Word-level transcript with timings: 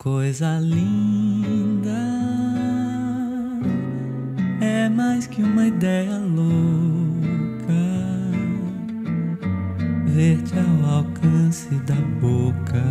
Coisa 0.00 0.60
linda 0.60 1.90
é 4.60 4.88
mais 4.88 5.26
que 5.26 5.42
uma 5.42 5.66
ideia 5.66 6.16
louca. 6.18 7.72
Ver-te 10.06 10.54
ao 10.56 10.98
alcance 10.98 11.74
da 11.80 11.96
boca. 12.20 12.84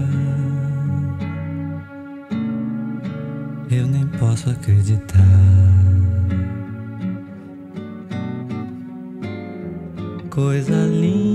Eu 3.71 3.87
nem 3.87 4.05
posso 4.19 4.49
acreditar. 4.49 5.24
Coisa 10.29 10.85
linda, 10.87 11.26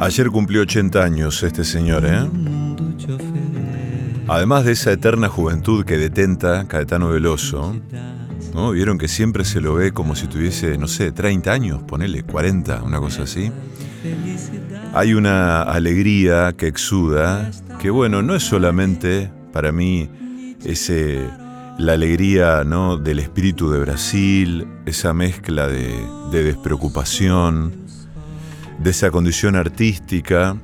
Ayer 0.00 0.30
cumplió 0.30 0.62
80 0.62 1.04
años 1.04 1.42
este 1.42 1.62
señor, 1.62 2.06
¿eh? 2.06 2.26
Además 4.28 4.64
de 4.64 4.72
esa 4.72 4.92
eterna 4.92 5.28
juventud 5.28 5.84
que 5.84 5.98
detenta 5.98 6.66
Caetano 6.66 7.10
Veloso, 7.10 7.76
¿no? 8.54 8.70
Vieron 8.70 8.96
que 8.96 9.08
siempre 9.08 9.44
se 9.44 9.60
lo 9.60 9.74
ve 9.74 9.92
como 9.92 10.16
si 10.16 10.26
tuviese, 10.26 10.78
no 10.78 10.88
sé, 10.88 11.12
30 11.12 11.52
años, 11.52 11.82
ponele 11.82 12.22
40, 12.22 12.82
una 12.82 12.98
cosa 12.98 13.24
así. 13.24 13.52
Hay 14.94 15.12
una 15.12 15.64
alegría 15.64 16.54
que 16.56 16.66
exuda, 16.66 17.50
que 17.78 17.90
bueno, 17.90 18.22
no 18.22 18.34
es 18.34 18.42
solamente 18.42 19.30
para 19.52 19.70
mí 19.70 20.08
ese, 20.64 21.28
la 21.78 21.92
alegría 21.92 22.64
¿no? 22.64 22.96
del 22.96 23.18
espíritu 23.18 23.70
de 23.70 23.80
Brasil, 23.80 24.66
esa 24.86 25.12
mezcla 25.12 25.68
de, 25.68 25.94
de 26.32 26.42
despreocupación, 26.42 27.89
de 28.82 28.90
esa 28.90 29.10
condición 29.10 29.56
artística, 29.56 30.56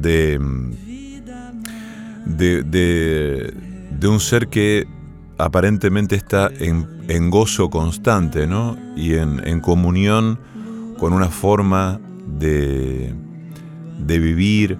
de, 0.00 0.38
de, 2.26 2.62
de- 2.62 3.54
de 3.98 4.08
un 4.08 4.20
ser 4.20 4.48
que 4.48 4.86
aparentemente 5.38 6.16
está 6.16 6.50
en, 6.58 6.86
en 7.08 7.30
gozo 7.30 7.70
constante 7.70 8.46
¿no? 8.46 8.76
y 8.96 9.14
en, 9.14 9.46
en 9.46 9.60
comunión 9.60 10.38
con 10.98 11.12
una 11.12 11.28
forma 11.28 12.00
de, 12.38 13.14
de 13.98 14.18
vivir 14.18 14.78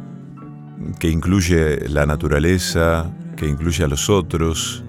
que 0.99 1.09
incluye 1.11 1.89
la 1.89 2.05
naturaleza, 2.05 3.11
que 3.37 3.47
incluye 3.49 3.85
a 3.85 3.89
los 3.89 4.11
otros 4.11 4.85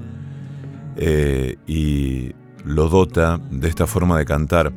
eh, 0.97 1.57
y 1.67 2.31
lo 2.65 2.89
dota 2.89 3.39
de 3.51 3.67
esta 3.69 3.87
forma 3.87 4.17
de 4.17 4.25
cantar. 4.25 4.73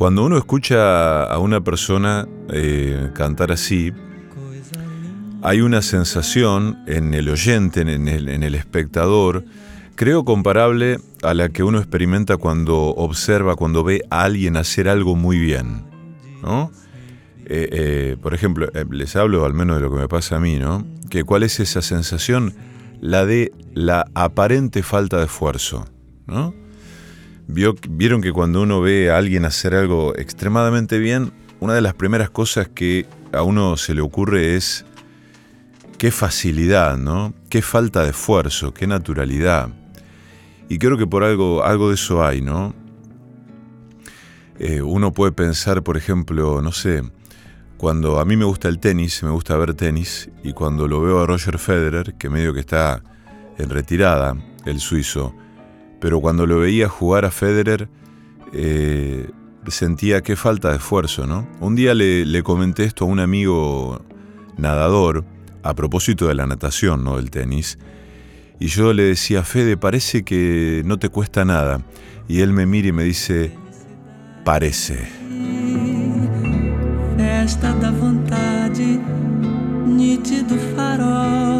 Cuando 0.00 0.24
uno 0.24 0.38
escucha 0.38 1.24
a 1.24 1.38
una 1.40 1.60
persona 1.60 2.26
eh, 2.50 3.10
cantar 3.12 3.52
así, 3.52 3.92
hay 5.42 5.60
una 5.60 5.82
sensación 5.82 6.78
en 6.86 7.12
el 7.12 7.28
oyente, 7.28 7.82
en 7.82 8.08
el, 8.08 8.54
espectador, 8.54 9.44
creo 9.96 10.24
comparable 10.24 11.00
a 11.22 11.34
la 11.34 11.50
que 11.50 11.62
uno 11.62 11.76
experimenta 11.76 12.38
cuando 12.38 12.78
observa, 12.78 13.56
cuando 13.56 13.84
ve 13.84 14.00
a 14.08 14.22
alguien 14.22 14.56
hacer 14.56 14.88
algo 14.88 15.16
muy 15.16 15.38
bien. 15.38 15.84
¿no? 16.42 16.72
Eh, 17.44 17.68
eh, 17.70 18.16
por 18.22 18.32
ejemplo, 18.32 18.70
les 18.90 19.16
hablo 19.16 19.44
al 19.44 19.52
menos 19.52 19.76
de 19.76 19.82
lo 19.82 19.90
que 19.90 20.00
me 20.00 20.08
pasa 20.08 20.36
a 20.36 20.40
mí, 20.40 20.58
¿no? 20.58 20.82
Que 21.10 21.24
cuál 21.24 21.42
es 21.42 21.60
esa 21.60 21.82
sensación, 21.82 22.54
la 23.02 23.26
de 23.26 23.52
la 23.74 24.06
aparente 24.14 24.82
falta 24.82 25.18
de 25.18 25.24
esfuerzo, 25.24 25.84
¿no? 26.26 26.54
Vieron 27.52 28.22
que 28.22 28.32
cuando 28.32 28.62
uno 28.62 28.80
ve 28.80 29.10
a 29.10 29.18
alguien 29.18 29.44
hacer 29.44 29.74
algo 29.74 30.16
extremadamente 30.16 30.98
bien, 30.98 31.32
una 31.58 31.74
de 31.74 31.80
las 31.80 31.94
primeras 31.94 32.30
cosas 32.30 32.68
que 32.68 33.06
a 33.32 33.42
uno 33.42 33.76
se 33.76 33.94
le 33.94 34.00
ocurre 34.00 34.56
es 34.56 34.84
qué 35.98 36.10
facilidad, 36.10 36.96
¿no? 36.96 37.34
Qué 37.48 37.60
falta 37.60 38.04
de 38.04 38.10
esfuerzo, 38.10 38.72
qué 38.72 38.86
naturalidad. 38.86 39.68
Y 40.68 40.78
creo 40.78 40.96
que 40.96 41.06
por 41.06 41.24
algo, 41.24 41.64
algo 41.64 41.88
de 41.88 41.96
eso 41.96 42.24
hay, 42.24 42.40
¿no? 42.40 42.74
Eh, 44.58 44.82
uno 44.82 45.12
puede 45.12 45.32
pensar, 45.32 45.82
por 45.82 45.96
ejemplo, 45.96 46.62
no 46.62 46.70
sé, 46.70 47.02
cuando 47.76 48.20
a 48.20 48.24
mí 48.24 48.36
me 48.36 48.44
gusta 48.44 48.68
el 48.68 48.78
tenis, 48.78 49.22
me 49.22 49.30
gusta 49.30 49.56
ver 49.56 49.74
tenis, 49.74 50.30
y 50.44 50.52
cuando 50.52 50.86
lo 50.86 51.00
veo 51.00 51.22
a 51.22 51.26
Roger 51.26 51.58
Federer, 51.58 52.14
que 52.18 52.28
medio 52.28 52.52
que 52.52 52.60
está 52.60 53.02
en 53.56 53.70
retirada, 53.70 54.36
el 54.66 54.80
suizo, 54.80 55.34
pero 56.00 56.20
cuando 56.20 56.46
lo 56.46 56.58
veía 56.58 56.88
jugar 56.88 57.24
a 57.24 57.30
Federer, 57.30 57.88
eh, 58.52 59.30
sentía 59.68 60.22
qué 60.22 60.36
falta 60.36 60.70
de 60.70 60.76
esfuerzo, 60.76 61.26
¿no? 61.26 61.46
Un 61.60 61.76
día 61.76 61.94
le, 61.94 62.42
comenté 62.42 62.84
esto 62.84 63.04
a 63.04 63.08
un 63.08 63.20
amigo 63.20 64.00
nadador, 64.56 65.24
a 65.62 65.74
propósito 65.74 66.26
de 66.26 66.34
la 66.34 66.46
natación, 66.46 67.04
no 67.04 67.16
del 67.16 67.30
tenis, 67.30 67.78
y 68.58 68.66
yo 68.66 68.92
le 68.92 69.04
decía, 69.04 69.42
Fede, 69.42 69.76
parece 69.76 70.22
que 70.22 70.82
no 70.84 70.98
te 70.98 71.08
cuesta 71.08 71.44
nada. 71.46 71.80
Y 72.28 72.40
él 72.40 72.52
me 72.52 72.66
mira 72.66 72.88
y 72.88 72.92
me 72.92 73.04
dice, 73.04 73.52
parece. 74.44 75.08
Festa 77.16 77.72
da 77.80 77.90
vontade, 77.90 79.00
nítido 79.86 80.56
farol, 80.76 81.59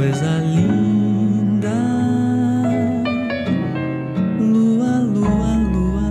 coisa 0.00 0.38
linda, 0.40 1.76
lua, 4.40 4.92
lua, 5.14 5.52
lua, 5.72 6.06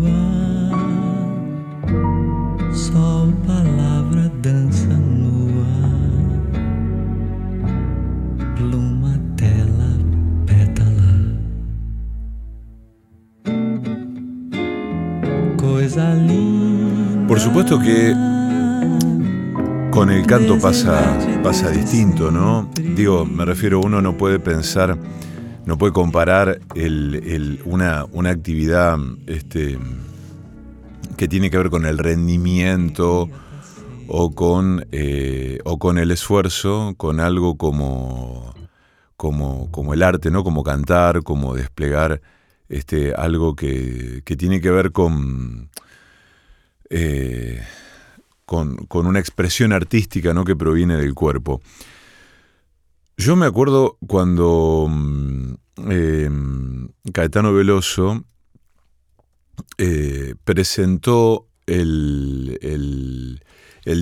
lua. 0.00 0.18
Sol, 2.72 3.32
palavra, 3.46 4.28
dança 4.42 4.88
nua. 4.88 5.70
Pluma, 8.56 9.14
tela, 9.36 9.90
pétala. 10.44 11.14
Coisa 15.56 16.12
linda. 16.14 17.28
Por 17.28 17.38
supuesto 17.38 17.78
que 17.78 18.16
con 19.98 20.10
el 20.10 20.26
canto 20.26 20.60
pasa, 20.60 21.18
pasa 21.42 21.70
distinto, 21.72 22.30
¿no? 22.30 22.70
Digo, 22.94 23.24
me 23.26 23.44
refiero, 23.44 23.80
uno 23.80 24.00
no 24.00 24.16
puede 24.16 24.38
pensar, 24.38 24.96
no 25.66 25.76
puede 25.76 25.92
comparar 25.92 26.60
una, 27.64 28.04
una 28.12 28.30
actividad 28.30 28.96
este, 29.26 29.76
que 31.16 31.26
tiene 31.26 31.50
que 31.50 31.58
ver 31.58 31.68
con 31.68 31.84
el 31.84 31.98
rendimiento 31.98 33.28
o 34.06 34.36
con, 34.36 34.86
eh, 34.92 35.58
o 35.64 35.80
con 35.80 35.98
el 35.98 36.12
esfuerzo, 36.12 36.94
con 36.96 37.18
algo 37.18 37.56
como, 37.56 38.54
como, 39.16 39.68
como 39.72 39.94
el 39.94 40.04
arte, 40.04 40.30
¿no? 40.30 40.44
Como 40.44 40.62
cantar, 40.62 41.24
como 41.24 41.56
desplegar 41.56 42.20
este, 42.68 43.14
algo 43.14 43.56
que, 43.56 44.22
que 44.24 44.36
tiene 44.36 44.60
que 44.60 44.70
ver 44.70 44.92
con, 44.92 45.70
eh, 46.88 47.60
con, 48.48 48.76
con 48.86 49.06
una 49.06 49.18
expresión 49.18 49.74
artística 49.74 50.32
¿no? 50.32 50.42
que 50.46 50.56
proviene 50.56 50.96
del 50.96 51.12
cuerpo. 51.12 51.60
Yo 53.18 53.36
me 53.36 53.44
acuerdo 53.44 53.98
cuando 54.06 54.86
mm, 54.88 55.52
eh, 55.90 56.30
Caetano 57.12 57.52
Veloso 57.52 58.24
eh, 59.76 60.34
presentó 60.44 61.46
el, 61.66 62.58
el- 62.62 63.42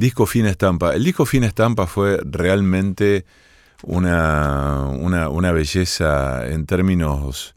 disco 0.00 0.26
Fina 0.26 0.48
Estampa. 0.50 0.94
El 0.94 1.02
disco 1.02 1.26
Fina 1.26 1.48
Estampa 1.48 1.88
fue 1.88 2.20
realmente 2.24 3.24
una, 3.82 4.86
una- 4.96 5.28
una 5.28 5.50
belleza 5.50 6.46
en 6.46 6.66
términos, 6.66 7.56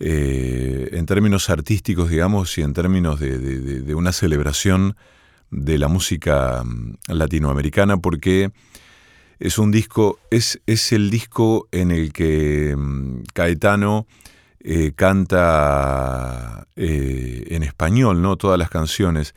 eh, 0.00 0.88
en 0.94 1.06
términos 1.06 1.48
artísticos, 1.48 2.10
digamos, 2.10 2.58
y 2.58 2.62
en 2.62 2.72
términos 2.72 3.20
de- 3.20 3.38
de 3.38 3.94
una 3.94 4.10
celebración 4.10 4.96
de 5.52 5.78
la 5.78 5.86
música 5.86 6.64
mm, 6.64 6.96
latinoamericana, 7.08 7.98
porque 7.98 8.50
es 9.38 9.58
un 9.58 9.70
disco, 9.70 10.18
es, 10.30 10.60
es 10.66 10.92
el 10.92 11.10
disco 11.10 11.68
en 11.70 11.92
el 11.92 12.12
que 12.12 12.74
mm, 12.76 13.22
Caetano 13.32 14.06
eh, 14.60 14.92
canta 14.96 16.66
eh, 16.74 17.44
en 17.48 17.62
español, 17.62 18.22
¿no? 18.22 18.36
Todas 18.36 18.58
las 18.58 18.70
canciones. 18.70 19.34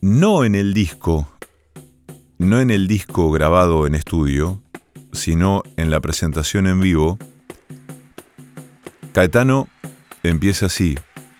No 0.00 0.44
en 0.44 0.54
el 0.54 0.74
disco, 0.74 1.30
no 2.38 2.60
en 2.60 2.70
el 2.70 2.88
disco 2.88 3.30
grabado 3.30 3.86
en 3.86 3.94
estudio, 3.94 4.62
sino 5.12 5.62
en 5.76 5.90
la 5.90 6.00
presentación 6.00 6.66
en 6.66 6.80
vivo. 6.80 7.18
Caetano 9.12 9.68
empieza 10.22 10.66
así, 10.66 10.96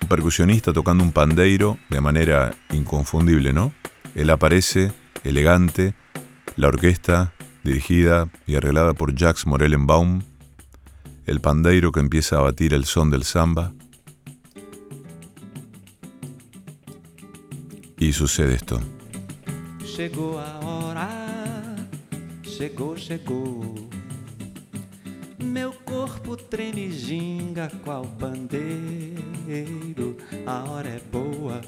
percusionista 0.09 0.73
tocando 0.73 1.05
un 1.05 1.13
pandeiro 1.13 1.79
de 1.89 2.01
manera 2.01 2.55
inconfundible, 2.73 3.53
¿no? 3.53 3.73
Él 4.15 4.31
aparece, 4.31 4.93
elegante, 5.25 5.95
la 6.57 6.69
orquesta, 6.69 7.33
dirigida 7.63 8.29
y 8.47 8.57
arreglada 8.57 8.95
por 8.95 9.15
Jacques 9.15 9.47
Morellenbaum, 9.47 10.23
el 11.27 11.41
pandeiro 11.41 11.93
que 11.93 12.01
empieza 12.01 12.39
a 12.39 12.41
batir 12.41 12.75
el 12.75 12.85
son 12.85 13.11
del 13.11 13.25
samba. 13.25 13.73
Y 17.99 18.13
sucede 18.13 18.55
esto. 18.55 18.81
Chegou 19.85 20.39
a 20.39 20.59
hora, 20.61 21.09
chegou, 22.43 22.97
chegou. 22.97 23.91
Meu 25.43 25.73
corpo 25.85 26.37
treme 26.37 26.91
ginga 26.93 27.71
qual 27.83 28.05
pandeiro. 28.19 29.19
A 30.47 30.71
hora 30.71 30.89
é 30.89 31.01
boa 31.11 31.61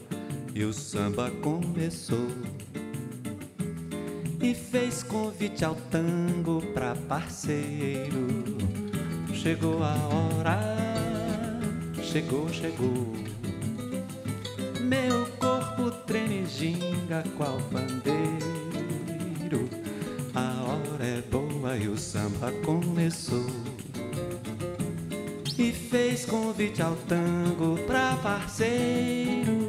e 0.54 0.62
o 0.64 0.72
samba 0.72 1.30
começou. 1.42 2.28
E 4.40 4.54
fez 4.54 5.02
convite 5.02 5.64
ao 5.64 5.74
tango 5.74 6.60
pra 6.74 6.94
parceiro. 7.08 8.26
Chegou 9.32 9.82
a 9.82 9.94
hora, 9.94 10.58
chegou, 12.02 12.48
chegou. 12.48 13.14
Meu 14.80 15.26
corpo 15.38 15.90
treme 16.06 16.44
ginga 16.46 17.24
qual 17.36 17.58
pandeiro. 17.70 18.22
A 20.34 20.64
hora 20.64 21.05
é 21.05 21.20
boa 21.31 21.76
e 21.76 21.88
o 21.88 21.99
samba 21.99 22.50
começou. 22.64 23.44
E 25.58 25.73
fez 25.73 26.25
convite 26.25 26.81
ao 26.81 26.96
tango 27.06 27.76
pra 27.87 28.17
parceiro. 28.23 29.69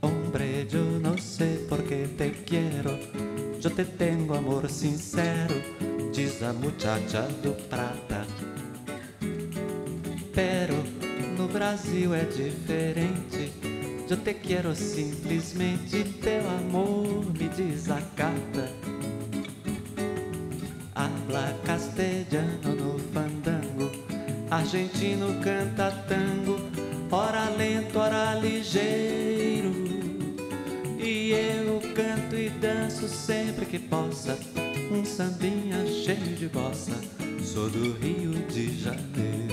Hombre, 0.00 0.68
yo 0.70 1.00
no 1.00 1.18
sé 1.18 1.66
por 1.68 1.82
qué 1.82 2.06
te 2.16 2.30
quiero. 2.44 2.96
Yo 3.60 3.70
te 3.70 3.84
tengo 3.84 4.34
amor 4.34 4.70
sincero, 4.70 5.54
diz 6.12 6.40
a 6.42 6.52
muchacha 6.52 7.22
do 7.42 7.54
prata. 7.68 8.24
Pero 10.32 10.74
no 11.36 11.48
Brasil 11.48 12.14
é 12.14 12.24
diferente. 12.26 13.52
Eu 14.08 14.18
te 14.18 14.34
quero 14.34 14.74
simplesmente, 14.76 16.04
teu 16.22 16.48
amor 16.48 17.24
me 17.32 17.48
desacata. 17.48 18.70
Castelhano 21.94 22.74
no 22.74 22.98
fandango, 23.12 23.90
argentino 24.50 25.40
canta 25.40 25.92
tango, 26.08 26.58
ora 27.10 27.48
lento, 27.50 27.98
ora 27.98 28.34
ligeiro. 28.34 29.72
E 30.98 31.30
eu 31.30 31.80
canto 31.94 32.34
e 32.34 32.50
danço 32.50 33.08
sempre 33.08 33.64
que 33.64 33.78
possa, 33.78 34.36
um 34.90 35.04
sambinha 35.04 35.86
cheio 35.86 36.36
de 36.36 36.48
bossa. 36.48 36.94
Sou 37.40 37.70
do 37.70 37.92
Rio 37.98 38.32
de 38.48 38.76
Janeiro. 38.76 39.43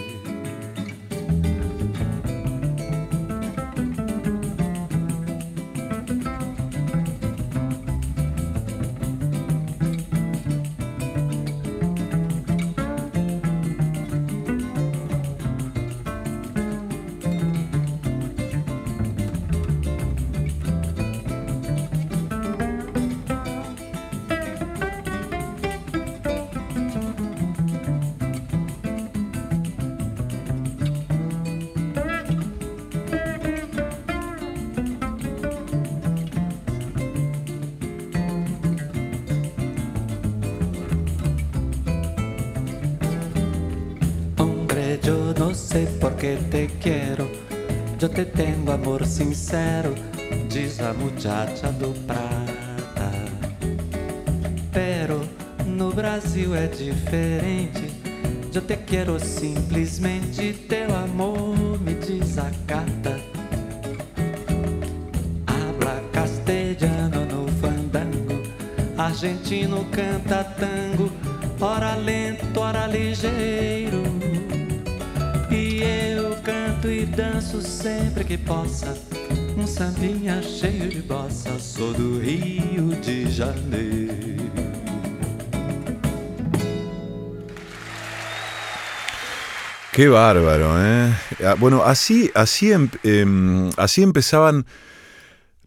No 46.02 46.08
sé 46.08 46.10
por 46.10 46.16
qué 46.16 46.38
te 46.50 46.68
quiero. 46.82 47.30
Yo 48.00 48.10
te 48.10 48.26
tengo 48.26 48.72
amor 48.72 49.06
sincero, 49.06 49.94
diz 50.50 50.80
a 50.80 50.94
muchacha 50.94 51.72
do 51.72 51.94
prata. 52.08 53.12
Pero 54.72 55.22
no 55.68 55.92
Brasil 55.92 56.56
é 56.56 56.68
diferente. 56.68 57.92
Eu 58.54 58.62
te 58.62 58.76
quero 58.76 59.18
simplesmente, 59.18 60.54
teu 60.68 60.94
amor 60.96 61.80
me 61.80 61.94
desacata. 61.94 63.18
Habla 65.48 66.02
castelhano 66.12 67.26
no 67.26 67.48
fandango, 67.62 68.42
argentino 68.98 69.86
canta 69.92 70.44
tango, 70.44 71.10
ora 71.62 71.96
lento, 71.96 72.60
ora 72.60 72.88
ligeiro. 72.88 74.04
Canto 76.52 76.90
e 76.90 77.06
danço 77.06 77.62
sempre 77.62 78.26
que 78.26 78.38
possa, 78.38 78.94
um 79.58 79.66
sambinha 79.66 80.44
cheio 80.44 80.90
de 80.90 81.02
bossa. 81.02 81.58
Sou 81.58 81.94
do 81.94 82.20
Rio 82.20 82.90
de 83.02 83.32
Janeiro. 83.32 84.52
Qué 89.94 90.10
bárbaro, 90.10 90.78
¿eh? 90.78 91.14
Ah, 91.42 91.56
Bueno, 91.58 91.84
así, 91.86 92.30
así, 92.36 92.74
em, 92.74 93.70
así 93.78 94.04
empezaban 94.04 94.66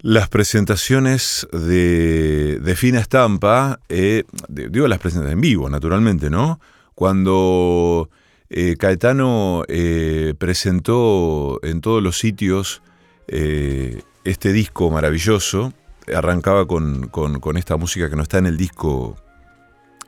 las 0.02 0.28
presentaciones 0.28 1.48
de, 1.50 2.58
de 2.60 2.76
Fina 2.76 3.00
Estampa, 3.00 3.80
eh, 3.88 4.25
digo 4.50 4.87
las 4.87 4.98
presentaciones 4.98 5.32
en 5.32 5.40
vivo, 5.40 5.70
naturalmente, 5.70 6.28
¿no? 6.28 6.60
Cuando 6.94 8.10
eh, 8.56 8.76
Caetano 8.78 9.64
eh, 9.66 10.34
presentó 10.38 11.58
en 11.64 11.80
todos 11.80 12.00
los 12.02 12.16
sitios 12.18 12.82
eh, 13.26 14.00
este 14.22 14.52
disco 14.52 14.90
maravilloso, 14.90 15.73
arrancaba 16.14 16.66
con, 16.66 17.08
con- 17.08 17.56
esta 17.56 17.76
música 17.76 18.08
que 18.08 18.14
no 18.16 18.23
está 18.23 18.38
en 18.38 18.46
el 18.46 18.56
disco, 18.56 19.16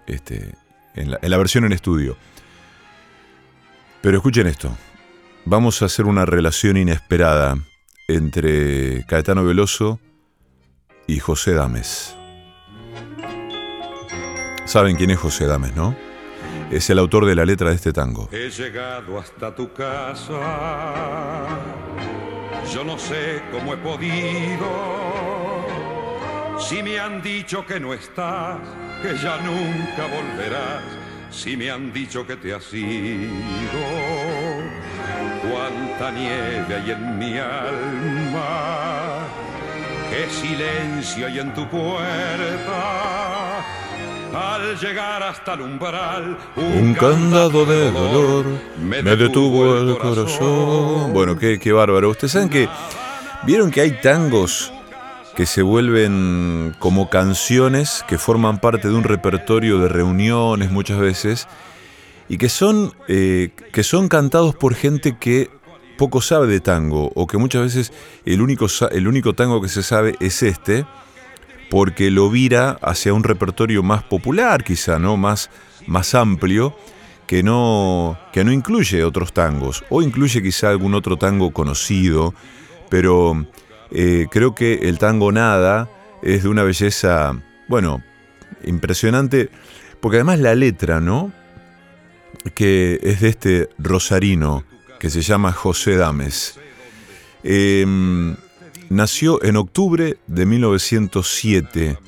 este, 0.06 0.54
en 0.94 1.10
la- 1.10 1.18
en 1.20 1.30
la 1.30 1.38
versión 1.38 1.64
en 1.64 1.72
estudio. 1.72 2.16
Pero 4.00 4.18
escuchen 4.18 4.46
esto. 4.46 4.70
Vamos 5.44 5.82
a 5.82 5.86
hacer 5.86 6.04
una 6.06 6.24
relación 6.24 6.76
inesperada 6.76 7.58
entre 8.08 9.04
Caetano 9.06 9.44
Veloso 9.44 9.98
y 11.08 11.18
José 11.18 11.54
Dames. 11.54 12.14
Saben 14.66 14.96
quién 14.96 15.10
es 15.10 15.18
José 15.18 15.46
Dames, 15.46 15.74
¿no? 15.74 15.96
Es 16.70 16.90
el 16.90 16.99
autor 16.99 17.26
de 17.26 17.37
la 17.37 17.44
letra 17.44 17.70
de 17.70 17.76
este 17.76 17.92
tango. 17.92 18.28
He 18.32 18.50
llegado 18.50 19.18
hasta 19.20 19.54
tu 19.54 19.73
casa. 19.73 21.46
Yo 22.75 22.82
no 22.82 22.99
sé 22.99 23.40
cómo 23.52 23.73
he 23.75 23.76
podido. 23.76 24.66
Si 26.58 26.82
me 26.82 26.99
han 26.99 27.23
dicho 27.23 27.64
que 27.64 27.78
no 27.78 27.94
estás, 27.94 28.58
que 29.00 29.16
ya 29.16 29.38
nunca 29.38 30.08
volverás. 30.12 30.82
Si 31.30 31.56
me 31.56 31.70
han 31.70 31.92
dicho 31.92 32.26
que 32.26 32.35
te 32.37 32.52
has 32.52 32.75
ido. 32.75 33.30
Cuánta 35.49 36.11
nieve 36.11 36.75
hay 36.75 36.90
en 36.90 37.18
mi 37.18 37.38
alma. 37.38 39.20
Qué 40.11 40.28
silencio 40.28 41.28
hay 41.28 41.38
en 41.38 41.54
tu 41.54 41.64
puerta. 41.68 43.45
Al 44.35 44.78
llegar 44.78 45.23
hasta 45.23 45.54
el 45.54 45.62
umbral, 45.62 46.37
Un 46.56 46.95
candado 46.95 47.64
de 47.64 47.90
dolor 47.90 48.45
me 48.78 49.02
detuvo 49.02 49.76
el 49.78 49.97
corazón. 49.99 51.12
Bueno, 51.12 51.38
qué, 51.38 51.59
qué 51.59 51.73
bárbaro. 51.73 52.11
Ustedes 52.11 52.33
saben 52.33 52.49
que. 52.49 52.68
¿Vieron 53.45 53.71
que 53.71 53.80
hay 53.80 54.00
tangos 54.00 54.73
que 55.37 55.47
se 55.47 55.62
vuelven 55.62 56.75
como 56.78 57.11
canciones 57.11 58.02
que 58.09 58.16
forman 58.16 58.59
parte 58.59 58.88
de 58.88 58.95
un 58.95 59.04
repertorio 59.04 59.78
de 59.78 59.88
reuniones 59.88 60.71
muchas 60.71 60.99
veces 60.99 61.47
y 62.28 62.38
que 62.38 62.49
son, 62.49 62.95
eh, 63.06 63.50
que 63.71 63.83
son 63.83 64.09
cantados 64.09 64.54
por 64.56 64.75
gente 64.75 65.18
que 65.18 65.50
poco 65.99 66.23
sabe 66.23 66.47
de 66.47 66.61
tango 66.61 67.12
o 67.14 67.26
que 67.26 67.37
muchas 67.37 67.62
veces 67.62 67.92
el 68.25 68.40
único, 68.40 68.66
el 68.90 69.06
único 69.06 69.35
tango 69.35 69.61
que 69.61 69.68
se 69.68 69.83
sabe 69.83 70.16
es 70.21 70.42
este 70.42 70.87
porque 71.70 72.11
lo 72.11 72.30
vira 72.30 72.78
hacia 72.82 73.14
un 73.14 73.25
repertorio 73.25 73.82
más 73.82 74.02
popular 74.02 74.64
quizá, 74.64 74.99
¿no? 74.99 75.16
Más, 75.16 75.50
más 75.87 76.14
amplio 76.14 76.76
que 77.26 77.42
no, 77.42 78.18
que 78.32 78.44
no 78.44 78.52
incluye 78.52 79.04
otros 79.04 79.32
tangos, 79.32 79.85
o 79.90 80.02
incluye 80.02 80.42
quizá 80.42 80.70
algún 80.70 80.94
otro 80.94 81.16
tango 81.16 81.52
conocido, 81.52 82.35
pero 82.88 83.46
eh, 83.90 84.26
creo 84.30 84.54
que 84.54 84.88
el 84.88 84.99
tango 84.99 85.32
Nada 85.32 85.90
es 86.23 86.44
de 86.44 86.49
una 86.49 86.62
belleza, 86.62 87.40
bueno, 87.68 88.02
impresionante, 88.64 89.50
porque 90.00 90.18
además 90.18 90.38
la 90.38 90.54
letra, 90.54 91.00
¿no? 91.00 91.32
Que 92.54 93.00
es 93.02 93.20
de 93.20 93.28
este 93.28 93.68
rosarino 93.78 94.64
que 95.00 95.11
se 95.11 95.23
llama 95.23 95.52
José 95.52 95.96
Dames. 95.96 96.58
Em, 97.42 98.37
nació 98.90 99.42
en 99.42 99.56
octubre 99.56 100.18
de 100.26 100.46
1907. 100.46 101.98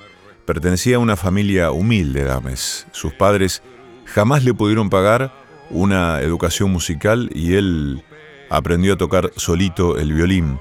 Pertenecía 0.44 0.96
a 0.96 1.00
una 1.00 1.16
familia 1.16 1.70
humilde, 1.70 2.24
Dames. 2.24 2.86
Sus 2.92 3.12
padres 3.12 3.62
jamás 4.04 4.44
le 4.44 4.54
pudieron 4.54 4.90
pagar 4.90 5.32
una 5.70 6.20
educación 6.20 6.70
musical 6.70 7.30
y 7.34 7.54
él 7.54 8.02
aprendió 8.50 8.94
a 8.94 8.98
tocar 8.98 9.30
solito 9.36 9.98
el 9.98 10.12
violín. 10.12 10.58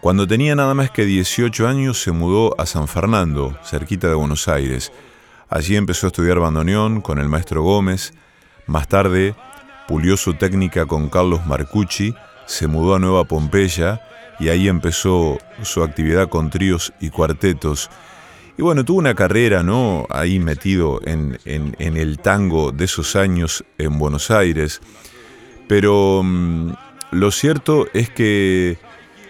Cuando 0.00 0.26
tenía 0.26 0.54
nada 0.54 0.74
más 0.74 0.90
que 0.90 1.04
18 1.04 1.66
años 1.66 2.02
se 2.02 2.12
mudó 2.12 2.60
a 2.60 2.66
San 2.66 2.88
Fernando, 2.88 3.56
cerquita 3.64 4.08
de 4.08 4.14
Buenos 4.14 4.48
Aires. 4.48 4.92
Allí 5.48 5.76
empezó 5.76 6.06
a 6.06 6.08
estudiar 6.08 6.40
bandoneón 6.40 7.00
con 7.00 7.18
el 7.18 7.28
maestro 7.28 7.62
Gómez. 7.62 8.12
Más 8.66 8.88
tarde 8.88 9.34
pulió 9.86 10.16
su 10.16 10.34
técnica 10.34 10.86
con 10.86 11.08
Carlos 11.08 11.46
Marcucci, 11.46 12.14
se 12.46 12.66
mudó 12.66 12.94
a 12.94 12.98
Nueva 12.98 13.24
Pompeya 13.24 14.02
y 14.42 14.48
ahí 14.48 14.66
empezó 14.66 15.38
su 15.62 15.84
actividad 15.84 16.28
con 16.28 16.50
tríos 16.50 16.92
y 16.98 17.10
cuartetos. 17.10 17.88
Y 18.58 18.62
bueno, 18.62 18.84
tuvo 18.84 18.98
una 18.98 19.14
carrera, 19.14 19.62
¿no? 19.62 20.04
Ahí 20.10 20.40
metido 20.40 21.00
en, 21.04 21.38
en 21.44 21.96
el 21.96 22.18
tango 22.18 22.72
de 22.72 22.86
esos 22.86 23.14
años 23.14 23.64
en 23.78 24.00
Buenos 24.00 24.32
Aires. 24.32 24.80
Pero 25.68 26.22
mm, 26.24 26.72
lo 27.12 27.30
cierto 27.30 27.86
es 27.94 28.10
que 28.10 28.78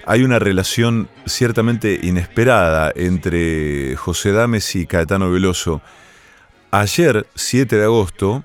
hay 0.07 0.23
una 0.23 0.39
relación 0.39 1.11
ciertamente 1.27 2.01
inesperada 2.03 2.91
entre 2.97 3.95
José 3.97 4.33
Dames 4.33 4.75
y 4.77 4.87
Caetano 4.87 5.31
Veloso. 5.31 5.83
Ayer, 6.71 7.27
7 7.35 7.77
de 7.77 7.85
agosto, 7.85 8.45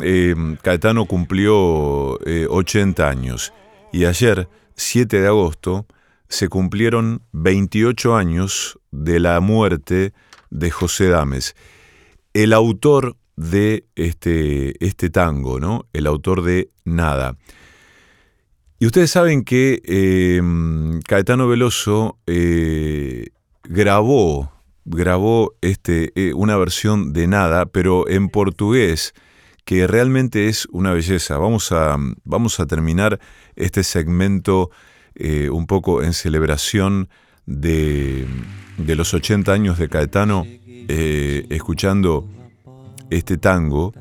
eh, 0.00 0.34
Caetano 0.62 1.04
cumplió 1.04 2.18
80 2.48 3.02
eh, 3.02 3.06
años 3.06 3.52
y 3.92 4.06
ayer, 4.06 4.48
7 4.76 5.20
de 5.20 5.26
agosto, 5.26 5.84
se 6.28 6.48
cumplieron 6.48 7.22
28 7.32 8.16
años 8.16 8.78
de 8.90 9.20
la 9.20 9.40
muerte 9.40 10.12
de 10.50 10.70
José 10.70 11.08
Dames, 11.08 11.54
el 12.34 12.52
autor 12.52 13.16
de 13.36 13.86
este, 13.94 14.84
este 14.84 15.10
tango, 15.10 15.60
¿no? 15.60 15.86
El 15.92 16.06
autor 16.06 16.42
de 16.42 16.70
Nada. 16.84 17.36
Y 18.78 18.86
ustedes 18.86 19.10
saben 19.10 19.44
que 19.44 19.80
em, 19.84 21.00
Caetano 21.02 21.48
Veloso 21.48 22.18
eh, 22.26 23.28
grabó, 23.64 24.52
grabó 24.84 25.54
este, 25.62 26.12
eh, 26.14 26.34
una 26.34 26.56
versión 26.56 27.12
de 27.12 27.26
Nada, 27.26 27.66
pero 27.66 28.08
en 28.08 28.28
portugués, 28.28 29.14
que 29.64 29.86
realmente 29.86 30.48
es 30.48 30.66
una 30.70 30.92
belleza. 30.92 31.38
Vamos 31.38 31.72
a, 31.72 31.96
vamos 32.24 32.60
a 32.60 32.66
terminar 32.66 33.18
este 33.56 33.82
segmento 33.82 34.70
eh, 35.16 35.50
un 35.50 35.66
poco 35.66 36.02
en 36.02 36.12
celebración 36.12 37.08
de, 37.46 38.26
de, 38.78 38.96
los 38.96 39.14
80 39.14 39.52
años 39.52 39.78
de 39.78 39.88
Caetano, 39.88 40.46
escuchando 40.88 42.28
este 43.10 43.38
tango, 43.38 43.92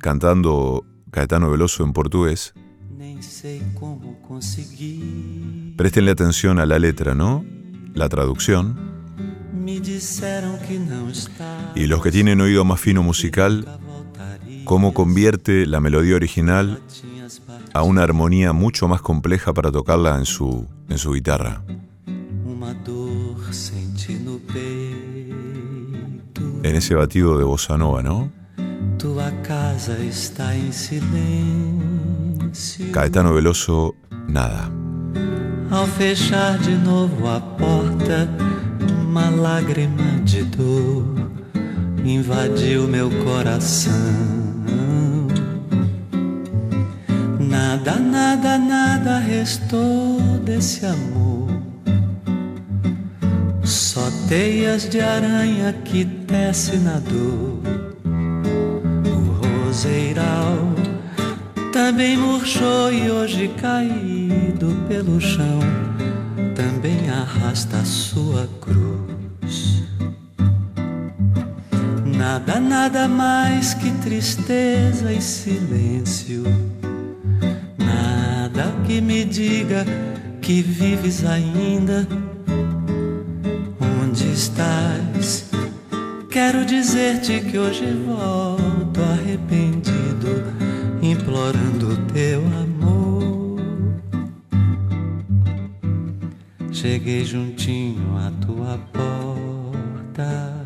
cantando 0.00 0.84
Caetano 1.10 1.50
Veloso 1.50 1.84
en 1.84 1.92
portugués. 1.92 2.54
Prestenle 5.76 6.10
atención 6.10 6.58
a 6.58 6.66
la 6.66 6.78
letra, 6.78 7.14
¿no? 7.14 7.44
La 7.94 8.08
traducción. 8.08 8.76
Y 11.74 11.86
los 11.86 12.02
que 12.02 12.10
tienen 12.10 12.40
oído 12.40 12.64
más 12.64 12.80
fino 12.80 13.02
musical, 13.02 13.66
cómo 14.64 14.94
convierte 14.94 15.66
la 15.66 15.80
melodía 15.80 16.16
original 16.16 16.80
a 17.72 17.82
una 17.82 18.02
armonía 18.02 18.52
mucho 18.52 18.88
más 18.88 19.00
compleja 19.00 19.52
para 19.52 19.70
tocarla 19.70 20.16
en 20.16 20.26
su, 20.26 20.66
en 20.88 20.98
su 20.98 21.12
guitarra. 21.12 21.62
En 26.62 26.76
ese 26.76 26.94
batido 26.94 27.38
de 27.38 27.44
bossa 27.44 27.76
nova, 27.78 28.02
¿no? 28.02 28.30
Caetano 32.92 33.34
Veloso, 33.34 33.94
nada. 34.28 34.70
Ao 35.70 35.86
fechar 35.86 36.58
de 36.60 36.76
novo 36.76 37.28
a 37.28 37.40
porta, 37.40 38.28
uma 39.02 39.30
lágrima 39.30 40.20
de 40.24 40.42
dor 40.44 41.04
invadiu 42.04 42.88
meu 42.88 43.10
coração. 43.22 43.92
Nada, 47.48 47.96
nada, 47.96 48.58
nada 48.58 49.18
restou 49.18 50.20
desse 50.44 50.84
amor. 50.84 51.48
Só 53.64 54.02
teias 54.28 54.86
de 54.86 55.00
aranha 55.00 55.72
que 55.84 56.04
desce 56.04 56.76
na 56.76 56.98
dor. 56.98 57.62
O 59.06 59.64
roseiral 59.64 60.58
também 61.72 62.18
murchou 62.18 62.92
e 62.92 63.10
hoje 63.10 63.48
caído 63.60 64.76
pelo 64.86 65.18
chão, 65.18 65.60
também 66.54 67.08
arrasta 67.08 67.78
a 67.78 67.84
sua 67.84 68.46
cruz. 68.60 69.84
Nada, 72.04 72.60
nada 72.60 73.08
mais 73.08 73.72
que 73.72 73.90
tristeza 74.02 75.10
e 75.10 75.22
silêncio. 75.22 76.67
Que 78.88 79.02
me 79.02 79.22
diga 79.22 79.84
que 80.40 80.62
vives 80.62 81.22
ainda. 81.22 82.08
Onde 84.02 84.32
estás? 84.32 85.50
Quero 86.30 86.64
dizer-te 86.64 87.38
que 87.40 87.58
hoje 87.58 87.84
volto 88.06 89.02
arrependido 89.02 90.42
implorando 91.02 91.98
teu 92.14 92.40
amor. 92.46 93.60
Cheguei 96.72 97.26
juntinho 97.26 98.16
à 98.16 98.30
tua 98.42 98.78
porta, 98.94 100.64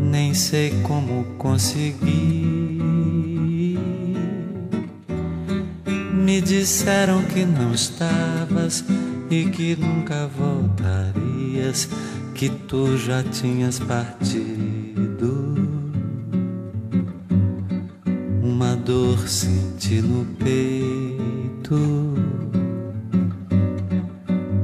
nem 0.00 0.34
sei 0.34 0.72
como 0.82 1.22
consegui. 1.38 2.55
Disseram 6.46 7.22
que 7.24 7.44
não 7.44 7.72
estavas 7.72 8.84
e 9.30 9.46
que 9.46 9.76
nunca 9.76 10.28
voltarias, 10.28 11.88
que 12.34 12.48
tu 12.48 12.96
já 12.96 13.22
tinhas 13.22 13.78
partido. 13.78 14.56
dor 18.86 19.28
senti 19.28 20.00
no 20.00 20.24
peito. 20.36 22.14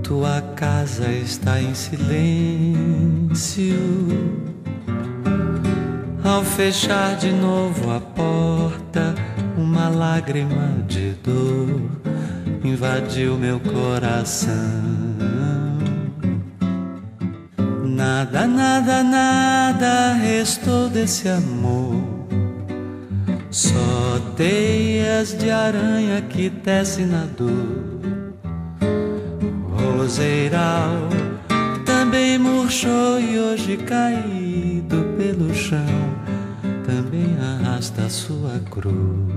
Tua 0.00 0.40
casa 0.54 1.10
está 1.10 1.60
em 1.60 1.74
silêncio. 1.74 2.76
Ao 6.22 6.44
fechar 6.44 7.16
de 7.16 7.32
novo 7.32 7.90
a 7.90 8.00
porta, 8.00 9.16
uma 9.58 9.88
lágrima 9.88 10.84
de 10.86 11.11
dor 11.22 11.80
invadiu 12.64 13.36
meu 13.36 13.60
coração. 13.60 14.52
Nada, 17.84 18.46
nada, 18.46 19.02
nada 19.02 20.12
restou 20.14 20.88
desse 20.88 21.28
amor 21.28 22.22
só 23.52 24.18
teias 24.34 25.36
de 25.36 25.50
aranha 25.50 26.22
que 26.22 26.48
desce 26.48 27.02
na 27.04 27.26
dor. 27.36 28.00
Roseiral 29.76 31.08
também 31.84 32.38
murchou 32.38 33.20
e 33.20 33.38
hoje 33.38 33.76
caído 33.76 35.04
pelo 35.18 35.54
chão 35.54 35.84
também 36.86 37.36
arrasta 37.38 38.08
sua 38.08 38.58
cruz. 38.70 39.31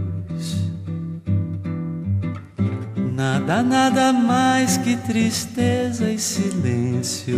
Nada, 3.45 3.63
nada 3.63 4.13
mais 4.13 4.77
que 4.77 4.95
tristeza 4.95 6.09
e 6.09 6.17
silêncio. 6.17 7.37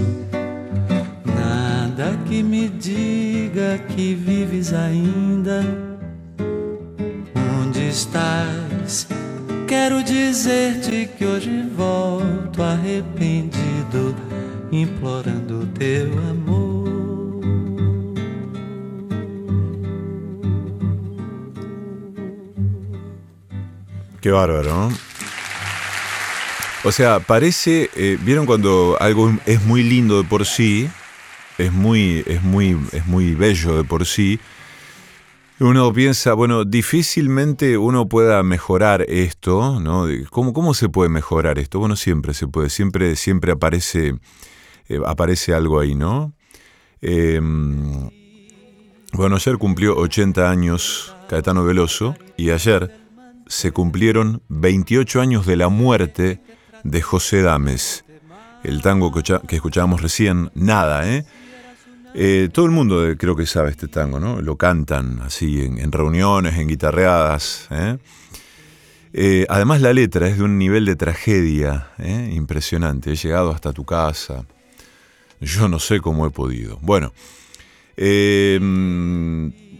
Nada 1.25 2.17
que 2.25 2.41
me 2.41 2.69
diga 2.69 3.77
que 3.89 4.15
vives 4.15 4.73
ainda 4.73 5.61
estás? 7.87 9.07
Quero 9.67 10.03
dizer-te 10.03 11.07
que 11.17 11.25
hoje 11.25 11.63
volto 11.75 12.61
arrependido, 12.61 14.15
implorando 14.71 15.65
teu 15.77 16.11
amor. 16.29 16.87
Qué 24.21 24.31
bárbaro, 24.31 24.73
¿no? 24.73 25.06
O 26.87 26.91
sea, 26.93 27.19
parece, 27.19 27.89
eh, 27.97 28.17
vieron 28.21 28.45
cuando 28.45 28.95
algo 29.01 29.37
es 29.45 29.61
muy 29.65 29.83
lindo 29.83 30.23
de 30.23 30.23
por 30.23 30.45
sí, 30.45 30.89
es 31.57 31.73
muy, 31.73 32.23
es 32.25 32.41
muy, 32.43 32.77
es 32.93 33.05
muy 33.05 33.35
bello 33.35 33.75
de 33.75 33.83
por 33.83 34.05
sí. 34.05 34.39
Uno 35.59 35.91
piensa, 35.91 36.33
bueno, 36.33 36.63
difícilmente 36.63 37.77
uno 37.77 38.07
pueda 38.07 38.41
mejorar 38.41 39.03
esto, 39.09 39.81
¿no? 39.81 40.05
¿Cómo, 40.29 40.53
cómo 40.53 40.73
se 40.73 40.87
puede 40.87 41.09
mejorar 41.09 41.59
esto? 41.59 41.77
Bueno, 41.79 41.97
siempre 41.97 42.33
se 42.33 42.47
puede, 42.47 42.69
siempre, 42.69 43.17
siempre 43.17 43.51
aparece, 43.51 44.15
eh, 44.87 45.01
aparece 45.05 45.53
algo 45.53 45.81
ahí, 45.81 45.93
¿no? 45.93 46.31
Em, 47.01 48.09
bueno, 49.11 49.35
ayer 49.35 49.57
cumplió 49.57 49.97
80 49.97 50.49
años 50.49 51.13
Caetano 51.27 51.65
Veloso 51.65 52.15
y 52.37 52.51
ayer 52.51 52.97
se 53.47 53.73
cumplieron 53.73 54.41
28 54.47 55.19
años 55.19 55.45
de 55.45 55.57
la 55.57 55.67
muerte 55.67 56.39
de 56.83 57.01
José 57.01 57.41
Dames. 57.41 58.05
El 58.63 58.81
tango 58.81 59.11
que 59.13 59.55
escuchábamos 59.55 60.01
recién, 60.01 60.51
nada, 60.55 61.07
¿eh? 61.07 61.25
Eh, 62.19 62.49
todo 62.51 62.65
el 62.65 62.71
mundo 62.71 63.07
eh, 63.07 63.15
creo 63.15 63.35
que 63.35 63.45
sabe 63.45 63.69
este 63.69 63.87
tango, 63.87 64.19
¿no? 64.19 64.41
Lo 64.41 64.55
cantan 64.55 65.21
así 65.21 65.61
en, 65.61 65.91
reuniones, 65.91 66.57
en 66.57 66.67
guitarreadas. 66.67 67.67
¿eh? 67.69 67.97
además 69.49 69.81
la 69.81 69.93
letra 69.93 70.27
es 70.27 70.37
de 70.37 70.43
un 70.43 70.57
nivel 70.57 70.85
de 70.85 70.95
tragedia 70.95 71.89
impresionante. 72.31 73.11
He 73.11 73.15
llegado 73.15 73.51
hasta 73.51 73.71
tu 73.71 73.85
casa. 73.85 74.45
Yo 75.39 75.67
no 75.67 75.77
sé 75.77 75.99
cómo 75.99 76.25
he 76.25 76.31
podido. 76.31 76.79
Bueno, 76.81 77.13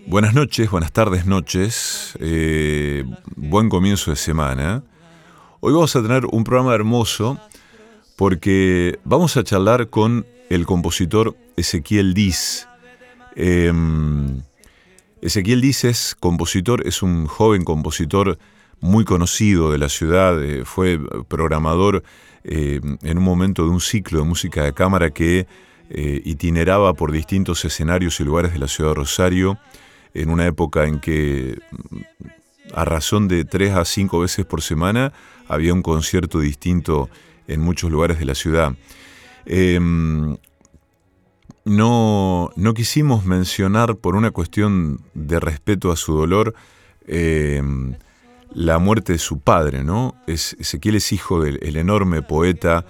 buenas 0.06 0.34
noches, 0.36 0.70
buenas 0.70 0.92
tardes, 0.92 1.26
noches. 1.26 2.16
buen 3.36 3.70
comienzo 3.70 4.12
de 4.12 4.18
semana. 4.18 4.84
Hoy 5.68 5.74
vamos 5.74 5.98
a 5.98 6.02
tener 6.02 6.26
un 6.32 6.46
programa 6.46 6.74
hermoso 6.74 7.38
porque 8.16 9.00
vamos 9.04 9.36
a 9.36 9.44
charlar 9.44 9.90
con 9.90 10.26
el 10.50 10.66
compositor 10.66 11.36
Ezequiel 11.58 12.14
Diz. 12.14 12.70
Em, 13.36 14.44
Ezequiel 15.22 15.60
Diz 15.60 15.84
es 15.84 16.16
compositor, 16.18 16.88
es 16.88 17.04
un 17.04 17.28
joven 17.28 17.66
compositor 17.66 18.40
muy 18.80 19.04
conocido 19.04 19.70
de 19.70 19.78
la 19.78 19.90
ciudad, 19.90 20.42
eh, 20.42 20.64
fue 20.64 21.02
programador 21.28 22.02
eh, 22.46 22.80
en 23.02 23.18
un 23.18 23.24
momento 23.26 23.66
de 23.66 23.70
un 23.72 23.82
ciclo 23.82 24.20
de 24.20 24.26
música 24.26 24.64
de 24.64 24.72
cámara 24.72 25.10
que 25.10 25.48
eh, 25.90 26.22
itineraba 26.24 26.94
por 26.94 27.12
distintos 27.12 27.66
escenarios 27.66 28.22
y 28.22 28.24
lugares 28.24 28.54
de 28.54 28.60
la 28.60 28.70
ciudad 28.70 28.92
de 28.92 28.96
Rosario, 28.96 29.58
en 30.14 30.30
una 30.30 30.46
época 30.46 30.86
en 30.86 31.02
que 31.02 31.60
a 32.74 32.86
razón 32.86 33.28
de 33.28 33.44
tres 33.44 33.74
a 33.76 33.84
cinco 33.84 34.20
veces 34.20 34.46
por 34.46 34.62
semana 34.62 35.12
había 35.48 35.74
un 35.74 35.82
concierto 35.82 36.40
distinto 36.40 37.10
en 37.48 37.62
muchos 37.62 37.92
lugares 37.92 38.20
de 38.20 38.26
la 38.26 38.36
ciudad. 38.36 38.76
Em, 39.46 40.38
no, 41.66 42.52
no, 42.56 42.74
quisimos 42.74 43.26
mencionar 43.26 43.98
por 43.98 44.16
una 44.16 44.32
cuestión 44.32 45.02
de 45.14 45.40
respeto 45.40 45.92
a 45.92 45.96
su 45.96 46.14
dolor 46.14 46.54
em, 47.08 47.96
la 48.54 48.80
muerte 48.80 49.14
de 49.14 49.20
su 49.20 49.40
padre, 49.40 49.84
¿no? 49.84 50.16
Ezequiel 50.28 50.96
es 50.96 51.12
hijo 51.12 51.42
del 51.42 51.76
enorme 51.76 52.22
poeta 52.22 52.86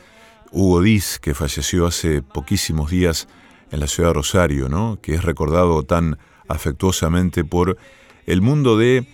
Hugo 0.52 0.82
Diz, 0.82 1.20
que 1.20 1.34
falleció 1.34 1.88
hace 1.88 2.22
poquísimos 2.22 2.90
días 2.90 3.28
en 3.72 3.80
la 3.80 3.88
ciudad 3.88 4.10
de 4.10 4.14
Rosario, 4.14 4.70
¿no? 4.70 5.00
que 5.02 5.16
es 5.16 5.24
recordado 5.24 5.84
tan 5.84 6.18
afectuosamente 6.48 7.44
por 7.44 7.78
el 8.26 8.42
mundo 8.42 8.78
de, 8.78 9.08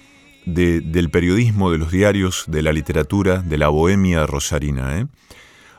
del 0.45 1.09
periodismo, 1.09 1.71
de 1.71 1.77
los 1.77 1.91
diarios, 1.91 2.45
de 2.47 2.61
la 2.61 2.73
literatura, 2.73 3.41
de 3.41 3.57
la 3.57 3.69
bohemia 3.69 4.25
rosarina. 4.25 4.99
¿eh? 4.99 5.07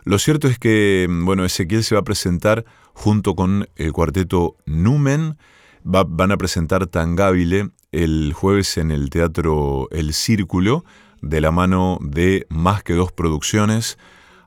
Lo 0.04 0.18
cierto 0.18 0.48
es 0.48 0.58
que, 0.58 1.06
bueno, 1.10 1.44
Ezequiel 1.44 1.84
se 1.84 1.94
va 1.94 2.02
a 2.02 2.04
presentar 2.04 2.64
junto 2.92 3.34
con 3.34 3.68
el 3.76 3.92
cuarteto 3.92 4.56
Numen, 4.66 5.36
van 5.82 6.32
a 6.32 6.36
presentar 6.36 6.86
Tangabile 6.86 7.70
el 7.92 8.32
jueves 8.34 8.76
en 8.78 8.90
el 8.90 9.10
Teatro 9.10 9.88
El 9.90 10.14
Círculo, 10.14 10.84
de 11.20 11.40
la 11.40 11.50
mano 11.50 11.98
de 12.02 12.46
Más 12.48 12.82
que 12.82 12.94
dos 12.94 13.12
producciones, 13.12 13.98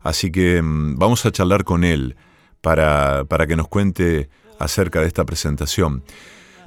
así 0.02 0.32
que 0.32 0.62
mm, 0.62 0.98
vamos 0.98 1.26
a 1.26 1.32
charlar 1.32 1.64
con 1.64 1.84
él 1.84 2.16
para, 2.62 3.26
para 3.26 3.48
que 3.48 3.56
nos 3.56 3.68
cuente 3.68 4.30
acerca 4.60 5.02
de 5.02 5.08
esta 5.08 5.26
presentación. 5.26 6.04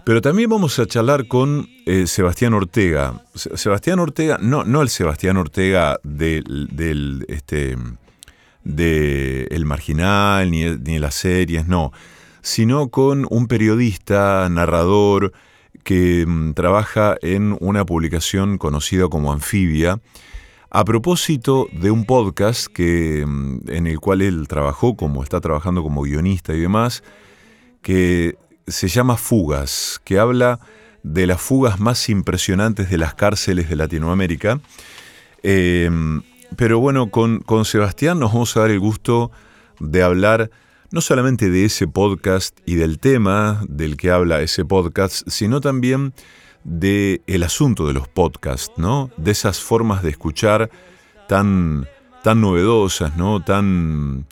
Pero 0.05 0.23
también 0.23 0.49
vamos 0.49 0.79
a 0.79 0.87
charlar 0.87 1.29
con 1.29 1.69
eh, 1.87 2.07
Sebastián 2.07 2.55
Ortega. 2.55 3.23
Sebastián 3.35 3.99
Ortega, 3.99 4.39
no, 4.41 4.65
no 4.65 4.83
el 4.83 4.89
Sebastián 4.89 5.37
Ortega 5.37 5.99
del, 6.03 6.69
del 6.73 7.27
este, 7.29 7.77
de 8.65 9.45
El 9.51 9.67
Marginal, 9.67 10.51
ni, 10.51 10.65
ni 10.65 10.99
las 10.99 11.15
series, 11.15 11.67
no, 11.67 11.93
sino 12.43 12.89
con 12.89 13.27
un 13.31 13.47
periodista, 13.47 14.49
narrador, 14.51 15.33
que 15.85 16.25
mm, 16.27 16.53
trabaja 16.53 17.17
en 17.23 17.57
una 17.61 17.85
publicación 17.85 18.59
conocida 18.59 19.09
como 19.09 19.33
Anfibia, 19.33 20.01
a 20.71 20.85
propósito 20.85 21.67
de 21.73 21.91
un 21.91 22.05
podcast 22.05 22.69
que, 22.69 23.25
mm, 23.27 23.69
en 23.69 23.87
el 23.87 24.01
cual 24.01 24.23
él 24.23 24.49
trabajó, 24.49 24.97
como 24.97 25.23
está 25.23 25.41
trabajando 25.41 25.83
como 25.83 26.03
guionista 26.03 26.55
y 26.55 26.61
demás, 26.61 27.03
que 27.83 28.37
se 28.71 28.89
llama 28.89 29.17
Fugas, 29.17 30.01
que 30.05 30.19
habla 30.19 30.61
de 31.03 31.27
las 31.27 31.41
fugas 31.41 31.81
más 31.81 32.09
impresionantes 32.09 32.91
de 32.91 32.99
las 32.99 33.15
cárceles 33.15 33.69
de 33.69 33.77
Latinoamérica. 33.77 34.61
Eh, 35.43 35.91
pero 36.57 36.81
bueno, 36.81 37.11
con, 37.11 37.41
con 37.41 37.65
Sebastián 37.65 38.19
nos 38.19 38.33
vamos 38.33 38.57
a 38.57 38.61
dar 38.61 38.71
el 38.71 38.81
gusto 38.81 39.31
de 39.79 40.03
hablar 40.03 40.51
no 40.91 41.01
solamente 41.01 41.51
de 41.51 41.65
ese 41.65 41.87
podcast 41.87 42.59
y 42.67 42.75
del 42.75 42.99
tema 42.99 43.65
del 43.69 43.97
que 43.97 44.11
habla 44.11 44.41
ese 44.41 44.65
podcast, 44.65 45.29
sino 45.29 45.61
también 45.61 46.13
de 46.65 47.23
el 47.27 47.43
asunto 47.43 47.87
de 47.87 47.95
los 47.95 48.09
podcasts, 48.09 48.73
¿no? 48.77 49.11
De 49.17 49.31
esas 49.31 49.61
formas 49.61 50.03
de 50.03 50.11
escuchar 50.11 50.71
tan, 51.29 51.87
tan 52.23 52.41
novedosas, 52.41 53.17
¿no? 53.17 53.43
Tan, 53.43 54.27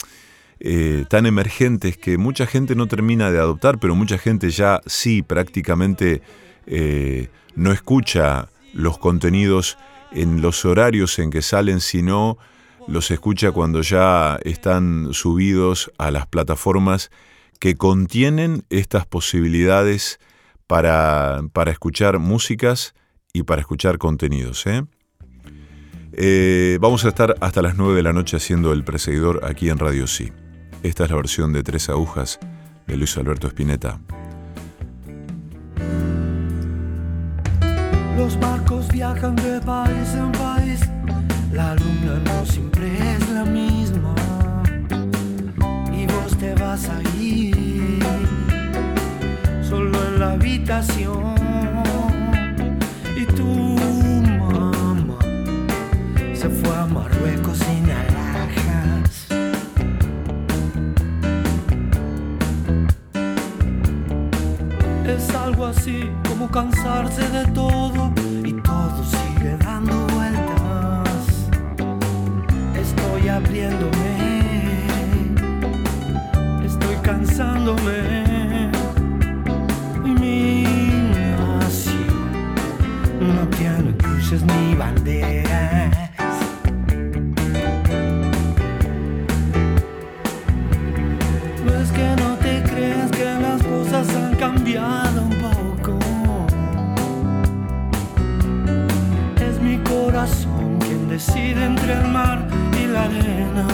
eh, 0.61 1.05
tan 1.09 1.27
emergentes 1.27 1.97
que 1.97 2.19
mucha 2.19 2.45
gente 2.47 2.75
no 2.75 2.89
termina 2.89 3.31
de 3.31 3.39
adoptar, 3.39 3.79
pero 3.79 3.95
mucha 3.95 4.19
gente 4.19 4.51
ya 4.51 4.81
sí 4.87 5.23
prácticamente 5.23 6.21
eh, 6.67 7.29
no 7.55 7.71
escucha 7.71 8.49
los 8.73 8.99
contenidos 8.99 9.79
en 10.11 10.41
los 10.41 10.65
horarios 10.65 11.19
en 11.21 11.31
que 11.31 11.43
salen, 11.43 11.81
sino 11.81 12.39
los 12.89 13.11
escucha 13.13 13.53
cuando 13.53 13.83
ya 13.83 14.39
están 14.43 15.13
subidos 15.13 15.93
a 15.97 16.11
las 16.11 16.27
plataformas 16.27 17.11
que 17.61 17.77
contienen 17.77 18.65
estas 18.69 19.07
posibilidades 19.07 20.19
para, 20.67 21.43
para 21.53 21.71
escuchar 21.71 22.19
músicas 22.19 22.95
y 23.33 23.45
para 23.45 23.61
escuchar 23.61 23.99
contenidos. 23.99 24.67
¿eh? 24.67 24.83
Vamos 26.81 27.05
a 27.05 27.09
estar 27.09 27.37
hasta 27.41 27.63
las 27.63 27.77
9 27.77 27.95
de 27.95 28.03
la 28.03 28.13
noche 28.13 28.37
haciendo 28.37 28.73
el 28.73 28.83
perseguidor 28.83 29.45
aquí 29.45 29.69
en 29.69 29.79
Radio 29.79 30.07
Sí. 30.07 30.33
Esta 30.83 31.05
es 31.05 31.11
la 31.11 31.17
versión 31.17 31.53
de 31.53 31.65
Tres 31.65 31.89
Agujas 31.89 32.39
de 32.87 32.97
Luis 32.97 33.17
Alberto 33.19 33.49
Spinetta. 33.49 33.99
Los 38.17 38.39
barcos 38.39 38.87
viajan 38.89 39.35
de 39.37 39.61
país 39.61 40.15
en 40.15 40.31
país, 40.33 40.81
la 41.53 41.75
luna 41.75 42.21
no 42.25 42.47
siempre 42.47 42.87
es 42.97 43.29
la 43.31 43.45
misma. 43.45 44.15
Y 45.93 46.07
vos 46.07 46.39
te 46.39 46.55
vas 46.55 46.89
a 46.89 47.03
ir 47.21 47.57
solo 49.63 49.99
en 50.09 50.21
la 50.21 50.33
habitación. 50.33 51.35
Y 53.17 53.25
tu 53.27 53.58
Es 65.19 65.35
algo 65.35 65.67
así 65.67 66.13
como 66.29 66.49
cansarse 66.49 67.29
de 67.29 67.45
todo 67.53 68.13
abriéndome, 73.39 74.81
estoy 76.65 76.97
cansándome. 77.03 78.18
Mi 78.18 78.18
nación 78.18 78.18
no 78.18 78.18
tiene 78.18 78.18
cruces 78.18 78.18
ni 78.18 78.18
decide 101.29 101.65
entre 101.65 101.93
el 101.93 102.09
mar 102.09 102.47
y 102.81 102.87
la 102.87 103.05
arena. 103.05 103.67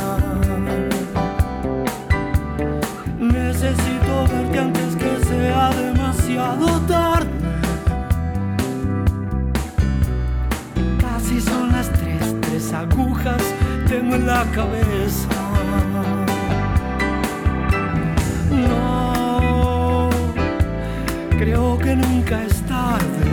Necesito 3.19 4.27
verte 4.33 4.59
antes 4.59 4.97
que 4.97 5.25
sea 5.27 5.71
demasiado 5.71 6.81
tarde. 6.83 7.31
Casi 11.01 11.41
son 11.41 11.73
las 11.73 11.91
tres, 11.91 12.35
tres 12.41 12.73
agujas 12.73 13.43
tengo 13.89 14.17
en 14.17 14.27
la 14.27 14.45
cabeza. 14.53 15.29
No, 18.51 20.11
creo 21.39 21.79
que 21.79 21.97
nunca 21.97 22.43
es 22.45 22.61
tarde. 22.63 23.24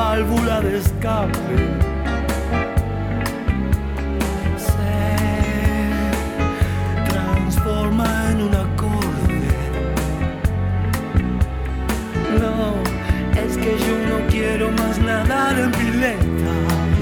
Válvula 0.00 0.60
de 0.62 0.78
escape. 0.78 1.80
nadar 15.10 15.58
en 15.58 15.70
piletas. 15.72 17.00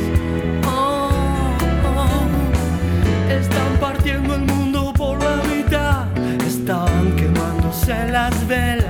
Oh, 0.67 1.11
oh, 1.97 3.31
están 3.41 3.73
partiendo 3.81 4.35
el 4.35 4.43
mundo 4.43 4.93
por 4.93 5.15
la 5.23 5.37
mitad, 5.53 6.07
están 6.47 7.17
quemándose 7.17 7.97
las 8.17 8.47
velas, 8.47 8.88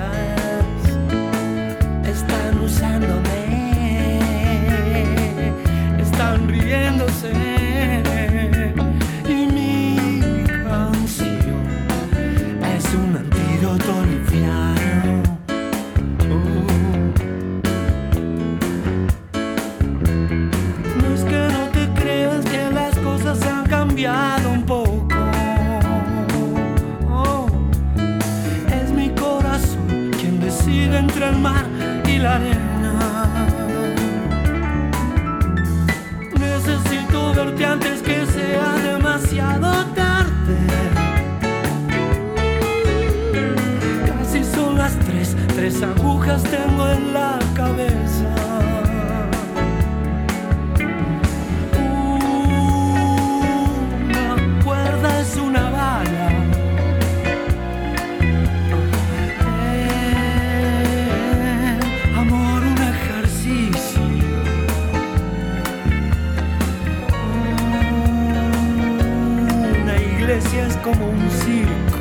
como 70.88 71.10
un 71.10 71.30
circo. 71.30 71.98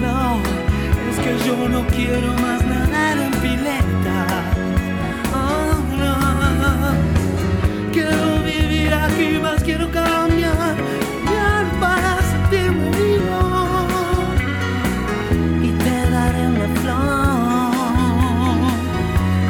No, 0.00 0.40
es 1.10 1.16
que 1.18 1.32
yo 1.46 1.68
no 1.68 1.86
quiero 1.88 2.32
más 2.44 2.64
nadar 2.64 3.18
en 3.18 3.32
pileta. 3.42 4.26
Oh, 5.34 5.74
no. 6.00 6.14
Quiero 7.92 8.42
vivir 8.42 8.94
aquí, 8.94 9.38
más 9.42 9.62
quiero 9.62 9.90
cambiar. 9.90 10.76
Bien 11.28 11.66
para 11.80 12.22
sentirme 12.32 12.90
vivo. 13.02 13.40
Y 15.62 15.70
te 15.84 16.10
daré 16.10 16.42
una 16.54 16.68
flor 16.80 17.72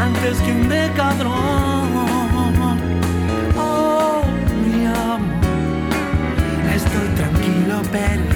antes 0.07 0.39
que 0.41 0.51
un 0.53 0.69
decabrón. 0.69 1.78
bed 7.93 8.28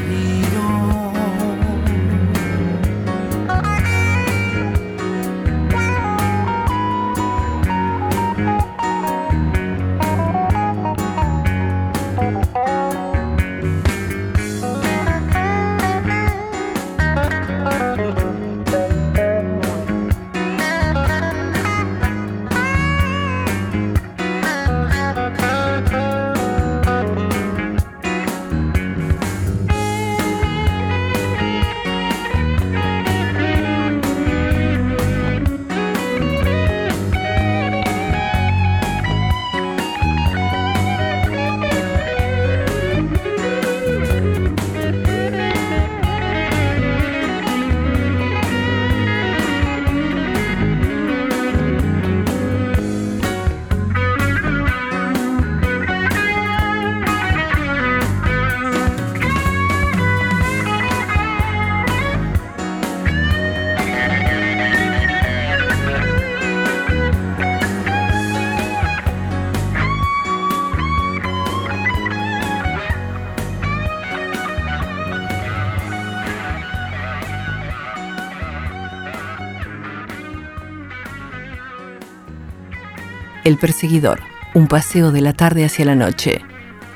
El 83.44 83.58
perseguidor, 83.58 84.20
un 84.54 84.68
paseo 84.68 85.10
de 85.10 85.20
la 85.20 85.32
tarde 85.32 85.64
hacia 85.64 85.84
la 85.84 85.96
noche, 85.96 86.42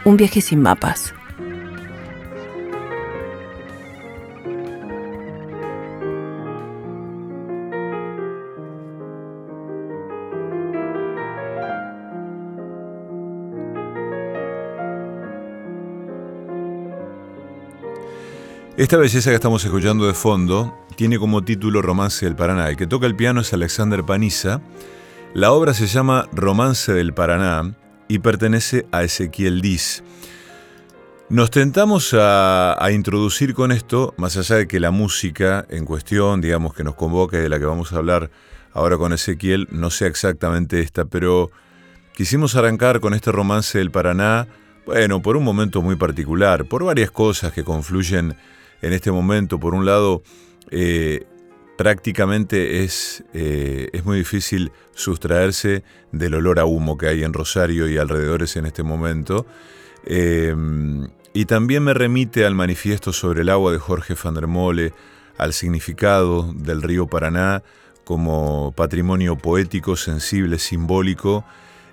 un 0.05 0.17
viaje 0.17 0.41
sin 0.41 0.63
mapas. 0.63 1.13
Esta 18.77 18.99
belleza 18.99 19.31
que 19.31 19.35
estamos 19.35 19.65
escuchando 19.65 20.07
de 20.07 20.15
fondo 20.15 20.79
tiene 20.95 21.19
como 21.19 21.43
título 21.43 21.83
Romance 21.83 22.25
del 22.25 22.37
Paraná. 22.37 22.69
El 22.69 22.77
que 22.77 22.87
toca 22.87 23.07
el 23.07 23.17
piano 23.17 23.41
es 23.41 23.53
Alexander 23.53 24.05
Paniza 24.05 24.61
la 25.37 25.53
obra 25.53 25.75
se 25.75 25.87
llama 25.87 26.31
Romance 26.33 26.95
del 26.95 27.13
Paraná 27.13 27.75
y 28.09 28.21
pertenece 28.21 28.87
a 28.91 29.05
Ezequiel 29.05 29.61
Diz. 29.61 30.03
Nos 31.29 31.51
tentamos 31.51 32.17
a, 32.19 32.79
introducir 32.91 33.53
con 33.53 33.71
esto, 33.71 34.15
más 34.17 34.39
allá 34.39 34.57
de 34.57 34.67
que 34.67 34.81
la 34.81 34.91
música 34.91 35.67
en 35.69 35.85
cuestión, 35.85 36.41
digamos, 36.41 36.73
que 36.73 36.85
nos 36.85 36.95
convoca 36.95 37.37
y 37.37 37.43
de 37.43 37.51
la 37.51 37.59
que 37.59 37.67
vamos 37.67 37.93
a 37.93 37.99
hablar 37.99 38.31
ahora 38.73 38.97
con 38.97 39.13
Ezequiel, 39.13 39.69
no 39.71 39.91
sea 39.91 40.09
exactamente 40.09 40.81
esta, 40.81 41.05
pero 41.05 41.51
quisimos 42.15 42.57
arrancar 42.57 43.01
con 43.01 43.13
este 43.13 43.31
romance 43.31 43.77
del 43.77 43.91
Paraná, 43.91 44.49
bueno, 44.87 45.21
por 45.21 45.37
un 45.37 45.45
momento 45.45 45.83
muy 45.83 45.97
particular, 45.97 46.65
por 46.65 46.83
varias 46.83 47.11
cosas 47.11 47.53
que 47.53 47.63
confluyen 47.63 48.37
en 48.81 48.93
este 48.95 49.13
momento. 49.13 49.61
Por 49.61 49.75
un 49.75 49.85
lado, 49.85 50.23
eh, 50.71 51.27
prácticamente 51.77 52.85
es, 52.85 53.25
eh, 53.35 53.89
es 53.93 54.05
muy 54.05 54.19
difícil 54.19 54.73
sustraerse 54.95 55.85
del 56.13 56.35
olor 56.35 56.59
a 56.59 56.65
humo 56.65 56.97
que 56.97 57.09
hay 57.09 57.23
en 57.23 57.33
Rosario 57.33 57.89
y 57.89 57.99
alrededores 57.99 58.57
en 58.57 58.67
este 58.67 58.83
momento. 58.83 59.47
Em, 60.05 61.09
y 61.35 61.45
también 61.45 61.85
me 61.85 61.93
remite 61.93 62.47
al 62.47 62.55
manifiesto 62.55 63.13
sobre 63.13 63.43
el 63.43 63.51
agua 63.51 63.73
de 63.73 63.79
Jorge 63.79 64.15
van 64.23 64.35
der 64.35 64.47
Mole, 64.47 64.93
al 65.37 65.53
significado 65.53 66.51
del 66.55 66.81
río 66.81 67.07
Paraná 67.07 67.63
como 68.05 68.73
patrimonio 68.73 69.37
poético, 69.37 69.97
sensible, 69.97 70.59
simbólico 70.59 71.45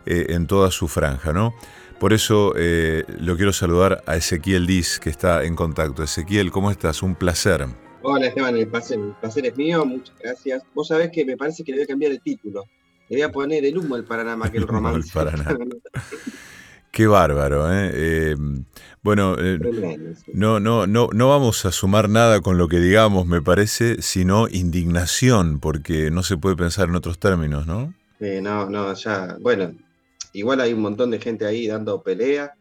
eh, 0.06 0.28
en 0.30 0.48
toda 0.48 0.72
su 0.72 0.88
franja, 0.88 1.34
¿no? 1.34 1.54
Por 2.00 2.14
eso 2.14 2.54
eh, 2.56 3.04
lo 3.20 3.36
quiero 3.36 3.52
saludar 3.52 4.04
a 4.06 4.16
Ezequiel 4.16 4.68
Diz, 4.68 5.00
que 5.00 5.10
está 5.10 5.44
en 5.44 5.56
contacto. 5.56 6.04
Ezequiel, 6.04 6.52
¿cómo 6.52 6.70
estás? 6.70 7.02
Un 7.02 7.16
placer. 7.16 7.68
Hola 8.06 8.28
Esteban, 8.28 8.58
el 8.58 8.68
placer, 8.68 9.00
el 9.00 9.14
placer 9.14 9.46
es 9.46 9.56
mío, 9.56 9.86
muchas 9.86 10.14
gracias. 10.20 10.62
Vos 10.74 10.90
sabés 10.90 11.10
que 11.10 11.24
me 11.24 11.38
parece 11.38 11.64
que 11.64 11.72
le 11.72 11.78
voy 11.78 11.84
a 11.86 11.88
cambiar 11.88 12.12
el 12.12 12.22
título. 12.22 12.66
Le 13.08 13.16
voy 13.16 13.22
a 13.22 13.32
poner 13.32 13.64
el 13.64 13.78
humo 13.78 13.96
al 13.96 14.04
Paraná 14.04 14.36
más 14.36 14.52
que 14.52 14.58
el 14.58 14.68
romance. 14.68 15.08
el 15.08 15.14
Paraná. 15.14 15.58
Qué 16.92 17.08
bárbaro, 17.08 17.74
¿eh? 17.74 17.92
eh 17.94 18.36
bueno, 19.02 19.38
eh, 19.40 19.58
no, 20.34 20.60
no, 20.60 20.86
no, 20.86 21.10
no 21.14 21.30
vamos 21.30 21.66
a 21.66 21.72
sumar 21.72 22.10
nada 22.10 22.42
con 22.42 22.58
lo 22.58 22.68
que 22.68 22.80
digamos, 22.80 23.26
me 23.26 23.42
parece, 23.42 24.02
sino 24.02 24.48
indignación, 24.50 25.60
porque 25.60 26.12
no 26.12 26.24
se 26.24 26.38
puede 26.38 26.56
pensar 26.56 26.90
en 26.90 26.96
otros 26.96 27.18
términos, 27.20 27.66
¿no? 27.66 27.94
Eh, 28.20 28.42
no, 28.42 28.70
no, 28.70 28.94
ya, 28.94 29.38
bueno, 29.40 29.74
igual 30.34 30.62
hay 30.62 30.74
un 30.74 30.82
montón 30.82 31.10
de 31.10 31.20
gente 31.20 31.46
ahí 31.46 31.68
dando 31.68 32.04
pelea, 32.04 32.54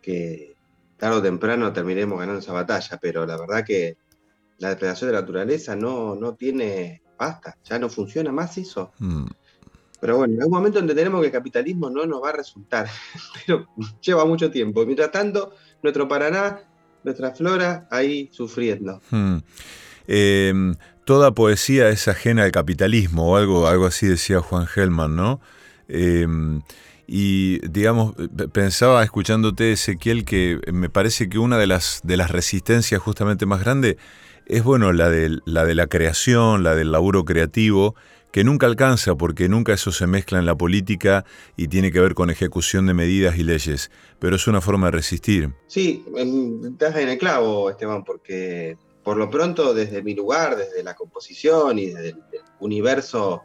que 0.00 0.54
tarde 0.96 1.18
o 1.18 1.22
temprano 1.22 1.72
terminemos 1.72 2.18
ganando 2.18 2.40
esa 2.40 2.52
batalla, 2.52 2.98
pero 3.02 3.26
la 3.26 3.36
verdad 3.36 3.64
que 3.66 3.98
la 4.58 4.70
depredación 4.70 5.08
de 5.08 5.14
la 5.14 5.20
naturaleza 5.20 5.74
no, 5.76 6.14
no 6.14 6.34
tiene, 6.34 7.02
basta, 7.18 7.56
ya 7.64 7.78
no 7.78 7.88
funciona 7.88 8.32
más 8.32 8.58
eso. 8.58 8.92
Mm. 8.98 9.26
Pero 10.00 10.16
bueno, 10.16 10.34
en 10.34 10.40
algún 10.42 10.58
momento 10.58 10.78
entendemos 10.78 11.20
que 11.20 11.26
el 11.26 11.32
capitalismo 11.32 11.90
no 11.90 12.06
nos 12.06 12.22
va 12.22 12.30
a 12.30 12.32
resultar, 12.32 12.88
pero 13.46 13.66
lleva 14.00 14.24
mucho 14.24 14.50
tiempo. 14.50 14.84
Mientras 14.84 15.10
tanto, 15.10 15.54
nuestro 15.82 16.06
Paraná, 16.06 16.60
nuestra 17.02 17.34
flora, 17.34 17.88
ahí 17.90 18.28
sufriendo. 18.32 19.00
Hmm. 19.10 19.38
Em, 20.06 20.74
toda 21.04 21.32
poesía 21.32 21.88
es 21.88 22.08
ajena 22.08 22.44
al 22.44 22.52
capitalismo, 22.52 23.32
o 23.32 23.36
algo, 23.36 23.66
algo 23.66 23.86
así 23.86 24.06
decía 24.06 24.40
Juan 24.40 24.66
Gelman, 24.66 25.16
¿no? 25.16 25.40
Em, 25.88 26.62
y 27.06 27.66
digamos, 27.68 28.14
pensaba 28.52 29.02
escuchándote, 29.02 29.72
Ezequiel, 29.72 30.24
que 30.24 30.60
me 30.72 30.90
parece 30.90 31.28
que 31.28 31.38
una 31.38 31.58
de 31.58 31.66
las, 31.66 32.00
de 32.04 32.16
las 32.16 32.30
resistencias 32.30 33.00
justamente 33.00 33.46
más 33.46 33.60
grandes 33.60 33.96
es 34.48 34.64
bueno 34.64 34.92
la 34.92 35.10
de, 35.10 35.38
la 35.44 35.64
de 35.64 35.74
la 35.74 35.86
creación, 35.86 36.64
la 36.64 36.74
del 36.74 36.90
laburo 36.90 37.24
creativo, 37.24 37.94
que 38.32 38.44
nunca 38.44 38.66
alcanza 38.66 39.14
porque 39.14 39.48
nunca 39.48 39.72
eso 39.72 39.92
se 39.92 40.06
mezcla 40.06 40.38
en 40.38 40.46
la 40.46 40.56
política 40.56 41.24
y 41.56 41.68
tiene 41.68 41.92
que 41.92 42.00
ver 42.00 42.14
con 42.14 42.30
ejecución 42.30 42.86
de 42.86 42.94
medidas 42.94 43.38
y 43.38 43.42
leyes, 43.42 43.90
pero 44.18 44.36
es 44.36 44.46
una 44.46 44.60
forma 44.60 44.86
de 44.86 44.92
resistir. 44.92 45.52
Sí, 45.66 46.04
estás 46.64 46.96
en 46.96 47.08
el 47.08 47.18
clavo, 47.18 47.70
Esteban, 47.70 48.04
porque 48.04 48.76
por 49.02 49.16
lo 49.16 49.30
pronto 49.30 49.72
desde 49.72 50.02
mi 50.02 50.14
lugar, 50.14 50.56
desde 50.56 50.82
la 50.82 50.94
composición 50.94 51.78
y 51.78 51.86
desde 51.86 52.10
el, 52.10 52.22
universo 52.60 53.42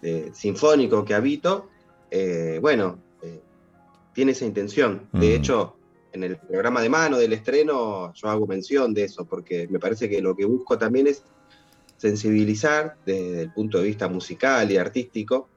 eh, 0.00 0.30
sinfónico 0.32 1.04
que 1.04 1.14
habito, 1.14 1.68
eh, 2.10 2.58
bueno, 2.62 2.98
eh, 3.22 3.40
tiene 4.12 4.32
esa 4.32 4.44
intención. 4.44 5.08
De 5.12 5.30
mm. 5.30 5.40
hecho, 5.40 5.76
en 6.14 6.22
el 6.22 6.36
programa 6.36 6.80
de 6.80 6.88
mano 6.88 7.18
del 7.18 7.32
estreno 7.32 8.12
yo 8.14 8.28
hago 8.28 8.46
mención 8.46 8.94
de 8.94 9.04
eso, 9.04 9.24
porque 9.26 9.66
me 9.68 9.80
parece 9.80 10.08
que 10.08 10.22
lo 10.22 10.36
que 10.36 10.44
busco 10.44 10.78
también 10.78 11.08
es 11.08 11.24
sensibilizar 11.96 12.96
desde 13.04 13.42
el 13.42 13.52
punto 13.52 13.78
de 13.78 13.84
vista 13.84 14.08
musical 14.08 14.70
y 14.70 14.76
artístico. 14.76 15.48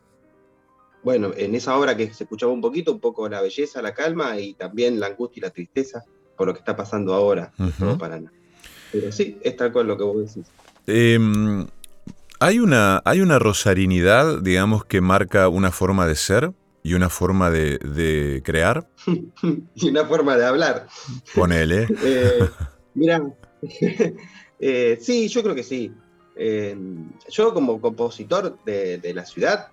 Bueno, 1.03 1.31
en 1.37 1.53
esa 1.53 1.77
obra 1.77 1.95
que 1.95 2.11
se 2.11 2.23
escuchaba 2.23 2.51
un 2.51 2.61
poquito, 2.61 2.91
un 2.91 2.99
poco 2.99 3.29
la 3.29 3.41
belleza, 3.41 3.81
la 3.83 3.93
calma 3.93 4.39
y 4.39 4.55
también 4.55 4.99
la 4.99 5.07
angustia 5.07 5.39
y 5.39 5.43
la 5.43 5.51
tristeza 5.51 6.03
por 6.35 6.47
lo 6.47 6.53
que 6.53 6.59
está 6.59 6.75
pasando 6.75 7.13
ahora 7.13 7.51
en 7.59 7.71
todo 7.73 7.97
Paraná. 7.97 8.31
Pero 8.91 9.11
sí, 9.11 9.37
es 9.41 9.55
tal 9.55 9.71
cual 9.71 9.87
lo 9.87 9.97
que 9.97 10.03
vos 10.03 10.17
decís. 10.17 10.51
Em, 10.87 11.67
¿hay, 12.39 12.59
una, 12.59 13.01
¿Hay 13.05 13.21
una 13.21 13.37
rosarinidad, 13.37 14.41
digamos, 14.41 14.85
que 14.85 15.01
marca 15.01 15.49
una 15.49 15.71
forma 15.71 16.07
de 16.07 16.15
ser 16.15 16.51
y 16.87 16.93
una 16.93 17.09
forma 17.09 17.51
de, 17.51 18.41
crear? 18.45 18.87
y 19.75 19.89
una 19.89 20.05
forma 20.05 20.37
de 20.37 20.45
hablar. 20.45 20.87
Ponele. 21.35 21.85
eh, 22.03 22.49
mira, 22.93 23.21
eh, 24.59 24.97
sí, 25.01 25.27
yo 25.27 25.43
creo 25.43 25.53
que 25.53 25.63
sí. 25.63 25.91
Em, 26.37 27.11
yo 27.29 27.53
como 27.53 27.81
compositor 27.81 28.57
de, 28.63 29.11
la 29.13 29.25
ciudad, 29.25 29.67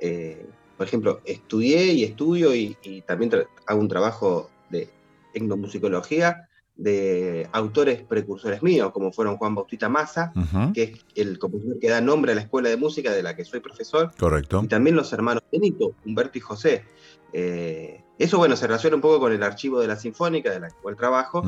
eh, 0.00 0.44
por 0.76 0.88
ejemplo, 0.88 1.20
estudié 1.24 1.92
y 1.92 2.02
estudio 2.02 2.52
y, 2.52 2.76
también 3.06 3.30
hago 3.66 3.80
un 3.80 3.88
trabajo 3.88 4.50
de 4.68 4.90
etnomusicología 5.34 6.47
de 6.78 7.48
autores 7.52 8.02
precursores 8.02 8.62
míos, 8.62 8.92
como 8.92 9.12
fueron 9.12 9.36
Juan 9.36 9.54
Bautista 9.54 9.88
Massa, 9.88 10.32
que 10.72 10.82
es 10.84 11.04
el 11.16 11.38
compositor 11.38 11.78
que 11.80 11.90
da 11.90 12.00
nombre 12.00 12.32
a 12.32 12.34
la 12.36 12.42
escuela 12.42 12.68
de 12.68 12.76
música 12.76 13.12
de 13.12 13.22
la 13.22 13.36
que 13.36 13.44
soy 13.44 13.60
profesor. 13.60 14.12
Correcto. 14.18 14.62
Y 14.64 14.68
también 14.68 14.96
los 14.96 15.12
hermanos 15.12 15.42
Benito, 15.52 15.94
Humberto 16.06 16.38
y 16.38 16.40
José. 16.40 16.84
Eh, 17.32 18.04
eso, 18.18 18.38
bueno, 18.38 18.56
se 18.56 18.66
relaciona 18.66 18.96
un 18.96 19.02
poco 19.02 19.20
con 19.20 19.32
el 19.32 19.42
archivo 19.42 19.80
de 19.80 19.88
la 19.88 19.96
Sinfónica, 19.96 20.50
de 20.50 20.60
la 20.60 20.70
cual 20.70 20.96
trabajo, 20.96 21.42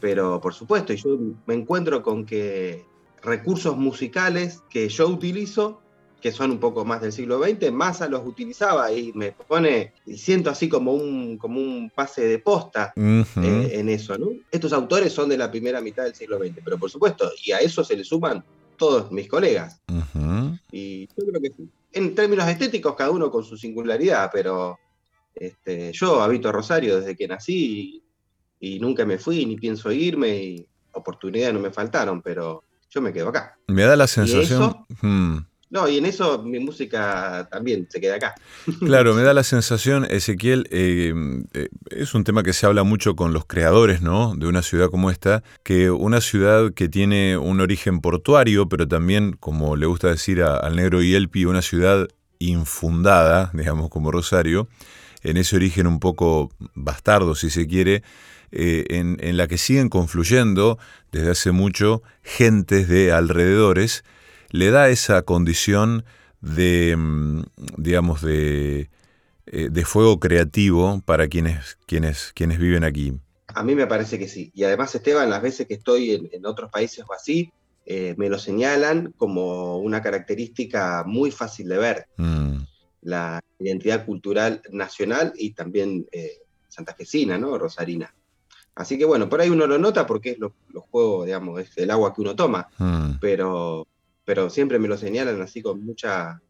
pero 0.00 0.40
por 0.40 0.54
supuesto, 0.54 0.92
yo 0.92 1.18
me 1.46 1.54
encuentro 1.54 2.02
con 2.02 2.26
que 2.26 2.84
recursos 3.22 3.76
musicales 3.76 4.62
que 4.68 4.88
yo 4.90 5.08
utilizo, 5.08 5.80
que 6.24 6.32
son 6.32 6.52
un 6.52 6.58
poco 6.58 6.86
más 6.86 7.02
del 7.02 7.12
siglo 7.12 7.38
XX, 7.38 7.70
Massa 7.70 8.08
los 8.08 8.26
utilizaba 8.26 8.90
y 8.90 9.12
me 9.12 9.32
pone, 9.32 9.92
y 10.06 10.16
siento 10.16 10.48
así 10.48 10.70
como 10.70 10.94
un, 10.94 11.36
como 11.36 11.60
un 11.60 11.92
pase 11.94 12.26
de 12.26 12.38
posta 12.38 12.94
eh, 12.96 13.70
en 13.74 13.90
eso, 13.90 14.16
¿no? 14.16 14.28
Estos 14.50 14.72
autores 14.72 15.12
son 15.12 15.28
de 15.28 15.36
la 15.36 15.50
primera 15.50 15.82
mitad 15.82 16.04
del 16.04 16.14
siglo 16.14 16.38
XX, 16.38 16.60
pero 16.64 16.78
por 16.78 16.90
supuesto, 16.90 17.30
y 17.44 17.52
a 17.52 17.58
eso 17.58 17.84
se 17.84 17.94
le 17.94 18.04
suman 18.04 18.42
todos 18.78 19.12
mis 19.12 19.28
colegas. 19.28 19.82
Y 20.72 21.08
yo 21.08 21.26
creo 21.26 21.42
que 21.42 21.52
en 21.92 22.14
términos 22.14 22.48
estéticos, 22.48 22.94
cada 22.94 23.10
uno 23.10 23.30
con 23.30 23.44
su 23.44 23.58
singularidad, 23.58 24.30
pero 24.32 24.78
este, 25.34 25.92
yo 25.92 26.22
habito 26.22 26.50
Rosario 26.50 27.00
desde 27.00 27.16
que 27.16 27.28
nací 27.28 28.02
y, 28.60 28.76
y, 28.76 28.80
nunca 28.80 29.04
me 29.04 29.18
fui, 29.18 29.44
ni 29.44 29.56
pienso 29.56 29.92
irme, 29.92 30.42
y 30.42 30.66
oportunidades 30.92 31.52
no 31.52 31.60
me 31.60 31.70
faltaron, 31.70 32.22
pero 32.22 32.64
yo 32.88 33.02
me 33.02 33.12
quedo 33.12 33.28
acá. 33.28 33.58
Me 33.66 33.82
da 33.82 33.94
la 33.94 34.06
sensación... 34.06 34.86
Hmm. 35.02 35.40
No, 35.70 35.88
y 35.88 35.98
en 35.98 36.06
eso 36.06 36.42
mi 36.42 36.58
música 36.58 37.48
también 37.50 37.86
se 37.90 38.00
queda 38.00 38.16
acá. 38.16 38.34
Claro, 38.80 39.14
me 39.14 39.22
da 39.22 39.34
la 39.34 39.42
sensación, 39.42 40.06
Ezequiel, 40.08 40.68
eh, 40.70 41.12
eh, 41.54 41.68
es 41.90 42.14
un 42.14 42.24
tema 42.24 42.42
que 42.42 42.52
se 42.52 42.66
habla 42.66 42.84
mucho 42.84 43.16
con 43.16 43.32
los 43.32 43.44
creadores, 43.46 44.02
¿no? 44.02 44.34
De 44.36 44.46
una 44.46 44.62
ciudad 44.62 44.90
como 44.90 45.10
esta, 45.10 45.42
que 45.62 45.90
una 45.90 46.20
ciudad 46.20 46.72
que 46.74 46.88
tiene 46.88 47.36
un 47.36 47.60
origen 47.60 48.00
portuario, 48.00 48.68
pero 48.68 48.86
también, 48.86 49.32
como 49.40 49.76
le 49.76 49.86
gusta 49.86 50.08
decir 50.08 50.42
al 50.42 50.76
negro 50.76 51.02
Yelpi, 51.02 51.44
una 51.44 51.62
ciudad 51.62 52.08
infundada, 52.38 53.50
digamos, 53.54 53.90
como 53.90 54.10
Rosario, 54.10 54.68
en 55.22 55.36
ese 55.38 55.56
origen 55.56 55.86
un 55.86 55.98
poco 55.98 56.50
bastardo, 56.74 57.34
si 57.34 57.50
se 57.50 57.66
quiere, 57.66 58.02
eh, 58.52 58.84
en, 58.90 59.36
la 59.36 59.48
que 59.48 59.58
siguen 59.58 59.88
confluyendo 59.88 60.78
desde 61.10 61.32
hace 61.32 61.50
mucho 61.50 62.04
gentes 62.22 62.86
de 62.86 63.10
alrededores, 63.10 64.04
le 64.54 64.70
da 64.70 64.88
esa 64.88 65.22
condición 65.22 66.04
de, 66.40 66.94
mm, 66.96 67.42
digamos, 67.76 68.22
de, 68.22 68.88
eh, 69.46 69.68
de 69.68 69.84
fuego 69.84 70.20
creativo 70.20 71.02
para 71.04 71.26
quienes, 71.26 71.76
quienes, 71.86 72.30
quienes 72.36 72.60
viven 72.60 72.84
aquí. 72.84 73.18
A 73.48 73.64
mí 73.64 73.74
me 73.74 73.88
parece 73.88 74.16
que 74.16 74.28
sí. 74.28 74.52
Y 74.54 74.62
además, 74.62 74.94
Esteban, 74.94 75.28
las 75.28 75.42
veces 75.42 75.66
que 75.66 75.74
estoy 75.74 76.30
en, 76.32 76.46
otros 76.46 76.70
países 76.70 77.04
o 77.08 77.12
así, 77.12 77.52
eh, 77.84 78.14
me 78.16 78.28
lo 78.28 78.38
señalan 78.38 79.12
como 79.16 79.78
una 79.78 80.00
característica 80.00 81.02
muy 81.04 81.32
fácil 81.32 81.68
de 81.68 81.76
ver. 81.76 82.06
Mm. 82.16 82.58
La 83.02 83.40
identidad 83.58 84.06
cultural 84.06 84.62
nacional 84.70 85.32
y 85.36 85.50
también 85.50 86.06
santafesina, 86.68 87.38
¿no? 87.38 87.58
Rosarina. 87.58 88.14
Así 88.76 88.96
que 88.98 89.04
bueno, 89.04 89.28
por 89.28 89.40
ahí 89.40 89.50
uno 89.50 89.66
lo 89.66 89.78
nota 89.78 90.06
porque 90.06 90.30
es 90.30 90.38
los 90.38 90.52
juegos, 90.90 91.26
digamos, 91.26 91.60
es 91.60 91.76
el 91.76 91.90
agua 91.90 92.14
que 92.14 92.20
uno 92.20 92.36
toma, 92.36 92.68
mm. 92.78 93.18
pero, 93.20 93.88
pero 94.24 94.50
siempre 94.50 94.78
me 94.78 94.88
lo 94.88 94.96
señalan 94.96 95.40
así 95.42 95.62
con 95.62 95.84
mucha... 95.84 96.40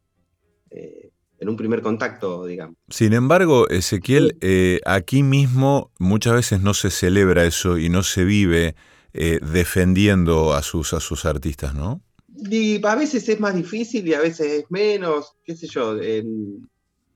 Eh, 0.70 1.10
en 1.40 1.48
un 1.48 1.56
primer 1.56 1.82
contacto, 1.82 2.46
digamos. 2.46 2.76
Sin 2.88 3.12
embargo, 3.12 3.68
Ezequiel, 3.68 4.38
eh, 4.40 4.80
aquí 4.86 5.22
mismo 5.22 5.90
muchas 5.98 6.34
veces 6.34 6.60
no 6.60 6.74
se 6.74 6.90
celebra 6.90 7.44
eso 7.44 7.76
y 7.76 7.88
no 7.88 8.02
se 8.02 8.24
vive 8.24 8.76
eh, 9.12 9.40
defendiendo 9.42 10.54
a 10.54 10.62
sus, 10.62 10.94
a 10.94 11.00
sus 11.00 11.24
artistas, 11.24 11.74
¿no? 11.74 12.00
Y 12.28 12.84
a 12.86 12.94
veces 12.94 13.28
es 13.28 13.40
más 13.40 13.54
difícil 13.54 14.06
y 14.06 14.14
a 14.14 14.20
veces 14.20 14.46
es 14.46 14.64
menos, 14.70 15.34
qué 15.44 15.56
sé 15.56 15.66
yo. 15.66 15.96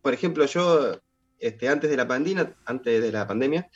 por 0.02 0.12
ejemplo, 0.12 0.44
yo 0.46 0.98
este, 1.38 1.68
antes 1.68 1.90
de 1.90 1.96
la 1.96 2.06
pandemia, 2.06 2.54
antes 2.66 3.02
de 3.02 3.12
la 3.12 3.26
pandemia, 3.26 3.68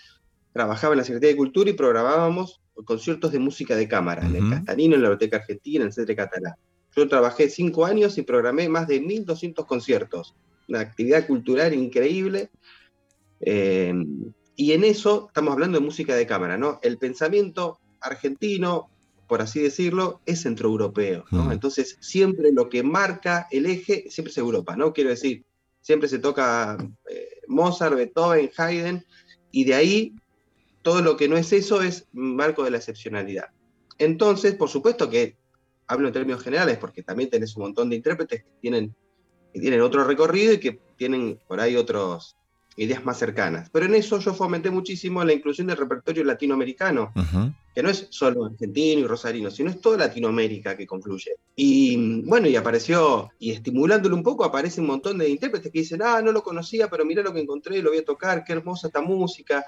trabajaba 0.52 0.94
en 0.94 0.98
la 0.98 1.04
Secretaría 1.04 1.30
de 1.30 1.36
Cultura 1.36 1.70
y 1.70 1.74
programábamos 1.74 2.60
conciertos 2.84 3.32
de 3.32 3.38
música 3.38 3.76
de 3.76 3.88
cámara, 3.88 4.26
en 4.26 4.36
el 4.36 4.50
Castanino, 4.50 4.96
en 4.96 5.02
la 5.02 5.08
Biblioteca 5.08 5.38
Argentina, 5.38 5.82
en 5.82 5.88
el 5.88 5.92
Centro 5.92 6.16
Catalá. 6.16 6.56
Yo 6.94 7.08
trabajé 7.08 7.48
cinco 7.48 7.84
años 7.86 8.18
y 8.18 8.22
programé 8.22 8.68
más 8.68 8.86
de 8.86 9.02
1.200 9.02 9.66
conciertos, 9.66 10.34
una 10.68 10.80
actividad 10.80 11.26
cultural 11.26 11.74
increíble. 11.74 12.50
Eh, 13.40 13.92
y 14.56 14.72
en 14.72 14.84
eso 14.84 15.26
estamos 15.28 15.52
hablando 15.52 15.78
de 15.78 15.84
música 15.84 16.14
de 16.14 16.26
cámara, 16.26 16.58
¿no? 16.58 16.78
El 16.82 16.98
pensamiento 16.98 17.78
argentino, 18.00 18.90
por 19.26 19.40
así 19.40 19.60
decirlo, 19.60 20.20
es 20.26 20.42
centroeuropeo. 20.42 21.24
¿no? 21.30 21.44
Mm. 21.44 21.52
Entonces, 21.52 21.96
siempre 22.00 22.52
lo 22.52 22.68
que 22.68 22.82
marca 22.82 23.48
el 23.50 23.66
eje 23.66 24.04
siempre 24.10 24.30
es 24.30 24.38
Europa, 24.38 24.76
¿no? 24.76 24.92
Quiero 24.92 25.10
decir, 25.10 25.44
siempre 25.80 26.08
se 26.08 26.18
toca 26.18 26.76
eh, 27.08 27.40
Mozart, 27.48 27.96
Beethoven, 27.96 28.50
Haydn, 28.56 29.04
y 29.50 29.64
de 29.64 29.74
ahí 29.74 30.14
todo 30.82 31.00
lo 31.00 31.16
que 31.16 31.28
no 31.28 31.36
es 31.36 31.52
eso 31.52 31.80
es 31.82 32.06
marco 32.12 32.64
de 32.64 32.72
la 32.72 32.78
excepcionalidad. 32.78 33.46
Entonces, 33.98 34.54
por 34.54 34.68
supuesto 34.68 35.08
que 35.08 35.36
hablo 35.86 36.08
en 36.08 36.14
términos 36.14 36.42
generales, 36.42 36.78
porque 36.78 37.02
también 37.02 37.30
tenés 37.30 37.56
un 37.56 37.64
montón 37.64 37.90
de 37.90 37.96
intérpretes 37.96 38.42
que 38.42 38.50
tienen, 38.60 38.94
que 39.52 39.60
tienen 39.60 39.80
otro 39.80 40.04
recorrido 40.04 40.52
y 40.54 40.58
que 40.58 40.80
tienen 40.96 41.38
por 41.46 41.60
ahí 41.60 41.76
otras 41.76 42.36
ideas 42.76 43.04
más 43.04 43.18
cercanas. 43.18 43.68
Pero 43.70 43.86
en 43.86 43.94
eso 43.94 44.18
yo 44.18 44.32
fomenté 44.32 44.70
muchísimo 44.70 45.22
la 45.24 45.34
inclusión 45.34 45.66
del 45.66 45.76
repertorio 45.76 46.24
latinoamericano, 46.24 47.12
Ujú. 47.14 47.52
que 47.74 47.82
no 47.82 47.90
es 47.90 48.06
solo 48.10 48.46
argentino 48.46 49.02
y 49.02 49.06
rosarino, 49.06 49.50
sino 49.50 49.68
es 49.68 49.80
toda 49.80 49.98
Latinoamérica 49.98 50.74
que 50.76 50.86
confluye. 50.86 51.32
Y 51.54 52.22
bueno, 52.22 52.48
y 52.48 52.56
apareció, 52.56 53.30
y 53.38 53.50
estimulándolo 53.50 54.16
un 54.16 54.22
poco, 54.22 54.44
aparece 54.44 54.80
un 54.80 54.86
montón 54.86 55.18
de 55.18 55.28
intérpretes 55.28 55.70
que 55.70 55.80
dicen, 55.80 56.00
ah, 56.02 56.22
no 56.22 56.32
lo 56.32 56.42
conocía, 56.42 56.88
pero 56.88 57.04
mirá 57.04 57.22
lo 57.22 57.34
que 57.34 57.40
encontré, 57.40 57.82
lo 57.82 57.90
voy 57.90 57.98
a 57.98 58.04
tocar, 58.04 58.42
qué 58.42 58.54
hermosa 58.54 58.86
esta 58.86 59.02
música. 59.02 59.66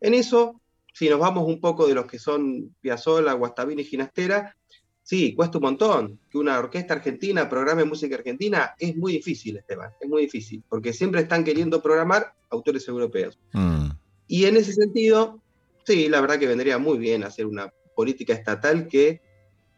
En 0.00 0.14
eso, 0.14 0.60
si 0.94 1.10
nos 1.10 1.20
vamos 1.20 1.46
un 1.46 1.60
poco 1.60 1.86
de 1.86 1.94
los 1.94 2.06
que 2.06 2.18
son 2.18 2.74
Piazzolla, 2.80 3.34
Guastavini 3.34 3.82
y 3.82 3.84
Ginastera, 3.84 4.56
sí, 5.06 5.34
cuesta 5.36 5.58
un 5.58 5.62
montón 5.62 6.18
que 6.28 6.36
una 6.36 6.58
orquesta 6.58 6.94
argentina 6.94 7.48
programe 7.48 7.84
música 7.84 8.16
argentina, 8.16 8.74
es 8.76 8.96
muy 8.96 9.12
difícil, 9.12 9.56
Esteban, 9.56 9.92
es 10.00 10.08
muy 10.08 10.22
difícil, 10.22 10.64
porque 10.68 10.92
siempre 10.92 11.20
están 11.20 11.44
queriendo 11.44 11.80
programar 11.80 12.34
autores 12.50 12.88
europeos. 12.88 13.38
Mm. 13.52 13.90
Y 14.26 14.46
en 14.46 14.56
ese 14.56 14.72
sentido, 14.72 15.40
sí, 15.84 16.08
la 16.08 16.20
verdad 16.20 16.40
que 16.40 16.48
vendría 16.48 16.78
muy 16.78 16.98
bien 16.98 17.22
hacer 17.22 17.46
una 17.46 17.72
política 17.94 18.34
estatal 18.34 18.88
que, 18.88 19.22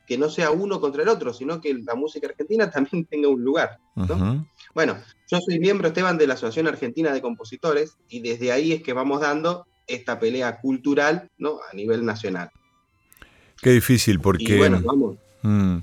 que 0.06 0.16
no 0.16 0.30
sea 0.30 0.50
uno 0.50 0.80
contra 0.80 1.02
el 1.02 1.10
otro, 1.10 1.34
sino 1.34 1.60
que 1.60 1.74
la 1.74 1.94
música 1.94 2.28
argentina 2.28 2.70
también 2.70 3.04
tenga 3.04 3.28
un 3.28 3.44
lugar. 3.44 3.78
Bueno, 4.74 4.96
yo 5.30 5.40
soy 5.40 5.60
miembro, 5.60 5.88
Esteban, 5.88 6.16
de 6.16 6.26
la 6.26 6.34
Asociación 6.34 6.68
Argentina 6.68 7.12
de 7.12 7.20
Compositores 7.20 7.98
y 8.08 8.20
desde 8.20 8.50
ahí 8.50 8.72
es 8.72 8.82
que 8.82 8.94
vamos 8.94 9.20
dando 9.20 9.66
esta 9.86 10.18
pelea 10.18 10.58
cultural 10.60 11.30
¿no? 11.36 11.58
a 11.70 11.76
nivel 11.76 12.06
nacional. 12.06 12.50
Qué 13.62 13.70
difícil, 13.70 14.20
porque 14.20 14.54
Y 14.54 14.56
bueno, 14.56 14.80
vamos. 14.84 15.16
mm, 15.42 15.76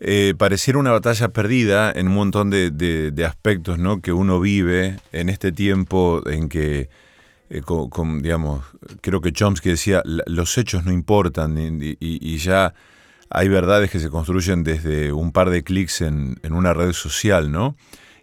eh, 0.00 0.34
pareciera 0.36 0.78
una 0.78 0.90
batalla 0.92 1.28
perdida 1.28 1.90
en 1.92 2.08
un 2.08 2.14
montón 2.14 2.50
de, 2.50 2.70
de- 2.70 3.10
de 3.12 3.24
aspectos 3.24 3.78
¿no? 3.78 4.00
que 4.00 4.12
uno 4.12 4.40
vive 4.40 4.98
en 5.12 5.28
este 5.28 5.52
tiempo 5.52 6.22
en 6.26 6.48
que, 6.48 6.88
eh, 7.48 7.62
con, 7.62 8.20
digamos, 8.22 8.64
creo 9.00 9.20
que 9.20 9.32
Chomsky 9.32 9.70
decía, 9.70 10.02
"La- 10.04 10.24
los 10.26 10.58
hechos 10.58 10.84
no 10.84 10.92
importan 10.92 11.56
y, 11.58 11.90
y- 11.92 11.96
y 12.00 12.38
ya 12.38 12.74
hay 13.30 13.48
verdades 13.48 13.90
que 13.90 13.98
se 14.00 14.10
construyen 14.10 14.62
desde 14.64 15.12
un 15.12 15.32
par 15.32 15.50
de 15.50 15.62
clics 15.64 16.00
en, 16.00 16.36
en 16.42 16.52
una 16.52 16.74
red 16.74 16.92
social, 16.92 17.50
¿no? 17.50 17.76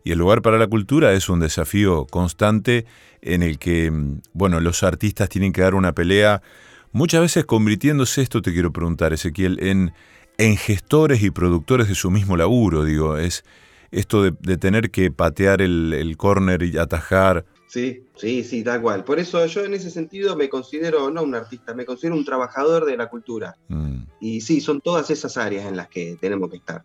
Y 0.05 0.11
el 0.11 0.19
lugar 0.19 0.41
para 0.41 0.57
la 0.57 0.67
cultura 0.67 1.13
es 1.13 1.29
un 1.29 1.39
desafío 1.39 2.05
constante 2.05 2.85
en 3.21 3.41
el 3.43 3.57
que, 3.57 3.89
mm, 3.89 4.19
bueno, 4.33 4.59
los 4.59 4.83
artistas 4.83 5.29
tienen 5.29 5.53
que 5.53 5.61
dar 5.61 5.73
una 5.75 5.93
pelea, 5.93 6.41
muchas 6.93 7.21
veces 7.21 7.45
convirtiéndose, 7.45 8.21
esto 8.21 8.41
te 8.41 8.53
quiero 8.53 8.71
preguntar, 8.71 9.11
Ezequiel, 9.11 9.59
en, 9.61 9.93
en 10.37 10.55
gestores 10.57 11.21
y 11.21 11.31
productores 11.31 11.89
de 11.89 11.95
su 11.95 12.09
mismo 12.09 12.37
laburo, 12.37 12.85
digo, 12.85 13.17
es 13.17 13.43
esto 13.91 14.23
de, 14.23 14.33
de 14.39 14.57
tener 14.57 14.89
que 14.89 15.11
patear 15.11 15.61
el, 15.61 15.93
el 15.93 16.17
córner 16.17 16.63
y 16.63 16.77
atajar. 16.77 17.45
Sí, 17.67 18.05
sí, 18.15 18.43
sí, 18.43 18.63
tal 18.63 18.81
cual. 18.81 19.03
Por 19.03 19.19
eso 19.19 19.45
yo 19.45 19.63
en 19.65 19.73
ese 19.73 19.89
sentido 19.89 20.35
me 20.35 20.49
considero 20.49 21.09
no 21.09 21.23
un 21.23 21.35
artista, 21.35 21.73
me 21.73 21.85
considero 21.85 22.15
un 22.15 22.25
trabajador 22.25 22.85
de 22.85 22.97
la 22.97 23.09
cultura. 23.09 23.55
Mm, 23.67 24.03
Y 24.19 24.41
sí, 24.41 24.61
son 24.61 24.81
todas 24.81 25.09
esas 25.09 25.37
áreas 25.37 25.65
en 25.67 25.77
las 25.77 25.89
que 25.89 26.17
tenemos 26.19 26.49
que 26.49 26.57
estar. 26.57 26.83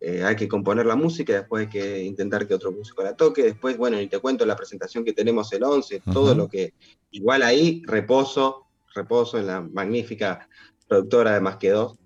Eh, 0.00 0.22
hay 0.22 0.36
que 0.36 0.46
componer 0.46 0.86
la 0.86 0.94
música, 0.96 1.32
después 1.32 1.62
hay 1.66 1.68
que 1.68 2.02
intentar 2.04 2.46
que 2.46 2.54
otro 2.54 2.70
músico 2.70 3.02
la 3.02 3.16
toque, 3.16 3.42
después, 3.42 3.76
bueno, 3.76 4.00
y 4.00 4.06
te 4.06 4.18
cuento 4.20 4.46
la 4.46 4.54
presentación 4.54 5.04
que 5.04 5.12
tenemos 5.12 5.52
el 5.52 5.64
11, 5.64 6.02
todo 6.12 6.34
lo 6.36 6.48
que, 6.48 6.72
igual 7.10 7.42
ahí, 7.42 7.82
reposo, 7.84 8.67
reposo 8.94 9.38
en 9.38 9.46
la 9.46 9.60
magnífica 9.60 10.48
productora 10.86 11.34
de 11.34 11.40
Más 11.40 11.56
que 11.56 11.70
Dos. 11.70 11.98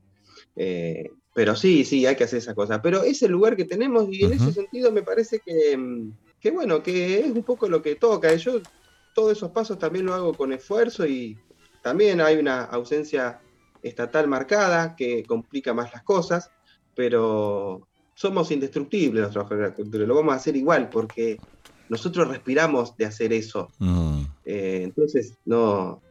Eh, 0.57 1.11
pero 1.35 1.57
sí, 1.57 1.85
sí, 1.85 2.05
hay 2.05 2.17
que 2.17 2.25
hacer 2.25 2.39
esa 2.39 2.55
cosa. 2.55 2.83
Pero 2.83 3.03
es 3.03 3.23
el 3.23 3.33
lugar 3.33 3.57
que 3.57 3.65
tenemos 3.65 4.07
y 4.11 4.25
en 4.25 4.33
ese 4.33 4.53
sentido 4.53 4.93
me 4.93 5.03
parece 5.03 5.41
que, 5.41 5.77
mm, 5.77 6.13
que, 6.41 6.51
bueno, 6.51 6.83
que 6.83 7.21
es 7.21 7.27
un 7.31 7.43
poco 7.43 7.69
lo 7.69 7.81
que 7.81 7.95
toca. 7.97 8.35
Yo 8.35 8.61
todos 9.15 9.33
esos 9.33 9.51
pasos 9.51 9.79
también 9.79 10.07
lo 10.07 10.15
hago 10.15 10.35
con 10.35 10.53
esfuerzo 10.53 11.07
y 11.07 11.39
también 11.83 12.21
hay 12.21 12.37
una 12.37 12.65
ausencia 12.65 13.41
estatal 13.83 14.29
marcada 14.29 14.95
que 14.97 15.25
complica 15.25 15.75
más 15.75 15.93
las 15.93 16.03
cosas, 16.03 16.51
pero 16.95 17.89
somos 18.15 18.51
indestructibles 18.51 19.23
los 19.23 19.33
trabajadores 19.33 19.65
de 19.65 19.71
la 19.71 19.75
cultura, 19.75 20.07
lo 20.07 20.15
vamos 20.15 20.35
a 20.35 20.37
hacer 20.37 20.57
igual 20.57 20.89
porque 20.89 21.41
nosotros 21.89 22.29
respiramos 22.29 22.97
de 22.97 23.07
hacer 23.07 23.33
eso, 23.33 23.69
mm. 23.79 24.23
Eh, 24.45 24.81
entonces 24.83 25.39
no, 25.45 26.03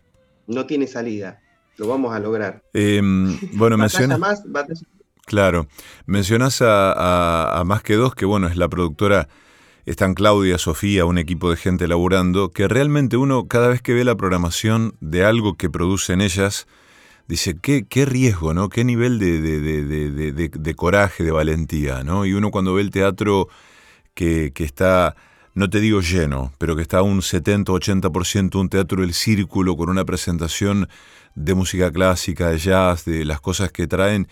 no 0.47 0.65
tiene 0.65 0.87
salida, 0.87 1.41
lo 1.77 1.87
vamos 1.87 2.13
a 2.15 2.19
lograr. 2.19 2.63
Em, 2.73 3.37
bueno, 3.53 3.77
menciona... 3.77 4.17
más, 4.17 4.43
batalla- 4.45 4.81
Claro. 5.25 5.67
Mencionás 6.07 6.61
a, 6.61 6.91
a- 6.91 7.59
a 7.59 7.63
Más 7.63 7.83
que 7.83 7.95
Dos, 7.95 8.15
que 8.15 8.25
bueno, 8.25 8.47
es 8.47 8.57
la 8.57 8.67
productora, 8.67 9.29
están 9.85 10.13
Claudia, 10.13 10.57
Sofía, 10.57 11.05
un 11.05 11.17
equipo 11.17 11.49
de 11.51 11.57
gente 11.57 11.87
laburando, 11.87 12.49
que 12.51 12.67
realmente 12.67 13.17
uno 13.17 13.47
cada 13.47 13.67
vez 13.69 13.81
que 13.81 13.93
ve 13.93 14.03
la 14.03 14.15
programación 14.15 14.95
de 14.99 15.23
algo 15.23 15.55
que 15.55 15.69
producen 15.69 16.21
ellas, 16.21 16.67
dice, 17.27 17.55
qué, 17.61 17.85
qué 17.87 18.05
riesgo, 18.05 18.53
¿no? 18.53 18.67
Qué 18.69 18.83
nivel 18.83 19.19
de- 19.19 19.39
de- 19.41 19.61
de- 19.61 20.49
de 20.49 20.75
coraje, 20.75 21.23
de 21.23 21.31
valentía, 21.31 22.03
¿no? 22.03 22.25
Y 22.25 22.33
uno 22.33 22.51
cuando 22.51 22.73
ve 22.73 22.81
el 22.81 22.89
teatro 22.91 23.47
que, 24.13 24.51
que 24.53 24.63
está, 24.65 25.15
no 25.53 25.69
te 25.69 25.79
digo 25.79 26.01
lleno, 26.01 26.53
pero 26.57 26.75
que 26.75 26.81
está 26.81 26.99
a 26.99 27.03
un 27.03 27.21
70-80% 27.21 28.59
un 28.59 28.69
teatro 28.69 29.01
del 29.01 29.13
círculo 29.13 29.75
con 29.75 29.89
una 29.89 30.05
presentación 30.05 30.87
de 31.35 31.53
música 31.53 31.91
clásica, 31.91 32.49
de 32.49 32.57
jazz, 32.57 33.05
de 33.05 33.25
las 33.25 33.41
cosas 33.41 33.71
que 33.71 33.87
traen, 33.87 34.27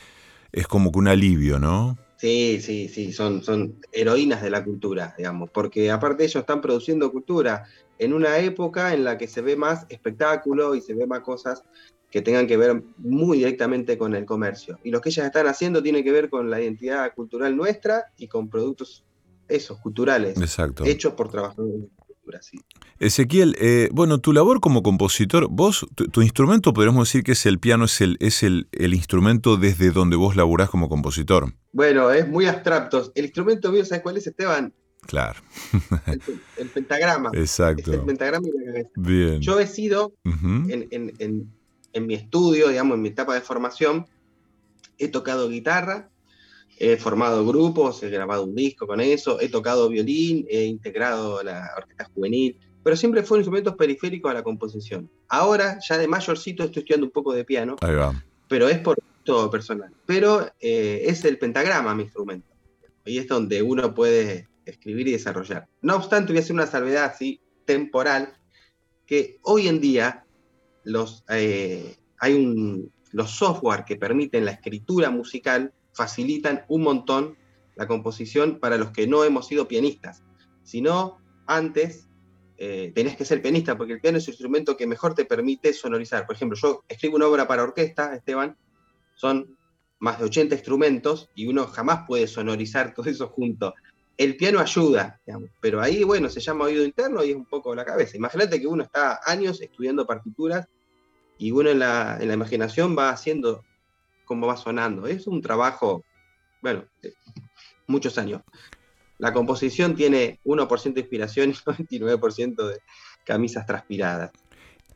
es 0.52 0.68
como 0.68 0.92
que 0.92 1.00
un 1.00 1.08
alivio, 1.08 1.60
¿no? 1.60 1.98
Sí, 2.18 2.60
sí, 2.62 2.90
sí, 2.90 3.14
son, 3.14 3.44
son 3.44 3.80
heroínas 3.94 4.42
de 4.42 4.50
la 4.50 4.64
cultura, 4.64 5.16
digamos, 5.18 5.50
porque 5.52 5.90
aparte 5.90 6.26
ellos 6.26 6.42
están 6.42 6.60
produciendo 6.60 7.12
cultura 7.12 7.66
en 7.98 8.14
una 8.14 8.40
época 8.40 8.94
en 8.94 9.06
la 9.06 9.18
que 9.18 9.28
se 9.28 9.42
ve 9.42 9.56
más 9.56 9.86
espectáculo 9.90 10.76
y 10.76 10.82
se 10.82 10.94
ve 10.94 11.08
más 11.08 11.22
cosas 11.22 11.64
que 12.12 12.22
tengan 12.22 12.48
que 12.48 12.58
ver 12.58 12.84
muy 12.98 13.38
directamente 13.38 13.98
con 13.98 14.16
el 14.16 14.26
comercio. 14.26 14.80
Y 14.84 14.92
lo 14.92 15.00
que 15.00 15.10
ellas 15.10 15.28
están 15.28 15.48
haciendo 15.48 15.84
tiene 15.84 16.04
que 16.04 16.12
ver 16.12 16.30
con 16.30 16.50
la 16.50 16.60
identidad 16.60 17.14
cultural 17.14 17.56
nuestra 17.56 18.12
y 18.18 18.28
con 18.28 18.50
productos, 18.50 19.06
esos, 19.50 19.80
culturales, 19.80 20.40
Exacto. 20.40 20.86
hechos 20.86 21.14
por 21.14 21.30
trabajadores 21.30 21.74
de 21.74 21.80
la 21.98 22.06
cultura, 22.06 22.42
sí. 22.42 22.60
Ezequiel, 23.00 23.56
eh, 23.60 23.90
bueno, 23.92 24.20
tu 24.20 24.34
labor 24.34 24.60
como 24.60 24.84
compositor, 24.84 25.48
vos, 25.50 25.86
tu, 25.96 26.08
tu 26.08 26.22
instrumento, 26.22 26.74
podríamos 26.74 27.08
decir 27.08 27.24
que 27.24 27.32
es 27.34 27.46
el 27.46 27.60
piano, 27.60 27.86
es 27.86 28.02
el, 28.02 28.18
es 28.20 28.44
el, 28.44 28.68
el 28.72 28.94
instrumento 28.94 29.58
desde 29.58 29.92
donde 29.92 30.16
vos 30.16 30.36
laburás 30.36 30.70
como 30.70 30.90
compositor. 30.90 31.54
Bueno, 31.72 32.12
es 32.12 32.28
muy 32.28 32.46
abstracto. 32.46 33.12
El 33.16 33.26
instrumento 33.26 33.72
mío, 33.72 33.84
¿sabes 33.86 34.04
cuál 34.04 34.18
es, 34.18 34.28
Esteban? 34.28 34.74
Claro, 35.08 35.40
El, 36.06 36.22
el 36.58 36.68
pentagrama. 36.68 37.32
Es 37.34 37.40
exacto. 37.40 37.94
el 37.94 38.02
pentagrama 38.02 38.48
y 38.48 38.52
la 38.52 38.66
cabeza. 38.66 38.90
Bien. 38.98 39.40
Yo 39.42 39.60
he 39.60 39.66
sido 39.66 40.14
en- 40.26 40.88
en- 40.92 41.52
en 41.94 42.06
mi 42.06 42.14
estudio, 42.14 42.68
digamos, 42.68 42.96
en 42.96 43.02
mi 43.02 43.10
etapa 43.10 43.34
de 43.34 43.42
formación, 43.42 44.06
he 45.00 45.08
tocado 45.08 45.50
guitarra, 45.50 46.10
he 46.80 46.96
formado 46.96 47.46
grupos, 47.46 48.02
he 48.04 48.10
grabado 48.10 48.46
un 48.46 48.56
disco 48.56 48.88
con 48.88 49.02
eso, 49.02 49.40
he 49.42 49.50
tocado 49.50 49.90
violín, 49.90 50.46
he 50.50 50.64
integrado 50.64 51.44
la 51.44 51.70
orquesta 51.78 52.06
juvenil, 52.16 52.58
pero 52.82 52.96
siempre 52.96 53.22
fueron 53.24 53.42
instrumentos 53.42 53.76
periféricos 53.76 54.32
a 54.32 54.36
la 54.36 54.44
composición. 54.44 55.10
Ahora, 55.28 55.78
ya 55.88 55.98
de 55.98 56.08
mayorcito, 56.08 56.64
estoy 56.64 56.82
estudiando 56.82 57.08
un 57.08 57.12
poco 57.12 57.34
de 57.34 57.44
piano, 57.44 57.76
Ahí 57.82 57.94
va. 57.94 58.24
pero 58.48 58.70
es 58.70 58.80
por 58.80 58.98
todo 59.26 59.52
personal. 59.52 59.92
Pero 60.06 60.48
eh, 60.62 61.04
es 61.06 61.26
el 61.26 61.38
pentagrama 61.38 61.94
mi 61.94 62.04
instrumento. 62.04 62.48
Y 63.06 63.18
es 63.18 63.28
donde 63.28 63.62
uno 63.62 63.94
puede 63.94 64.48
escribir 64.66 65.10
y 65.10 65.12
desarrollar. 65.12 65.68
No 65.82 65.98
obstante, 65.98 66.32
voy 66.32 66.40
a 66.40 66.44
hacer 66.44 66.54
una 66.54 66.68
salvedad 66.68 67.06
así 67.06 67.42
temporal, 67.66 68.34
que 69.06 69.40
hoy 69.42 69.68
en 69.68 69.82
día 69.82 70.24
los, 70.84 71.26
eh, 71.30 71.98
hay 72.20 72.34
un, 72.36 72.92
los 73.12 73.32
software 73.32 73.84
que 73.84 73.98
permiten 73.98 74.46
la 74.46 74.52
escritura 74.52 75.10
musical 75.10 75.74
facilitan 76.00 76.64
un 76.70 76.84
montón 76.84 77.38
la 77.76 77.86
composición 77.86 78.58
para 78.60 78.78
los 78.78 78.92
que 78.92 79.06
no 79.06 79.26
hemos 79.26 79.48
sido 79.48 79.68
pianistas. 79.68 80.24
Si 80.64 80.80
no, 80.80 81.18
antes 81.46 82.08
eh, 82.58 82.94
que 82.94 83.26
ser 83.26 83.42
pianista, 83.42 83.78
porque 83.78 83.92
el 83.92 84.00
piano 84.00 84.18
es 84.18 84.26
el 84.30 84.34
instrumento 84.34 84.78
que 84.78 84.88
mejor 84.88 85.14
te 85.14 85.26
permite 85.26 85.74
sonorizar. 85.74 86.26
Por 86.26 86.38
ejemplo, 86.38 86.58
yo 86.58 86.86
escribo 86.88 87.18
una 87.18 87.28
obra 87.28 87.50
para 87.50 87.64
orquesta, 87.64 88.16
Esteban, 88.16 88.56
son 89.14 89.58
más 90.00 90.20
de 90.20 90.26
80 90.26 90.56
instrumentos 90.56 91.30
y 91.36 91.48
uno 91.48 91.68
jamás 91.68 92.06
puede 92.08 92.28
sonorizar 92.28 92.94
todo 92.96 93.10
eso 93.10 93.28
junto. 93.28 93.74
El 94.16 94.38
piano 94.38 94.60
ayuda, 94.60 95.20
pero 95.60 95.82
ahí, 95.82 96.06
bueno, 96.06 96.30
se 96.30 96.40
llama 96.40 96.66
oído 96.66 96.86
interno 96.86 97.26
y 97.26 97.32
es 97.32 97.36
un 97.36 97.46
poco 97.46 97.76
la 97.76 97.84
cabeza. 97.84 98.16
Imagínate 98.16 98.62
que 98.62 98.68
uno 98.68 98.84
está 98.84 99.20
años 99.26 99.62
estudiando 99.62 100.08
partituras 100.08 100.66
y 101.38 101.52
uno 101.52 101.70
en 101.70 101.80
la, 101.80 102.18
en 102.22 102.30
la 102.30 102.36
imaginación 102.36 102.98
va 102.98 103.10
haciendo 103.10 103.66
cómo 104.30 104.46
va 104.46 104.56
sonando. 104.56 105.08
Es 105.08 105.26
un 105.26 105.42
trabajo, 105.42 106.06
bueno, 106.62 106.86
muchos 107.88 108.18
años. 108.20 108.44
La 109.18 109.34
composición 109.34 109.96
tiene 109.96 110.40
1% 110.46 110.94
de 110.94 111.00
inspiración 111.02 111.50
y 111.50 111.54
99% 112.00 112.68
de 112.68 112.78
camisas 113.26 113.66
transpiradas. 113.66 114.32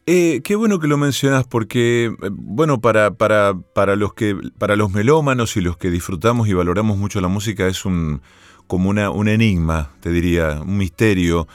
Eh, 0.06 0.42
qué 0.44 0.56
bueno 0.56 0.80
que 0.80 0.88
lo 0.88 0.98
mencionas 0.98 1.48
porque, 1.48 2.06
eh, 2.06 2.30
bueno, 2.32 2.80
para, 2.80 3.16
para, 3.16 3.56
para, 3.74 3.96
los 3.96 4.14
que, 4.14 4.38
para 4.60 4.76
los 4.76 4.92
melómanos 4.92 5.58
y 5.58 5.62
los 5.62 5.78
que 5.78 5.90
disfrutamos 5.90 6.48
y 6.48 6.54
valoramos 6.54 6.98
mucho 6.98 7.20
la 7.20 7.28
música 7.28 7.68
es 7.68 7.86
un, 7.86 8.22
como 8.68 8.90
una, 8.90 9.10
un 9.10 9.30
enigma, 9.30 9.94
te 10.00 10.12
diría, 10.12 10.62
un 10.62 10.78
misterio, 10.78 11.48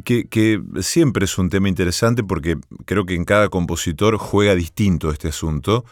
que, 0.00 0.62
siempre 0.80 1.26
es 1.26 1.38
un 1.38 1.50
tema 1.50 1.68
interesante 1.68 2.24
porque 2.24 2.56
creo 2.84 3.04
que 3.04 3.14
en 3.14 3.24
cada 3.24 3.48
compositor 3.48 4.16
juega 4.16 4.54
distinto 4.54 5.10
este 5.10 5.28
asunto, 5.28 5.84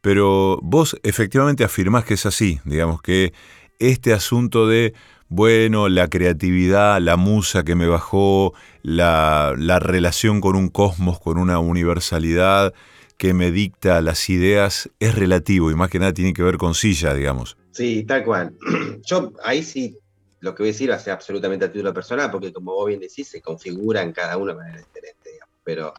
pero 0.00 0.58
vos 0.62 0.96
efectivamente 1.02 1.64
afirmás 1.64 2.04
que 2.04 2.14
es 2.14 2.26
así, 2.26 2.60
digamos 2.64 3.02
que 3.02 3.32
este 3.78 4.12
asunto 4.12 4.66
de 4.66 4.94
bueno, 5.28 5.88
la 5.88 6.08
creatividad, 6.08 7.00
la 7.00 7.16
musa 7.16 7.64
que 7.64 7.74
me 7.74 7.86
bajó, 7.86 8.52
la, 8.82 9.54
relación 9.80 10.42
con 10.42 10.56
un 10.56 10.68
cosmos, 10.68 11.20
con 11.20 11.38
una 11.38 11.58
universalidad 11.58 12.74
que 13.16 13.32
me 13.32 13.50
dicta 13.50 14.02
las 14.02 14.28
ideas, 14.28 14.90
es 15.00 15.14
relativo 15.14 15.70
y 15.70 15.74
más 15.74 15.88
que 15.88 15.98
nada 15.98 16.12
tiene 16.12 16.34
que 16.34 16.42
ver 16.42 16.58
con 16.58 16.74
silla, 16.74 17.14
digamos. 17.14 17.56
Sí, 17.70 18.04
tal 18.04 18.24
cual. 18.24 18.54
Yo 19.06 19.32
ahí 19.42 19.62
sí, 19.62 19.96
lo 20.42 20.54
que 20.54 20.64
voy 20.64 20.70
a 20.70 20.72
decir 20.72 20.90
va 20.90 20.96
a 20.96 20.98
ser 20.98 21.12
absolutamente 21.12 21.64
a 21.64 21.72
título 21.72 21.94
personal, 21.94 22.30
porque 22.30 22.52
como 22.52 22.74
vos 22.74 22.88
bien 22.88 23.00
decís, 23.00 23.28
se 23.28 23.40
configura 23.40 24.02
en 24.02 24.12
cada 24.12 24.36
uno 24.36 24.52
de 24.52 24.58
manera 24.58 24.78
diferente, 24.78 25.30
digamos. 25.30 25.54
Pero 25.62 25.94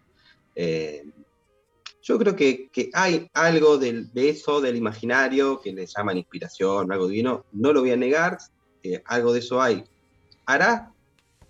eh, 0.54 1.06
yo 2.02 2.20
creo 2.20 2.36
que, 2.36 2.70
hay 2.94 3.30
algo 3.34 3.78
de 3.78 4.10
eso, 4.16 4.60
del 4.60 4.76
imaginario, 4.76 5.62
que 5.62 5.72
le 5.72 5.86
llaman 5.86 6.18
inspiración, 6.18 6.92
algo 6.92 7.08
divino, 7.08 7.46
no 7.54 7.72
lo 7.72 7.80
voy 7.80 7.92
a 7.92 7.96
negar, 7.96 8.38
algo 9.06 9.32
de 9.32 9.40
eso 9.40 9.62
hay. 9.62 9.86
Hará, 10.46 10.92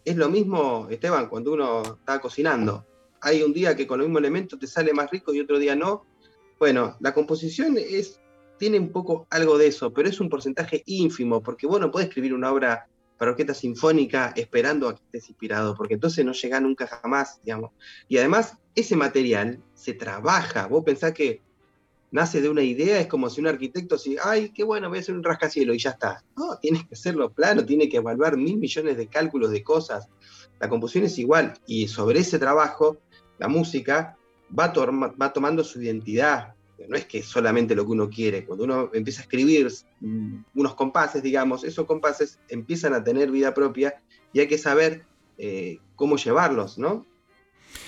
es 0.05 0.15
lo 0.15 0.29
mismo, 0.29 0.87
Esteban, 0.91 1.29
cuando 1.29 1.53
uno 1.53 1.81
está 1.81 2.21
cocinando. 2.21 2.85
Hay 3.21 3.41
un 3.41 3.53
día 3.53 3.75
que 3.75 3.87
con 3.87 3.97
los 3.97 4.07
mismos 4.07 4.19
elementos 4.19 4.59
te 4.59 4.67
sale 4.67 4.93
más 4.93 5.09
rico 5.09 5.33
y 5.33 5.39
otro 5.39 5.57
día 5.57 5.75
no. 5.75 6.05
Bueno, 6.59 6.95
la 6.99 7.11
composición 7.11 7.75
es, 7.79 8.19
tiene 8.63 8.79
un 8.79 8.93
poco 8.93 9.27
algo 9.29 9.57
de 9.57 9.67
eso, 9.67 9.91
pero 9.91 10.07
es 10.07 10.21
un 10.21 10.29
porcentaje 10.29 10.83
ínfimo, 10.85 11.43
porque 11.43 11.67
vos 11.67 11.81
no 11.81 11.91
escribir 11.99 12.33
una 12.33 12.49
obra 12.49 12.87
para 13.17 13.31
orquesta 13.31 13.53
sinfónica 13.53 14.31
esperando 14.37 14.87
a 14.87 14.95
que 14.95 15.01
estés 15.03 15.27
inspirado, 15.27 15.75
porque 15.75 15.95
entonces 15.95 16.23
no 16.23 16.31
llega 16.31 16.61
nunca 16.61 16.87
jamás, 16.87 17.41
digamos. 17.43 17.71
Y 18.07 18.19
además, 18.19 18.55
ese 18.73 18.95
material 18.95 19.61
se 19.73 19.95
trabaja. 19.95 20.67
Vos 20.67 20.85
pensás 20.85 21.11
que 21.11 21.41
nace 22.11 22.41
de 22.41 22.47
una 22.47 22.61
idea, 22.61 23.01
es 23.01 23.07
como 23.07 23.29
si 23.29 23.41
un 23.41 23.47
arquitecto 23.47 23.97
si, 23.97 24.15
ay, 24.23 24.51
qué 24.51 24.63
bueno, 24.63 24.87
voy 24.87 24.99
a 24.99 25.01
hacer 25.01 25.13
un 25.13 25.25
rascacielos 25.25 25.75
y 25.75 25.79
ya 25.79 25.89
está. 25.89 26.23
No, 26.37 26.57
tiene 26.57 26.87
que 26.87 26.95
hacerlo 26.95 27.33
plano, 27.33 27.65
tiene 27.65 27.89
que 27.89 27.97
evaluar 27.97 28.37
mil 28.37 28.55
millones 28.55 28.95
de 28.95 29.07
cálculos 29.07 29.51
de 29.51 29.61
cosas. 29.61 30.07
La 30.61 30.69
composición 30.69 31.03
es 31.03 31.19
igual 31.19 31.53
y 31.67 31.89
sobre 31.89 32.21
ese 32.21 32.39
trabajo, 32.39 32.95
la 33.39 33.49
música 33.49 34.17
va 34.57 34.71
tomando 35.33 35.65
su 35.65 35.81
identidad. 35.81 36.55
No 36.87 36.97
es 36.97 37.05
que 37.05 37.21
solamente 37.21 37.75
lo 37.75 37.85
que 37.85 37.91
uno 37.91 38.09
quiere. 38.09 38.45
Cuando 38.45 38.65
uno 38.65 38.89
empieza 38.93 39.21
a 39.21 39.23
escribir 39.23 39.71
mm, 40.01 40.43
unos 40.55 40.75
compases, 40.75 41.21
digamos, 41.23 41.63
esos 41.63 41.85
compases 41.85 42.39
empiezan 42.49 42.93
a 42.93 43.03
tener 43.03 43.31
vida 43.31 43.53
propia 43.53 44.01
y 44.33 44.39
hay 44.39 44.47
que 44.47 44.57
saber 44.57 45.05
eh, 45.37 45.79
cómo 45.95 46.17
llevarlos, 46.17 46.77
¿no? 46.77 47.05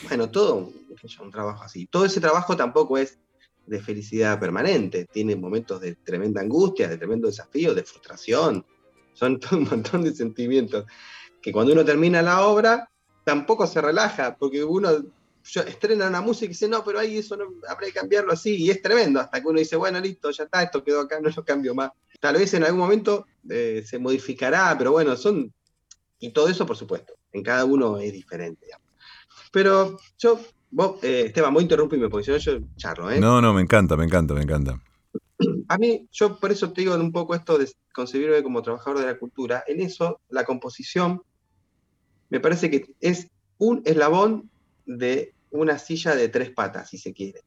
Bueno, 0.07 0.29
todo 0.29 0.71
un 1.19 1.31
trabajo 1.31 1.63
así. 1.63 1.87
Todo 1.87 2.05
ese 2.05 2.21
trabajo 2.21 2.55
tampoco 2.55 2.97
es 2.97 3.19
de 3.65 3.81
felicidad 3.81 4.39
permanente, 4.39 5.05
tiene 5.05 5.35
momentos 5.35 5.81
de 5.81 5.95
tremenda 5.95 6.41
angustia, 6.41 6.87
de 6.87 6.97
tremendo 6.97 7.27
desafío, 7.27 7.73
de 7.73 7.83
frustración. 7.83 8.65
Son 9.13 9.39
un 9.51 9.63
montón 9.63 10.03
de 10.03 10.13
sentimientos 10.13 10.85
que 11.41 11.51
cuando 11.51 11.73
uno 11.73 11.85
termina 11.85 12.21
la 12.21 12.45
obra 12.45 12.89
tampoco 13.23 13.65
se 13.65 13.81
relaja, 13.81 14.35
porque 14.37 14.63
uno 14.63 14.89
estrena 15.45 16.07
una 16.07 16.21
música 16.21 16.45
y 16.45 16.49
dice, 16.49 16.67
no, 16.67 16.83
pero 16.83 16.99
ahí 16.99 17.17
eso 17.17 17.37
no, 17.37 17.45
habrá 17.67 17.87
que 17.87 17.93
cambiarlo 17.93 18.33
así, 18.33 18.55
y 18.55 18.69
es 18.69 18.81
tremendo, 18.81 19.19
hasta 19.19 19.41
que 19.41 19.47
uno 19.47 19.59
dice, 19.59 19.75
bueno, 19.75 19.99
listo, 19.99 20.31
ya 20.31 20.45
está, 20.45 20.63
esto 20.63 20.83
quedó 20.83 21.01
acá, 21.01 21.19
no 21.21 21.29
lo 21.29 21.45
cambio 21.45 21.75
más. 21.75 21.91
Tal 22.19 22.35
vez 22.35 22.53
en 22.53 22.63
algún 22.63 22.79
momento 22.79 23.27
eh, 23.49 23.83
se 23.85 23.99
modificará, 23.99 24.75
pero 24.77 24.91
bueno, 24.91 25.15
son, 25.15 25.53
y 26.19 26.31
todo 26.31 26.47
eso 26.47 26.65
por 26.65 26.77
supuesto, 26.77 27.13
en 27.31 27.43
cada 27.43 27.65
uno 27.65 27.97
es 27.97 28.11
diferente. 28.11 28.67
Pero 29.51 29.97
yo 30.17 30.39
Vos, 30.71 31.01
eh, 31.03 31.27
Esteban, 31.27 31.53
vos 31.53 31.63
interrumpime 31.63 32.09
porque 32.09 32.25
si 32.25 32.31
no 32.31 32.37
yo 32.37 32.59
charlo, 32.75 33.09
¿eh? 33.09 33.17
No, 33.17 33.41
no, 33.41 33.53
me 33.53 33.61
encanta, 33.61 33.95
me 33.95 34.03
encanta, 34.03 34.33
me 34.33 34.41
encanta. 34.41 34.81
A 35.69 35.77
mí, 35.77 36.05
yo 36.11 36.37
por 36.37 36.51
eso 36.51 36.73
te 36.73 36.81
digo 36.81 36.95
un 36.95 37.13
poco 37.13 37.33
esto 37.33 37.57
de 37.57 37.71
concebirme 37.93 38.43
como 38.43 38.61
trabajador 38.61 38.99
de 38.99 39.05
la 39.05 39.17
cultura. 39.17 39.63
En 39.67 39.79
eso, 39.79 40.19
la 40.27 40.43
composición 40.43 41.21
me 42.29 42.41
parece 42.41 42.69
que 42.69 42.93
es 42.99 43.29
un 43.57 43.83
eslabón 43.85 44.49
de 44.85 45.33
una 45.55 45.79
silla 45.79 46.15
de 46.15 46.29
tres 46.29 46.51
patas, 46.51 46.89
si 46.89 46.97
se 46.97 47.13
quiere. 47.13 47.41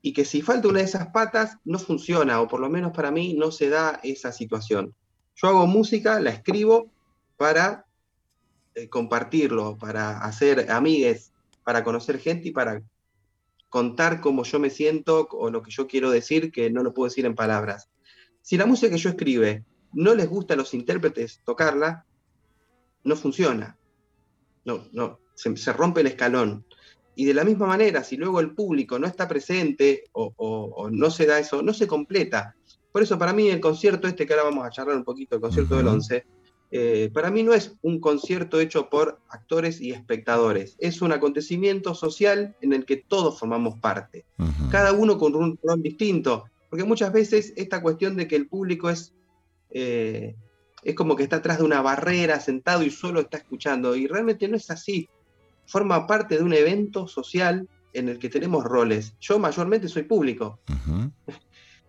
Y 0.00 0.12
que 0.12 0.24
si 0.24 0.42
falta 0.42 0.68
una 0.68 0.78
de 0.78 0.84
esas 0.84 1.08
patas, 1.08 1.56
no 1.64 1.78
funciona, 1.78 2.40
o 2.40 2.48
por 2.48 2.60
lo 2.60 2.70
menos 2.70 2.92
para 2.92 3.10
mí 3.10 3.34
no 3.34 3.50
se 3.50 3.68
da 3.68 4.00
esa 4.02 4.32
situación. 4.32 4.94
Yo 5.34 5.48
hago 5.48 5.66
música, 5.66 6.20
la 6.20 6.30
escribo 6.30 6.90
para 7.36 7.86
eh, 8.74 8.88
compartirlo, 8.88 9.76
para 9.76 10.18
hacer 10.18 10.70
amigues, 10.70 11.32
para 11.64 11.84
conocer 11.84 12.18
gente 12.18 12.48
y 12.48 12.52
para 12.52 12.82
contar 13.68 14.20
cómo 14.20 14.44
yo 14.44 14.58
me 14.58 14.70
siento 14.70 15.28
o 15.30 15.50
lo 15.50 15.62
que 15.62 15.70
yo 15.70 15.86
quiero 15.86 16.10
decir, 16.10 16.50
que 16.52 16.70
no 16.70 16.82
lo 16.82 16.94
puedo 16.94 17.08
decir 17.08 17.26
en 17.26 17.34
palabras. 17.34 17.90
Si 18.40 18.56
la 18.56 18.66
música 18.66 18.90
que 18.90 18.98
yo 18.98 19.10
escribe 19.10 19.64
no 19.92 20.14
les 20.14 20.28
gusta 20.28 20.54
a 20.54 20.56
los 20.56 20.74
intérpretes 20.74 21.40
tocarla, 21.44 22.06
no 23.04 23.16
funciona. 23.16 23.78
No, 24.64 24.86
no, 24.92 25.20
se, 25.34 25.72
rompe 25.72 26.00
el 26.00 26.08
escalón. 26.08 26.64
Y 27.18 27.24
de 27.24 27.34
la 27.34 27.42
misma 27.42 27.66
manera, 27.66 28.04
si 28.04 28.16
luego 28.16 28.38
el 28.38 28.54
público 28.54 28.96
no 28.96 29.08
está 29.08 29.26
presente 29.26 30.04
o, 30.12 30.88
no 30.92 31.10
se 31.10 31.26
da 31.26 31.40
eso, 31.40 31.62
no 31.62 31.74
se 31.74 31.88
completa. 31.88 32.54
Por 32.92 33.02
eso 33.02 33.18
para 33.18 33.32
mí 33.32 33.48
el 33.48 33.58
concierto 33.58 34.06
este 34.06 34.24
que 34.24 34.34
ahora 34.34 34.44
vamos 34.44 34.64
a 34.64 34.70
charlar 34.70 34.96
un 34.96 35.02
poquito, 35.02 35.34
el 35.34 35.40
concierto 35.40 35.76
del 35.76 35.88
11, 35.88 36.24
eh, 36.70 37.10
para 37.12 37.32
mí 37.32 37.42
no 37.42 37.54
es 37.54 37.74
un 37.82 37.98
concierto 37.98 38.60
hecho 38.60 38.88
por 38.88 39.20
actores 39.30 39.80
y 39.80 39.90
espectadores, 39.90 40.76
es 40.78 41.02
un 41.02 41.10
acontecimiento 41.10 41.92
social 41.96 42.54
en 42.60 42.72
el 42.72 42.84
que 42.84 42.98
todos 42.98 43.40
formamos 43.40 43.80
parte, 43.80 44.24
cada 44.70 44.92
uno 44.92 45.18
con 45.18 45.34
un 45.34 45.58
rol 45.60 45.82
distinto, 45.82 46.44
porque 46.70 46.84
muchas 46.84 47.12
veces 47.12 47.52
esta 47.56 47.82
cuestión 47.82 48.16
de 48.16 48.28
que 48.28 48.36
el 48.36 48.46
público 48.46 48.90
es, 48.90 49.12
eh, 49.70 50.36
es 50.84 50.94
como 50.94 51.16
que 51.16 51.24
está 51.24 51.36
atrás 51.36 51.58
de 51.58 51.64
una 51.64 51.82
barrera 51.82 52.38
sentado 52.38 52.84
y 52.84 52.90
solo 52.90 53.18
está 53.18 53.38
escuchando, 53.38 53.96
y 53.96 54.06
realmente 54.06 54.46
no 54.46 54.56
es 54.56 54.70
así, 54.70 55.08
forma 55.68 56.08
parte 56.08 56.36
de 56.36 56.42
un 56.42 56.52
evento 56.52 57.06
social 57.06 57.68
en 57.92 58.08
el 58.08 58.18
que 58.18 58.28
tenemos 58.28 58.64
roles. 58.64 59.14
Yo 59.20 59.38
mayormente 59.38 59.86
soy 59.88 60.02
público 60.02 60.58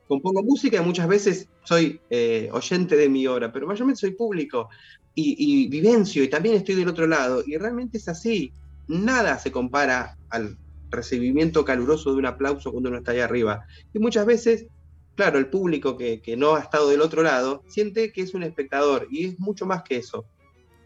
compongo 0.10 0.42
música 0.42 0.78
y 0.78 0.86
muchas 0.86 1.08
veces 1.08 1.48
soy 1.64 2.02
eh, 2.10 2.50
oyente 2.52 2.96
de 2.96 3.08
mi 3.08 3.28
obra, 3.28 3.52
pero 3.54 3.68
mayormente 3.68 4.02
soy 4.02 4.12
público 4.12 4.68
y, 5.14 5.68
vivencio 5.68 6.24
y 6.24 6.30
también 6.30 6.56
estoy 6.56 6.76
del 6.76 6.88
otro 6.88 7.06
lado. 7.06 7.44
Y 7.46 7.58
realmente 7.58 8.00
es 8.00 8.08
así. 8.08 8.52
Nada 8.88 9.38
se 9.38 9.52
compara 9.52 10.18
al 10.30 10.58
recibimiento 10.90 11.64
caluroso 11.64 12.12
de 12.12 12.18
un 12.18 12.26
aplauso 12.26 12.72
cuando 12.72 12.90
uno 12.90 12.98
está 12.98 13.12
ahí 13.12 13.20
arriba. 13.20 13.66
Y 13.94 14.00
muchas 14.00 14.26
veces, 14.26 14.66
claro, 15.16 15.38
el 15.38 15.48
público 15.48 15.96
que, 15.96 16.22
no 16.38 16.56
ha 16.56 16.62
estado 16.62 16.90
del 16.90 17.02
otro 17.02 17.22
lado 17.22 17.64
siente 17.68 18.12
que 18.12 18.22
es 18.22 18.34
un 18.34 18.42
espectador 18.42 19.08
y 19.12 19.26
es 19.26 19.40
mucho 19.40 19.68
más 19.68 19.84
que 19.84 19.98
eso. 19.98 20.26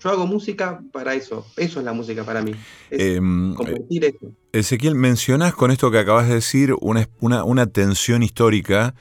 Yo 0.03 0.09
hago 0.09 0.27
música 0.27 0.81
para 0.91 1.13
eso, 1.13 1.45
eso 1.55 1.79
es 1.79 1.85
la 1.85 1.93
música 1.93 2.25
para 2.25 2.41
mí. 2.41 2.51
Em, 2.91 3.53
eso. 3.53 4.33
Ezequiel, 4.51 4.95
mencionás 4.95 5.53
con 5.53 5.71
esto 5.71 5.91
que 5.91 5.99
acabas 5.99 6.27
de 6.27 6.35
decir 6.35 6.75
una, 6.81 7.07
una, 7.21 7.45
una 7.45 7.67
tensión 7.67 8.21
histórica 8.21 8.95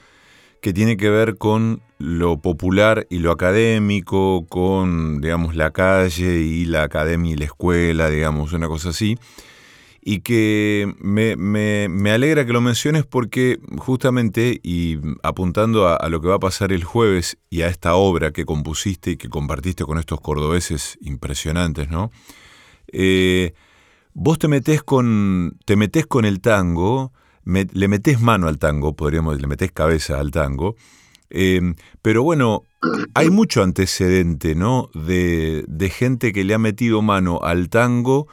que 0.61 0.71
tiene 0.71 0.95
que 0.95 1.09
ver 1.09 1.37
con 1.37 1.81
lo 1.97 2.41
popular 2.41 3.05
y 3.09 3.19
lo 3.19 3.31
académico, 3.31 4.45
con, 4.47 5.19
digamos, 5.19 5.57
la 5.57 5.71
calle 5.71 6.39
y 6.39 6.63
la 6.63 6.83
academia 6.83 7.33
y 7.33 7.35
la 7.35 7.45
escuela, 7.45 8.09
digamos, 8.09 8.53
una 8.53 8.69
cosa 8.69 8.89
así. 8.89 9.17
Y 10.05 10.19
que 10.19 10.93
me, 10.99 12.11
alegra 12.11 12.45
que 12.45 12.51
lo 12.51 12.59
menciones 12.59 13.05
porque 13.05 13.59
justamente, 13.77 14.59
y 14.61 14.99
apuntando 15.23 15.87
a, 15.87 16.09
lo 16.09 16.19
que 16.19 16.27
va 16.27 16.35
a 16.35 16.39
pasar 16.39 16.73
el 16.73 16.83
jueves 16.83 17.37
y 17.49 17.61
a 17.61 17.67
esta 17.67 17.95
obra 17.95 18.31
que 18.31 18.45
compusiste 18.45 19.11
y 19.11 19.17
que 19.17 19.29
compartiste 19.29 19.85
con 19.85 19.97
estos 19.97 20.19
cordobeses 20.19 20.97
impresionantes, 21.01 21.89
¿no? 21.89 22.11
Eh, 22.91 23.53
vos 24.13 24.39
te 24.39 24.47
metés 24.47 24.83
con, 24.83 25.57
te 25.65 25.75
metés 25.75 26.05
con 26.05 26.25
el 26.25 26.41
tango, 26.41 27.13
le 27.45 27.87
metes 27.87 28.21
mano 28.21 28.47
al 28.47 28.57
tango, 28.57 28.95
podríamos, 28.95 29.39
le 29.39 29.47
metes 29.47 29.71
cabeza 29.71 30.19
al 30.19 30.31
tango, 30.31 30.75
em, 31.29 31.75
pero 32.01 32.23
bueno, 32.23 32.63
hay 33.13 33.29
mucho 33.29 33.63
antecedente, 33.63 34.55
¿no? 34.55 34.89
De, 34.93 35.91
gente 35.93 36.31
que 36.31 36.43
le 36.43 36.53
ha 36.53 36.59
metido 36.59 37.01
mano 37.01 37.39
al 37.43 37.69
tango, 37.69 38.27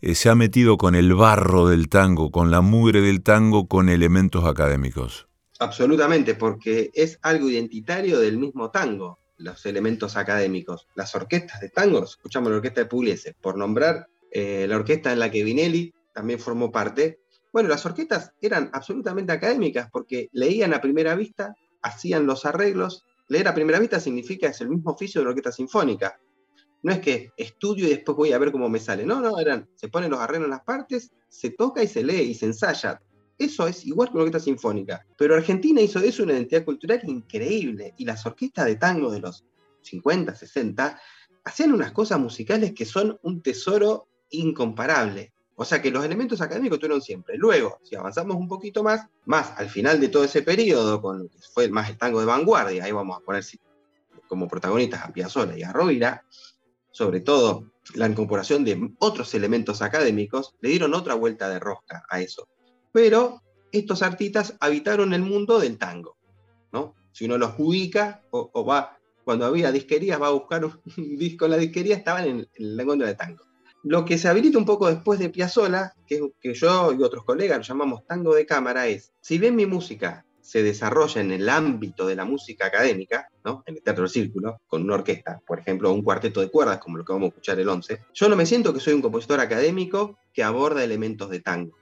eh, 0.00 0.14
se 0.14 0.28
ha 0.28 0.34
metido 0.34 0.76
con 0.76 0.94
el 0.94 1.14
barro 1.14 1.68
del 1.68 1.88
tango, 1.88 2.30
con 2.30 2.50
la 2.50 2.60
mugre 2.60 3.00
del 3.00 3.22
tango, 3.22 3.66
con 3.66 3.88
elementos 3.88 4.44
académicos. 4.44 5.28
Absolutamente, 5.58 6.34
porque 6.34 6.90
es 6.94 7.18
algo 7.22 7.48
identitario 7.48 8.18
del 8.18 8.36
mismo 8.38 8.70
tango, 8.70 9.18
los 9.38 9.64
elementos 9.66 10.16
académicos. 10.16 10.86
Las 10.94 11.14
orquestas 11.14 11.60
de 11.60 11.70
tango, 11.70 12.04
escuchamos 12.04 12.50
la 12.50 12.56
orquesta 12.56 12.82
de 12.82 12.86
Pugliese, 12.86 13.34
por 13.40 13.56
nombrar 13.56 14.08
eh, 14.30 14.66
la 14.68 14.76
orquesta 14.76 15.12
en 15.12 15.18
la 15.18 15.30
que 15.30 15.44
Vinelli 15.44 15.94
también 16.12 16.38
formó 16.38 16.70
parte. 16.70 17.20
Bueno, 17.52 17.68
las 17.68 17.86
orquestas 17.86 18.32
eran 18.40 18.70
absolutamente 18.72 19.32
académicas 19.32 19.88
porque 19.90 20.28
leían 20.32 20.74
a 20.74 20.80
primera 20.80 21.14
vista, 21.14 21.54
hacían 21.80 22.26
los 22.26 22.44
arreglos. 22.44 23.04
Leer 23.28 23.48
a 23.48 23.54
primera 23.54 23.78
vista 23.78 23.98
significa 23.98 24.48
es 24.48 24.60
el 24.60 24.68
mismo 24.68 24.90
oficio 24.90 25.20
de 25.20 25.22
una 25.22 25.30
orquesta 25.30 25.52
sinfónica. 25.52 26.18
No 26.86 26.92
es 26.92 27.00
que 27.00 27.32
estudio 27.36 27.86
y 27.86 27.90
después 27.90 28.16
voy 28.16 28.30
a 28.30 28.38
ver 28.38 28.52
cómo 28.52 28.68
me 28.68 28.78
sale. 28.78 29.04
No, 29.04 29.20
no, 29.20 29.40
eran, 29.40 29.68
se 29.74 29.88
ponen 29.88 30.08
los 30.08 30.20
arreglos 30.20 30.46
en 30.46 30.52
las 30.52 30.62
partes, 30.62 31.10
se 31.28 31.50
toca 31.50 31.82
y 31.82 31.88
se 31.88 32.04
lee 32.04 32.20
y 32.20 32.34
se 32.34 32.46
ensaya. 32.46 33.02
Eso 33.36 33.66
es 33.66 33.84
igual 33.84 34.06
que 34.06 34.14
una 34.14 34.22
orquesta 34.22 34.44
sinfónica. 34.44 35.04
Pero 35.18 35.34
Argentina 35.34 35.80
hizo 35.80 35.98
eso 35.98 36.22
una 36.22 36.34
identidad 36.34 36.64
cultural 36.64 37.00
increíble. 37.08 37.92
Y 37.96 38.04
las 38.04 38.24
orquestas 38.24 38.66
de 38.66 38.76
tango 38.76 39.10
de 39.10 39.18
los 39.18 39.44
50, 39.80 40.36
60 40.36 41.00
hacían 41.42 41.72
unas 41.72 41.90
cosas 41.90 42.20
musicales 42.20 42.72
que 42.72 42.84
son 42.84 43.18
un 43.22 43.42
tesoro 43.42 44.06
incomparable. 44.30 45.32
O 45.56 45.64
sea 45.64 45.82
que 45.82 45.90
los 45.90 46.04
elementos 46.04 46.40
académicos 46.40 46.78
tuvieron 46.78 47.02
siempre. 47.02 47.36
Luego, 47.36 47.80
si 47.82 47.96
avanzamos 47.96 48.36
un 48.36 48.46
poquito 48.46 48.84
más, 48.84 49.08
más 49.24 49.54
al 49.56 49.70
final 49.70 49.98
de 50.00 50.06
todo 50.06 50.22
ese 50.22 50.42
periodo, 50.42 51.02
con 51.02 51.24
lo 51.24 51.28
que 51.28 51.38
fue 51.52 51.68
más 51.68 51.90
el 51.90 51.98
tango 51.98 52.20
de 52.20 52.26
vanguardia, 52.26 52.84
ahí 52.84 52.92
vamos 52.92 53.18
a 53.18 53.24
poner 53.24 53.42
como 54.28 54.46
protagonistas 54.46 55.02
a 55.02 55.12
Piazzolla 55.12 55.58
y 55.58 55.64
a 55.64 55.72
Rovira, 55.72 56.24
sobre 56.96 57.20
todo 57.20 57.72
la 57.94 58.08
incorporación 58.08 58.64
de 58.64 58.90
otros 59.00 59.34
elementos 59.34 59.82
académicos, 59.82 60.54
le 60.62 60.70
dieron 60.70 60.94
otra 60.94 61.12
vuelta 61.12 61.46
de 61.50 61.58
rosca 61.58 62.06
a 62.08 62.22
eso. 62.22 62.48
Pero 62.90 63.42
estos 63.70 64.00
artistas 64.00 64.56
habitaron 64.60 65.12
el 65.12 65.20
mundo 65.20 65.60
del 65.60 65.76
tango, 65.76 66.16
¿no? 66.72 66.94
Si 67.12 67.26
uno 67.26 67.36
los 67.36 67.52
ubica 67.58 68.22
o, 68.30 68.64
va, 68.64 68.98
cuando 69.24 69.44
había 69.44 69.70
disquerías, 69.72 70.20
va 70.20 70.28
a 70.28 70.30
buscar 70.30 70.64
un, 70.64 70.80
disco 71.18 71.44
en 71.44 71.50
la 71.50 71.58
disquería, 71.58 71.96
estaban 71.96 72.24
en, 72.24 72.48
en 72.54 72.76
la 72.78 72.84
góndola 72.84 73.10
de 73.10 73.16
tango. 73.16 73.44
Lo 73.82 74.06
que 74.06 74.16
se 74.16 74.28
habilita 74.28 74.56
un 74.56 74.64
poco 74.64 74.88
después 74.88 75.18
de 75.18 75.28
Piazzolla, 75.28 75.92
que, 76.06 76.30
que 76.40 76.54
yo 76.54 76.94
y 76.94 77.02
otros 77.02 77.24
colegas 77.24 77.68
llamamos 77.68 78.06
tango 78.06 78.34
de 78.34 78.46
cámara, 78.46 78.86
es, 78.86 79.12
si 79.20 79.36
bien 79.36 79.54
mi 79.54 79.66
música 79.66 80.25
se 80.46 80.62
desarrolla 80.62 81.20
en 81.20 81.32
el 81.32 81.48
ámbito 81.48 82.06
de 82.06 82.14
la 82.14 82.24
música 82.24 82.66
académica, 82.66 83.28
¿no? 83.44 83.64
en 83.66 83.74
el 83.74 83.82
teatro 83.82 84.04
del 84.04 84.12
círculo, 84.12 84.60
con 84.68 84.84
una 84.84 84.94
orquesta, 84.94 85.40
por 85.44 85.58
ejemplo, 85.58 85.92
un 85.92 86.02
cuarteto 86.02 86.40
de 86.40 86.50
cuerdas, 86.50 86.78
como 86.78 86.98
lo 86.98 87.04
que 87.04 87.12
vamos 87.12 87.26
a 87.26 87.28
escuchar 87.30 87.58
el 87.58 87.68
11, 87.68 88.02
yo 88.14 88.28
no 88.28 88.36
me 88.36 88.46
siento 88.46 88.72
que 88.72 88.78
soy 88.78 88.94
un 88.94 89.02
compositor 89.02 89.40
académico 89.40 90.16
que 90.32 90.44
aborda 90.44 90.84
elementos 90.84 91.30
de 91.30 91.40
tango. 91.40 91.76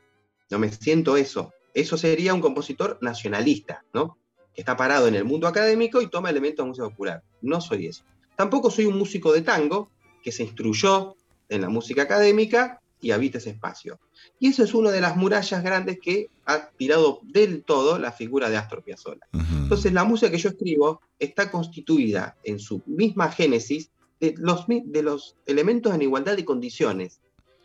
No 0.50 0.58
me 0.58 0.72
siento 0.72 1.18
eso. 1.18 1.52
Eso 1.74 1.98
sería 1.98 2.32
un 2.32 2.40
compositor 2.40 2.96
nacionalista, 3.02 3.84
¿no? 3.92 4.16
Que 4.54 4.62
está 4.62 4.78
parado 4.78 5.08
en 5.08 5.14
el 5.14 5.26
mundo 5.26 5.46
académico 5.46 6.00
y 6.00 6.06
toma 6.06 6.30
elementos 6.30 6.64
de 6.64 6.68
música 6.68 6.88
popular. 6.88 7.22
No 7.42 7.60
soy 7.60 7.88
eso. 7.88 8.02
Tampoco 8.34 8.70
soy 8.70 8.86
un 8.86 8.96
músico 8.96 9.34
de 9.34 9.42
tango 9.42 9.90
que 10.22 10.32
se 10.32 10.42
instruyó 10.42 11.16
en 11.50 11.60
la 11.60 11.68
música 11.68 12.00
académica 12.00 12.80
y 13.04 13.10
habita 13.10 13.36
ese 13.36 13.50
espacio. 13.50 14.00
Y 14.40 14.48
eso 14.48 14.64
es 14.64 14.72
una 14.72 14.90
de 14.90 15.02
las 15.02 15.14
murallas 15.14 15.62
grandes 15.62 15.98
que 16.00 16.30
ha 16.46 16.70
tirado 16.70 17.20
del 17.22 17.62
todo 17.62 17.98
la 17.98 18.12
figura 18.12 18.48
de 18.48 18.56
Astor 18.56 18.82
Piazzolla. 18.82 19.28
Entonces, 19.32 19.92
la 19.92 20.04
música 20.04 20.30
que 20.30 20.38
yo 20.38 20.48
escribo 20.48 21.02
está 21.18 21.50
constituida 21.50 22.38
en 22.44 22.58
su 22.58 22.82
misma 22.86 23.30
génesis 23.30 23.90
de 24.20 24.34
los, 24.38 24.64
de 24.66 25.02
los 25.02 25.36
elementos 25.44 25.94
en 25.94 26.00
igualdad 26.00 26.34
de 26.34 26.46
condiciones. 26.46 27.20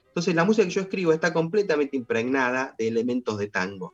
Entonces, 0.07 0.35
la 0.35 0.43
música 0.43 0.67
que 0.67 0.73
yo 0.73 0.81
escribo 0.81 1.13
está 1.13 1.31
completamente 1.31 1.95
impregnada 1.95 2.75
de 2.77 2.89
elementos 2.89 3.37
de 3.37 3.47
tango. 3.47 3.93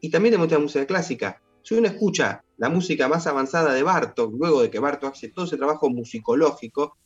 Y 0.00 0.08
también 0.08 0.32
de 0.32 0.38
mucha 0.38 0.58
música 0.58 0.86
clásica. 0.86 1.42
Si 1.62 1.74
uno 1.74 1.86
escucha 1.86 2.42
la 2.56 2.70
música 2.70 3.08
más 3.08 3.26
avanzada 3.26 3.74
de 3.74 3.82
Bartok, 3.82 4.32
luego 4.38 4.62
de 4.62 4.70
que 4.70 4.78
Bartok 4.78 5.12
hace 5.12 5.28
todo 5.28 5.44
ese 5.44 5.58
trabajo 5.58 5.90
musicológico, 5.90 6.96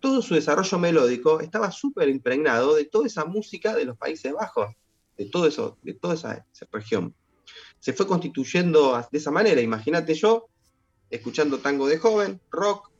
todo 0.00 0.22
su 0.22 0.34
desarrollo 0.34 0.78
melódico 0.78 1.40
estaba 1.40 1.70
súper 1.70 2.08
impregnado 2.08 2.74
de 2.74 2.84
toda 2.84 3.06
esa 3.06 3.24
música 3.24 3.74
de 3.74 3.84
los 3.84 3.96
Países 3.96 4.32
Bajos, 4.32 4.74
de, 5.16 5.26
todo 5.26 5.46
eso, 5.46 5.78
de 5.82 5.94
toda 5.94 6.14
esa, 6.14 6.44
región. 6.70 7.14
Se 7.80 7.92
fue 7.92 8.06
constituyendo 8.06 9.02
de 9.10 9.18
esa 9.18 9.30
manera. 9.30 9.60
Imagínate 9.60 10.14
yo, 10.14 10.48
escuchando 11.10 11.58
tango 11.58 11.88
de 11.88 11.98
joven, 11.98 12.40
rock, 12.50 12.90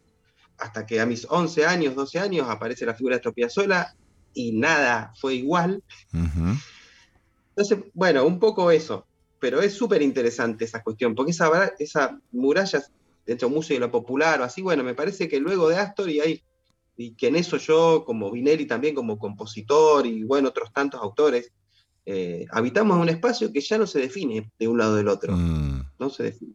hasta 0.58 0.86
que 0.86 1.00
a 1.00 1.06
mis 1.06 1.26
11 1.28 1.66
años, 1.66 1.94
12 1.94 2.18
años 2.18 2.48
aparece 2.48 2.86
la 2.86 2.94
figura 2.94 3.18
de 3.18 3.32
Piazzolla 3.32 3.94
y 4.32 4.52
nada 4.52 5.12
fue 5.20 5.34
igual. 5.34 5.82
Entonces, 6.12 7.90
bueno, 7.94 8.24
un 8.24 8.38
poco 8.38 8.70
eso, 8.70 9.06
pero 9.38 9.60
es 9.60 9.74
súper 9.74 10.02
interesante 10.02 10.64
esa 10.64 10.82
cuestión, 10.82 11.14
porque 11.14 11.32
esa, 11.32 11.72
esa 11.78 12.20
muralla 12.32 12.82
dentro 13.26 13.48
de 13.48 13.54
música 13.54 13.74
y 13.74 13.78
lo 13.78 13.90
popular 13.90 14.40
o 14.40 14.44
así, 14.44 14.62
bueno, 14.62 14.84
me 14.84 14.94
parece 14.94 15.28
que 15.28 15.40
luego 15.40 15.68
de 15.68 15.76
Astor 15.76 16.08
y 16.08 16.20
ahí 16.20 16.42
y 16.96 17.14
que 17.14 17.28
en 17.28 17.36
eso 17.36 17.58
yo, 17.58 18.04
como 18.06 18.30
Vinelli 18.30 18.66
también 18.66 18.94
como 18.94 19.18
compositor 19.18 20.06
y 20.06 20.24
bueno, 20.24 20.48
otros 20.48 20.72
tantos 20.72 21.00
autores, 21.00 21.52
eh, 22.06 22.46
habitamos 22.50 22.98
un 22.98 23.08
espacio 23.08 23.52
que 23.52 23.60
ya 23.60 23.78
no 23.78 23.86
se 23.86 23.98
define 23.98 24.50
de 24.58 24.68
un 24.68 24.78
lado 24.78 24.96
del 24.96 25.08
otro, 25.08 25.36
mm. 25.36 25.90
no 25.98 26.10
se 26.10 26.22
define. 26.24 26.54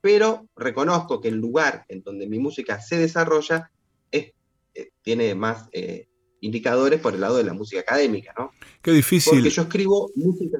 Pero 0.00 0.46
reconozco 0.56 1.20
que 1.20 1.28
el 1.28 1.36
lugar 1.36 1.84
en 1.88 2.02
donde 2.02 2.26
mi 2.28 2.38
música 2.38 2.80
se 2.80 2.96
desarrolla 2.96 3.70
es, 4.10 4.32
eh, 4.74 4.90
tiene 5.02 5.34
más 5.34 5.68
eh, 5.72 6.08
indicadores 6.40 7.00
por 7.00 7.14
el 7.14 7.20
lado 7.20 7.36
de 7.36 7.44
la 7.44 7.52
música 7.52 7.80
académica, 7.80 8.32
¿no? 8.38 8.52
Qué 8.80 8.92
difícil. 8.92 9.34
Porque 9.34 9.50
yo 9.50 9.62
escribo 9.62 10.10
música. 10.14 10.58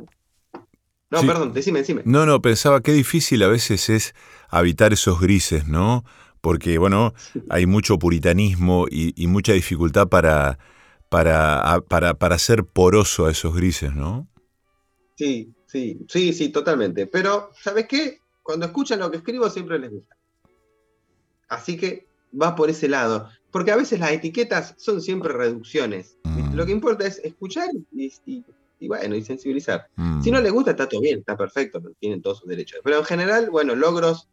No, 1.09 1.21
perdón, 1.25 1.53
decime, 1.53 1.79
decime. 1.79 2.03
No, 2.05 2.27
no, 2.27 2.43
pensaba 2.43 2.83
qué 2.83 2.93
difícil 2.93 3.43
a 3.45 3.49
veces 3.49 3.89
es 3.89 4.15
habitar 4.49 4.93
esos 4.93 5.21
grises, 5.21 5.69
¿no? 5.69 6.05
Porque 6.41 6.79
bueno, 6.79 7.15
hay 7.49 7.67
mucho 7.67 7.99
puritanismo 7.99 8.87
y, 8.91 9.27
mucha 9.27 9.53
dificultad 9.53 10.09
para, 10.09 10.59
para, 11.09 11.81
para, 11.89 12.15
para 12.15 12.39
ser 12.39 12.65
poroso 12.65 13.27
a 13.27 13.31
esos 13.31 13.55
grises, 13.55 13.95
¿no? 13.95 14.29
Sí, 15.17 15.55
sí, 15.67 15.99
sí, 16.09 16.33
sí, 16.33 16.51
totalmente. 16.51 17.07
Pero, 17.07 17.51
¿sabes 17.61 17.87
qué? 17.87 18.21
Cuando 18.43 18.67
escuchan 18.67 19.01
lo 19.01 19.11
que 19.11 19.19
escribo 19.19 19.49
siempre 19.51 19.79
les 19.79 19.91
gusta. 19.91 20.17
Así 21.49 21.77
que 21.77 22.07
va 22.41 22.55
por 22.55 22.71
ese 22.71 22.89
lado. 22.89 23.29
Porque 23.51 23.71
a 23.71 23.77
veces 23.77 24.01
las 24.01 24.13
etiquetas 24.13 24.75
son 24.77 25.01
siempre 25.01 25.33
reducciones. 25.33 26.19
Mm. 26.25 26.55
Lo 26.55 26.67
que 26.67 26.73
importa 26.73 27.07
es 27.07 27.19
escuchar 27.25 27.71
y, 27.93 28.87
bueno, 28.87 29.15
y 29.17 29.23
sensibilizar. 29.23 29.89
Mm. 29.97 30.23
Si 30.23 30.31
no 30.31 30.41
les 30.41 30.53
gusta, 30.53 30.73
está 30.73 30.89
todo 30.89 31.01
bien, 31.01 31.21
está 31.21 31.37
perfecto, 31.37 31.81
tienen 31.99 32.21
todos 32.21 32.39
sus 32.39 32.49
derechos. 32.49 32.81
Pero 32.85 32.99
en 32.99 33.05
general, 33.05 33.51
bueno, 33.51 33.75
logros 33.75 34.29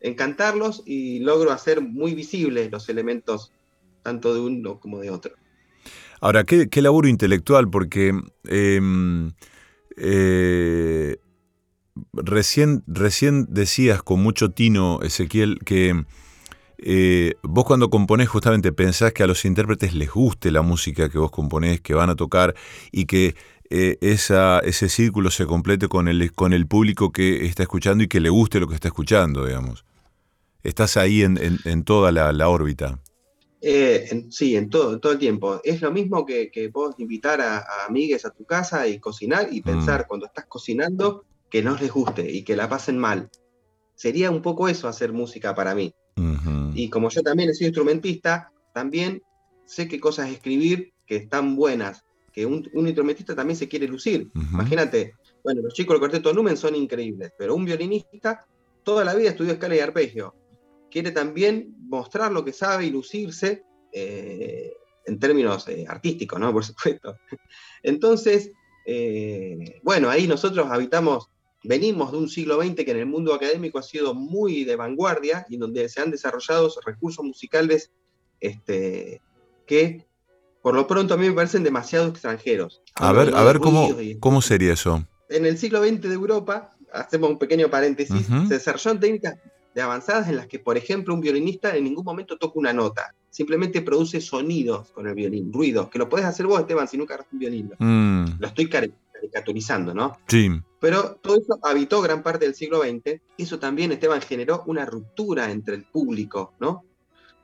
encantarlos 0.00 0.82
y 0.86 1.20
logro 1.20 1.52
hacer 1.52 1.80
muy 1.80 2.14
visibles 2.14 2.70
los 2.70 2.88
elementos 2.88 3.52
tanto 4.02 4.34
de 4.34 4.40
uno 4.40 4.80
como 4.80 4.98
de 5.00 5.10
otro. 5.10 5.32
Ahora, 6.20 6.44
qué, 6.44 6.82
laburo 6.82 7.08
intelectual, 7.08 7.70
porque 7.70 8.12
em, 8.44 9.32
eh, 9.96 11.16
recién, 12.12 12.82
recién 12.86 13.46
decías 13.48 14.02
con 14.02 14.22
mucho 14.22 14.50
tino, 14.50 15.00
Ezequiel, 15.02 15.58
que 15.64 16.04
eh, 16.78 17.34
vos 17.42 17.64
cuando 17.64 17.90
componés 17.90 18.28
justamente 18.28 18.72
pensás 18.72 19.12
que 19.12 19.22
a 19.22 19.26
los 19.26 19.44
intérpretes 19.44 19.94
les 19.94 20.10
guste 20.10 20.50
la 20.50 20.62
música 20.62 21.08
que 21.08 21.18
vos 21.18 21.30
componés, 21.30 21.80
que 21.80 21.94
van 21.94 22.10
a 22.10 22.16
tocar 22.16 22.54
y 22.90 23.06
que 23.06 23.34
eh, 23.70 23.98
esa, 24.00 24.58
ese 24.60 24.88
círculo 24.88 25.30
se 25.30 25.46
complete 25.46 25.88
con 25.88 26.08
el, 26.08 26.32
con 26.32 26.52
el 26.52 26.66
público 26.66 27.12
que 27.12 27.46
está 27.46 27.62
escuchando 27.62 28.04
y 28.04 28.08
que 28.08 28.20
le 28.20 28.28
guste 28.28 28.60
lo 28.60 28.66
que 28.66 28.74
está 28.74 28.88
escuchando, 28.88 29.46
digamos. 29.46 29.84
Estás 30.62 30.96
ahí 30.96 31.22
en, 31.22 31.84
toda 31.84 32.12
la, 32.12 32.48
órbita. 32.48 33.00
Eh, 33.62 34.26
sí, 34.30 34.56
en 34.56 34.68
todo, 34.68 35.00
todo 35.00 35.12
el 35.12 35.18
tiempo. 35.18 35.60
Es 35.64 35.80
lo 35.80 35.90
mismo 35.90 36.26
que, 36.26 36.50
que 36.50 36.68
vos 36.68 36.94
invitar 36.98 37.40
a, 37.40 37.64
amigues 37.88 38.24
a 38.24 38.30
tu 38.30 38.44
casa 38.44 38.86
y 38.86 38.98
cocinar 38.98 39.48
y 39.50 39.60
mm. 39.60 39.64
pensar 39.64 40.06
cuando 40.06 40.26
estás 40.26 40.46
cocinando 40.46 41.24
que 41.50 41.62
no 41.62 41.76
les 41.76 41.90
guste 41.90 42.30
y 42.30 42.42
que 42.42 42.56
la 42.56 42.68
pasen 42.68 42.98
mal. 42.98 43.30
Sería 43.94 44.30
un 44.30 44.42
poco 44.42 44.68
eso 44.68 44.88
hacer 44.88 45.12
música 45.12 45.54
para 45.54 45.74
mí. 45.74 45.94
Y 46.74 46.90
como 46.90 47.08
yo 47.08 47.22
también 47.22 47.52
sido 47.54 47.68
instrumentista, 47.68 48.52
también 48.74 49.22
sé 49.64 49.88
qué 49.88 49.98
cosas 49.98 50.30
escribir 50.30 50.92
que 51.06 51.16
están 51.16 51.56
buenas, 51.56 52.04
que 52.32 52.46
un, 52.46 52.68
instrumentista 52.74 53.34
también 53.34 53.56
se 53.56 53.68
quiere 53.68 53.88
lucir. 53.88 54.30
Imagínate, 54.34 55.14
bueno, 55.42 55.62
los 55.62 55.74
chicos 55.74 55.94
del 55.94 56.00
cuarteto 56.00 56.32
Numen 56.32 56.56
son 56.56 56.76
increíbles, 56.76 57.32
pero 57.38 57.54
un 57.54 57.64
violinista 57.64 58.46
toda 58.82 59.04
la 59.04 59.14
vida 59.14 59.30
estudió 59.30 59.52
escala 59.52 59.76
y 59.76 59.80
arpegio 59.80 60.34
quiere 60.90 61.10
también 61.12 61.74
mostrar 61.88 62.32
lo 62.32 62.44
que 62.44 62.52
sabe 62.52 62.86
y 62.86 62.90
lucirse 62.90 63.64
eh, 63.92 64.72
en 65.06 65.18
términos 65.18 65.66
eh, 65.68 65.86
artísticos, 65.88 66.38
¿no? 66.38 66.52
Por 66.52 66.64
supuesto. 66.64 67.16
Entonces, 67.82 68.52
eh, 68.86 69.80
bueno, 69.82 70.10
ahí 70.10 70.26
nosotros 70.26 70.68
habitamos, 70.70 71.30
venimos 71.64 72.12
de 72.12 72.18
un 72.18 72.28
siglo 72.28 72.62
XX 72.62 72.84
que 72.84 72.90
en 72.90 72.98
el 72.98 73.06
mundo 73.06 73.34
académico 73.34 73.78
ha 73.78 73.82
sido 73.82 74.14
muy 74.14 74.64
de 74.64 74.76
vanguardia 74.76 75.46
y 75.48 75.56
donde 75.56 75.88
se 75.88 76.00
han 76.00 76.10
desarrollado 76.10 76.70
recursos 76.84 77.24
musicales 77.24 77.90
este, 78.40 79.20
que 79.66 80.06
por 80.62 80.74
lo 80.74 80.86
pronto 80.86 81.14
a 81.14 81.16
mí 81.16 81.28
me 81.28 81.34
parecen 81.34 81.62
demasiado 81.62 82.08
extranjeros. 82.08 82.82
A 82.94 83.12
ver, 83.12 83.34
a 83.34 83.42
ver 83.44 83.60
cómo, 83.60 83.88
cómo 84.20 84.42
sería 84.42 84.74
eso. 84.74 85.06
En 85.28 85.46
el 85.46 85.56
siglo 85.56 85.82
XX 85.82 86.02
de 86.02 86.14
Europa 86.14 86.76
hacemos 86.92 87.30
un 87.30 87.38
pequeño 87.38 87.70
paréntesis, 87.70 88.26
se 88.26 88.54
desarrollaron 88.54 89.00
técnicas 89.00 89.36
de 89.74 89.82
avanzadas 89.82 90.28
en 90.28 90.36
las 90.36 90.46
que, 90.46 90.58
por 90.58 90.76
ejemplo, 90.76 91.14
un 91.14 91.20
violinista 91.20 91.76
en 91.76 91.84
ningún 91.84 92.04
momento 92.04 92.36
toca 92.36 92.58
una 92.58 92.72
nota, 92.72 93.14
simplemente 93.30 93.82
produce 93.82 94.20
sonidos 94.20 94.90
con 94.90 95.06
el 95.06 95.14
violín, 95.14 95.52
ruidos, 95.52 95.88
que 95.88 95.98
lo 95.98 96.08
puedes 96.08 96.26
hacer 96.26 96.46
vos, 96.46 96.60
Esteban, 96.60 96.88
si 96.88 96.98
nunca 96.98 97.14
agarraste 97.14 97.36
un 97.36 97.40
violín. 97.40 97.72
Mm. 97.78 98.40
Lo 98.40 98.46
estoy 98.46 98.68
caricaturizando, 98.68 99.94
¿no? 99.94 100.18
Sí. 100.26 100.50
Pero 100.80 101.16
todo 101.22 101.36
eso 101.36 101.58
habitó 101.62 102.00
gran 102.00 102.22
parte 102.22 102.46
del 102.46 102.54
siglo 102.54 102.82
XX. 102.82 103.20
Eso 103.38 103.58
también, 103.58 103.92
Esteban, 103.92 104.20
generó 104.20 104.64
una 104.66 104.84
ruptura 104.84 105.50
entre 105.50 105.76
el 105.76 105.84
público, 105.84 106.54
¿no? 106.58 106.84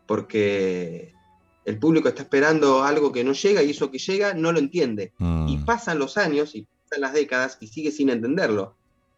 Porque 0.06 1.12
el 1.64 1.78
público 1.78 2.08
está 2.08 2.22
esperando 2.22 2.82
algo 2.82 3.12
que 3.12 3.24
no 3.24 3.32
llega 3.32 3.62
y 3.62 3.70
eso 3.70 3.90
que 3.90 3.98
llega 3.98 4.34
no 4.34 4.52
lo 4.52 4.58
entiende. 4.58 5.12
Y 5.20 5.58
mm. 5.58 5.64
pasan 5.64 5.98
los 5.98 6.16
años 6.16 6.54
y 6.54 6.66
pasan 6.84 7.02
las 7.02 7.12
décadas 7.12 7.58
y 7.60 7.68
sigue 7.68 7.92
sin 7.92 8.10
entenderlo 8.10 8.74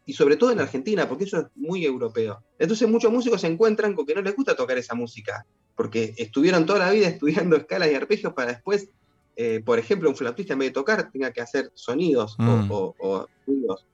y 0.09 0.15
sobre 0.15 0.39
todo 0.39 0.51
en 0.51 0.59
Argentina, 0.59 1.07
porque 1.07 1.25
eso 1.25 1.39
es 1.39 1.47
muy 1.55 1.85
europeo. 1.85 2.43
Entonces 2.59 2.89
muchos 2.89 3.13
músicos 3.13 3.43
se 3.43 3.47
encuentran 3.47 3.93
con 3.93 4.07
que 4.07 4.15
no 4.15 4.23
les 4.23 4.35
gusta 4.35 4.57
tocar 4.57 4.79
esa 4.79 4.95
música, 4.95 5.45
porque 5.77 6.15
estuvieron 6.17 6.65
toda 6.65 6.79
la 6.79 6.91
vida 6.91 7.09
estudiando 7.09 7.57
escalas 7.57 7.93
y 7.93 7.95
arpegios 7.95 8.33
para 8.33 8.53
después, 8.53 8.89
eh, 9.37 9.61
por 9.63 9.79
ejemplo, 9.79 10.09
un 10.09 10.17
flautista 10.17 10.55
en 10.55 10.61
vez 10.61 10.71
de 10.71 10.73
tocar 10.73 11.13
tenga 11.13 11.31
que 11.31 11.43
hacer 11.43 11.71
sonidos 11.75 12.39
o, 12.39 12.97
mm. 12.99 13.47
ruidos. 13.47 13.87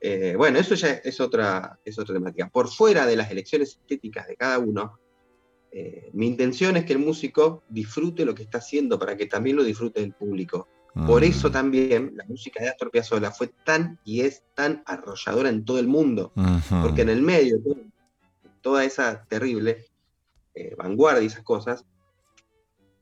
Eh, 0.00 0.36
bueno, 0.38 0.58
eso 0.58 0.74
ya 0.74 0.88
es 0.88 1.20
otra, 1.20 1.78
es 1.84 1.98
otra 1.98 2.14
temática. 2.14 2.48
Por 2.48 2.68
fuera 2.68 3.04
de 3.04 3.16
las 3.16 3.30
elecciones 3.30 3.72
estéticas 3.72 4.26
de 4.26 4.36
cada 4.36 4.58
uno, 4.58 4.98
eh, 5.70 6.08
mi 6.14 6.28
intención 6.28 6.78
es 6.78 6.86
que 6.86 6.94
el 6.94 6.98
músico 6.98 7.62
disfrute 7.68 8.24
lo 8.24 8.34
que 8.34 8.44
está 8.44 8.56
haciendo 8.56 8.98
para 8.98 9.18
que 9.18 9.26
también 9.26 9.56
lo 9.56 9.64
disfrute 9.64 10.02
el 10.02 10.14
público. 10.14 10.66
Por 11.06 11.22
eso 11.22 11.48
mm. 11.48 11.52
también 11.52 12.12
la 12.16 12.24
música 12.24 12.62
de 12.62 12.70
Astor 12.70 12.90
Piazzolla 12.90 13.30
fue 13.30 13.48
tan 13.64 13.98
y 14.04 14.22
es 14.22 14.42
tan 14.54 14.82
arrolladora 14.86 15.48
en 15.48 15.64
todo 15.64 15.78
el 15.78 15.86
mundo, 15.86 16.32
porque 16.82 17.02
en 17.02 17.10
el 17.10 17.22
medio, 17.22 17.58
toda 18.60 18.84
esa 18.84 19.24
terrible 19.24 19.86
eh, 20.54 20.74
vanguardia 20.76 21.22
y 21.22 21.26
esas 21.26 21.44
cosas, 21.44 21.84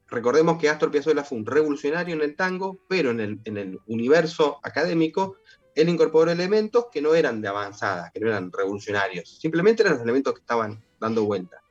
recordemos 0.09 0.59
que 0.59 0.69
Astor 0.69 0.91
Piazzolla 0.91 1.25
fue 1.25 1.39
un 1.39 1.47
revolucionario 1.47 2.15
en 2.15 2.23
el 2.23 2.37
tango, 2.37 2.79
pero 2.89 3.11
en 3.11 3.21
el, 3.21 3.41
en 3.45 3.57
el 3.57 3.81
universo 3.87 4.61
académico 4.63 5.37
él 5.75 5.89
incorporó 5.89 6.31
elementos 6.31 6.87
que 6.93 7.01
no 7.01 7.15
eran 7.15 7.41
de 7.41 7.49
avanzada, 7.49 8.11
que 8.13 8.21
no 8.21 8.29
eran 8.29 8.51
revolucionarios, 8.53 9.39
simplemente 9.39 9.83
eran 9.83 9.95
los 9.95 10.03
elementos 10.03 10.35
que 10.35 10.41
estaban 10.41 10.83
dando 11.01 11.25
vuelta. 11.25 11.63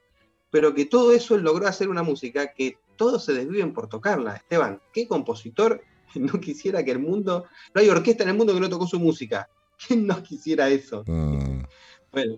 Pero 0.49 0.73
que 0.73 0.85
todo 0.85 1.11
eso 1.11 1.35
él 1.35 1.41
logró 1.41 1.67
hacer 1.67 1.89
una 1.89 2.03
música 2.03 2.53
que 2.53 2.77
todos 2.95 3.25
se 3.25 3.33
desviven 3.33 3.73
por 3.73 3.89
tocarla. 3.89 4.35
Esteban, 4.35 4.81
¿qué 4.93 5.07
compositor 5.07 5.81
no 6.15 6.39
quisiera 6.39 6.83
que 6.83 6.91
el 6.91 6.99
mundo. 6.99 7.45
No 7.73 7.81
hay 7.81 7.89
orquesta 7.89 8.23
en 8.23 8.29
el 8.29 8.35
mundo 8.35 8.53
que 8.53 8.59
no 8.59 8.69
tocó 8.69 8.87
su 8.87 8.99
música. 8.99 9.49
¿Quién 9.87 10.07
no 10.07 10.21
quisiera 10.23 10.69
eso? 10.69 11.03
Mm. 11.05 11.63
Bueno, 12.11 12.37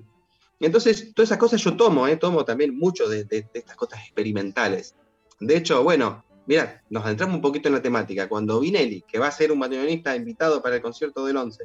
entonces 0.60 1.14
todas 1.14 1.30
esas 1.30 1.38
cosas 1.38 1.62
yo 1.62 1.76
tomo, 1.78 2.08
¿eh? 2.08 2.18
tomo 2.18 2.44
también 2.44 2.78
mucho 2.78 3.08
de, 3.08 3.26
estas 3.54 3.76
cosas 3.76 4.00
experimentales. 4.02 4.96
De 5.40 5.56
hecho, 5.56 5.84
bueno, 5.84 6.26
mira, 6.48 6.84
nos 6.90 7.06
adentramos 7.06 7.36
un 7.36 7.42
poquito 7.42 7.70
en 7.70 7.76
la 7.76 7.82
temática. 7.82 8.28
Cuando 8.28 8.60
Vinelli, 8.60 9.04
que 9.08 9.20
va 9.20 9.28
a 9.28 9.32
ser 9.32 9.52
un 9.52 9.60
bandoneonista 9.60 10.16
invitado 10.16 10.62
para 10.62 10.76
el 10.76 10.82
concierto 10.82 11.26
del 11.26 11.38
11, 11.38 11.64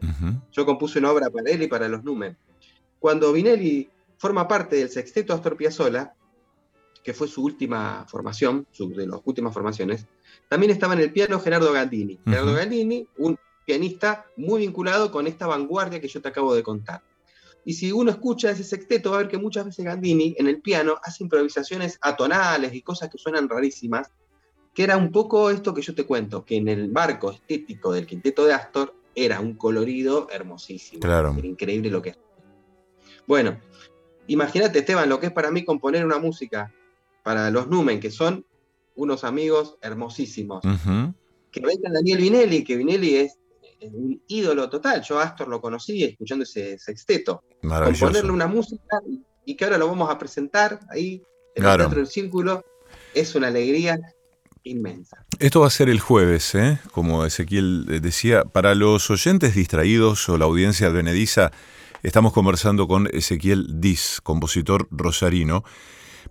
yo 0.52 0.64
compuse 0.64 1.00
una 1.00 1.10
obra 1.10 1.28
para 1.28 1.50
él 1.50 1.62
y 1.62 1.66
para 1.66 1.88
los 1.88 2.04
Numen. 2.04 2.36
Cuando 3.00 3.32
Vinelli 3.32 3.90
forma 4.16 4.46
parte 4.46 4.76
del 4.76 4.90
sexteto 4.90 5.34
Astor 5.34 5.56
Piazzolla, 5.56 6.14
que 7.02 7.12
fue 7.12 7.28
su 7.28 7.44
última 7.44 8.06
formación, 8.08 8.66
su, 8.72 8.88
de 8.94 9.06
las 9.06 9.20
últimas 9.24 9.52
formaciones, 9.52 10.06
también 10.48 10.72
estaba 10.72 10.94
en 10.94 11.00
el 11.00 11.12
piano 11.12 11.40
Gerardo 11.40 11.72
Gandini. 11.72 12.20
Gerardo 12.24 12.54
Gandini, 12.54 13.06
un 13.18 13.38
pianista 13.64 14.26
muy 14.36 14.60
vinculado 14.60 15.10
con 15.10 15.26
esta 15.26 15.46
vanguardia 15.46 16.00
que 16.00 16.08
yo 16.08 16.20
te 16.20 16.28
acabo 16.28 16.54
de 16.54 16.62
contar. 16.62 17.02
Y 17.64 17.72
si 17.72 17.92
uno 17.92 18.10
escucha 18.10 18.50
ese 18.50 18.62
sexteto, 18.62 19.10
va 19.10 19.16
a 19.16 19.18
ver 19.20 19.28
que 19.28 19.38
muchas 19.38 19.64
veces 19.64 19.84
Gandini 19.84 20.34
en 20.38 20.48
el 20.48 20.60
piano 20.60 20.96
hace 21.02 21.24
improvisaciones 21.24 21.98
atonales 22.02 22.74
y 22.74 22.82
cosas 22.82 23.08
que 23.08 23.16
suenan 23.16 23.48
rarísimas, 23.48 24.10
que 24.74 24.82
era 24.82 24.96
un 24.96 25.10
poco 25.10 25.50
esto 25.50 25.72
que 25.72 25.80
yo 25.80 25.94
te 25.94 26.04
cuento, 26.04 26.44
que 26.44 26.56
en 26.56 26.68
el 26.68 26.90
marco 26.90 27.30
estético 27.30 27.92
del 27.92 28.06
quinteto 28.06 28.44
de 28.44 28.52
Astor 28.52 28.94
era 29.14 29.40
un 29.40 29.54
colorido 29.54 30.28
hermosísimo. 30.30 31.00
Claro. 31.00 31.34
Era 31.38 31.46
increíble 31.46 31.88
lo 31.90 32.02
que 32.02 32.10
es. 32.10 32.18
Bueno, 33.26 33.58
imagínate, 34.26 34.80
Esteban, 34.80 35.08
lo 35.08 35.18
que 35.18 35.26
es 35.26 35.32
para 35.32 35.50
mí 35.50 35.64
componer 35.64 36.04
una 36.04 36.18
música 36.18 36.72
para 37.22 37.50
los 37.50 37.68
Numen, 37.68 38.00
que 38.00 38.10
son 38.10 38.44
unos 38.94 39.24
amigos 39.24 39.76
hermosísimos. 39.80 40.62
Que 41.50 41.60
venga 41.60 41.90
Daniel 41.92 42.18
Vinelli, 42.18 42.64
que 42.64 42.76
Vinelli 42.76 43.16
es 43.16 43.38
un 43.80 44.20
ídolo 44.28 44.68
total. 44.68 45.02
Yo 45.02 45.18
a 45.18 45.24
Astor 45.24 45.48
lo 45.48 45.60
conocí 45.60 46.02
escuchando 46.02 46.44
ese 46.44 46.78
sexteto. 46.78 47.44
Componerle 47.60 48.30
una 48.30 48.46
música 48.46 49.00
y 49.44 49.56
que 49.56 49.64
ahora 49.64 49.78
lo 49.78 49.88
vamos 49.88 50.10
a 50.10 50.18
presentar 50.18 50.80
ahí 50.90 51.22
en 51.54 51.64
el 51.64 51.76
Teatro 51.76 51.98
del 51.98 52.06
Círculo 52.06 52.64
es 53.14 53.34
una 53.34 53.48
alegría 53.48 53.98
inmensa. 54.64 55.24
Esto 55.38 55.60
va 55.60 55.66
a 55.66 55.70
ser 55.70 55.88
el 55.88 56.00
jueves, 56.00 56.54
¿eh? 56.54 56.80
como 56.92 57.24
Ezequiel 57.24 57.86
decía. 58.00 58.44
Para 58.44 58.74
los 58.74 59.10
oyentes 59.10 59.54
distraídos 59.54 60.28
o 60.28 60.38
la 60.38 60.46
audiencia 60.46 60.88
advenediza, 60.88 61.52
estamos 62.02 62.32
conversando 62.32 62.88
con 62.88 63.08
Ezequiel 63.12 63.80
Diz, 63.80 64.20
compositor 64.22 64.88
rosarino 64.90 65.64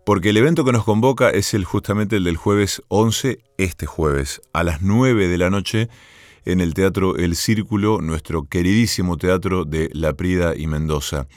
porque 0.06 0.30
el 0.30 0.38
evento 0.38 0.66
que 0.66 0.72
nos 0.72 0.84
convoca 0.84 1.30
es 1.30 1.54
el 1.54 1.64
justamente 1.64 2.18
el 2.18 2.26
del 2.26 2.38
jueves 2.38 2.82
11, 2.90 3.40
este 3.58 3.86
jueves, 3.86 4.42
a 4.52 4.64
las 4.64 4.82
9 4.82 5.28
de 5.28 5.38
la 5.38 5.50
noche, 5.50 5.90
en 6.46 6.60
el 6.60 6.74
Teatro 6.74 7.16
El 7.16 7.36
Círculo, 7.36 8.02
nuestro 8.02 8.44
queridísimo 8.44 9.18
teatro 9.18 9.66
de 9.66 9.90
La 9.94 10.14
Prida 10.14 10.56
y 10.56 10.68
Mendoza. 10.68 11.28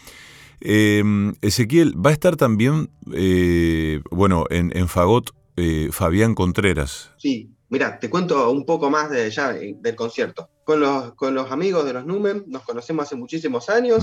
Em, 0.61 1.35
Ezequiel, 1.43 1.95
va 1.95 2.11
a 2.11 2.13
estar 2.13 2.37
también, 2.37 2.91
eh, 3.13 4.01
bueno, 4.11 4.45
en, 4.51 4.89
Fagot, 4.89 5.31
eh, 5.57 5.91
Fabián 5.93 6.35
Contreras. 6.35 7.13
Sí, 7.19 7.51
mira, 7.69 7.99
te 8.01 8.11
cuento 8.11 8.51
un 8.51 8.65
poco 8.65 8.91
más 8.91 9.11
de 9.11 9.31
ya 9.31 9.55
eh, 9.55 9.77
del 9.79 9.95
concierto. 9.95 10.49
Con 10.65 10.81
los, 10.81 11.15
con 11.15 11.35
los 11.35 11.53
amigos 11.53 11.85
de 11.85 11.93
los 11.93 12.05
Numen 12.05 12.45
nos 12.49 12.63
conocemos 12.63 13.05
hace 13.05 13.15
muchísimos 13.15 13.69
años. 13.69 14.03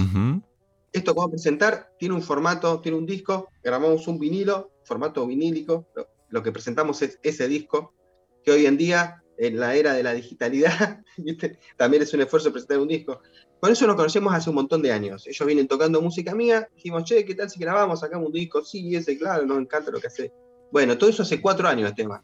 Esto 0.93 1.13
que 1.13 1.17
vamos 1.17 1.29
a 1.29 1.31
presentar 1.31 1.89
tiene 1.97 2.13
un 2.13 2.21
formato, 2.21 2.79
tiene 2.79 2.99
un 2.99 3.07
disco, 3.07 3.49
grabamos 3.63 4.07
un 4.07 4.19
vinilo, 4.19 4.71
formato 4.85 5.25
vinílico, 5.25 5.87
lo, 6.29 6.43
que 6.43 6.51
presentamos 6.51 7.01
es 7.01 7.19
ese 7.23 7.47
disco, 7.47 7.95
que 8.43 8.51
hoy 8.51 8.67
en 8.67 8.77
día, 8.77 9.23
en 9.37 9.59
la 9.59 9.73
era 9.73 9.93
de 9.93 10.03
la 10.03 10.13
digitalidad, 10.13 11.01
también 11.77 12.03
es 12.03 12.13
un 12.13 12.21
esfuerzo 12.21 12.51
presentar 12.51 12.77
un 12.77 12.87
disco. 12.87 13.21
Con 13.59 13.71
eso 13.71 13.87
nos 13.87 13.95
conocemos 13.95 14.35
hace 14.35 14.51
un 14.51 14.55
montón 14.55 14.83
de 14.83 14.91
años. 14.91 15.25
Ellos 15.25 15.47
vienen 15.47 15.67
tocando 15.67 15.99
música 15.99 16.35
mía, 16.35 16.69
dijimos, 16.75 17.05
che, 17.05 17.25
¿qué 17.25 17.33
tal 17.33 17.49
si 17.49 17.59
grabamos, 17.59 18.01
sacamos 18.01 18.27
un 18.27 18.33
disco? 18.33 18.63
Sí, 18.63 18.95
ese, 18.95 19.17
claro, 19.17 19.47
nos 19.47 19.57
encanta 19.57 19.89
lo 19.89 19.99
que 19.99 20.07
hace. 20.07 20.31
Bueno, 20.71 20.95
todo 20.95 21.09
eso 21.09 21.23
hace 21.23 21.41
cuatro 21.41 21.67
años 21.67 21.89
el 21.89 21.95
tema. 21.95 22.23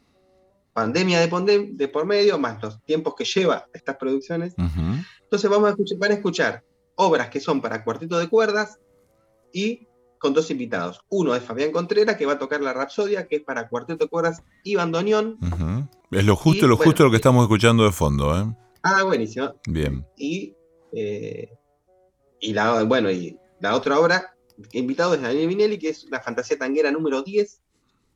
Pandemia 0.72 1.18
de, 1.26 1.70
de 1.72 1.88
por 1.88 2.06
medio, 2.06 2.38
más 2.38 2.62
los 2.62 2.80
tiempos 2.84 3.16
que 3.16 3.24
lleva 3.24 3.66
estas 3.72 3.96
producciones. 3.96 4.54
Entonces 5.22 5.50
vamos 5.50 5.66
a 5.66 5.70
escuchar, 5.70 5.98
van 5.98 6.12
a 6.12 6.14
escuchar 6.14 6.64
obras 6.96 7.30
que 7.30 7.40
son 7.40 7.60
para 7.60 7.84
cuarteto 7.84 8.18
de 8.18 8.28
cuerdas 8.28 8.78
y 9.52 9.88
con 10.20 10.34
dos 10.34 10.50
invitados. 10.50 11.00
Uno 11.08 11.34
es 11.34 11.42
Fabián 11.42 11.72
Contreras, 11.72 12.16
que 12.16 12.26
va 12.26 12.34
a 12.34 12.38
tocar 12.38 12.60
la 12.60 12.74
Rapsodia, 12.74 13.26
que 13.26 13.36
es 13.36 13.42
para 13.42 13.68
cuarteto 13.68 14.04
de 14.04 14.10
cuerdas 14.10 14.42
y 14.62 14.76
bandoneón. 14.76 15.38
Es 16.10 16.24
lo 16.24 16.36
justo, 16.36 16.66
lo 16.66 16.76
justo 16.76 17.04
lo 17.04 17.10
que 17.10 17.16
estamos 17.16 17.42
escuchando 17.42 17.84
de 17.84 17.92
fondo. 17.92 18.38
¿eh? 18.38 18.54
Ah, 18.82 19.02
buenísimo. 19.02 19.54
Bien. 19.66 20.06
Y, 20.18 20.54
eh, 20.92 21.56
y, 22.38 22.52
la, 22.52 22.82
bueno, 22.84 23.10
y 23.10 23.38
la 23.60 23.74
otra 23.74 23.98
obra, 23.98 24.34
invitado 24.72 25.14
es 25.14 25.22
Daniel 25.22 25.48
Minelli, 25.48 25.78
que 25.78 25.88
es 25.88 26.06
la 26.10 26.20
fantasía 26.20 26.58
tanguera 26.58 26.90
número 26.90 27.22
10, 27.22 27.62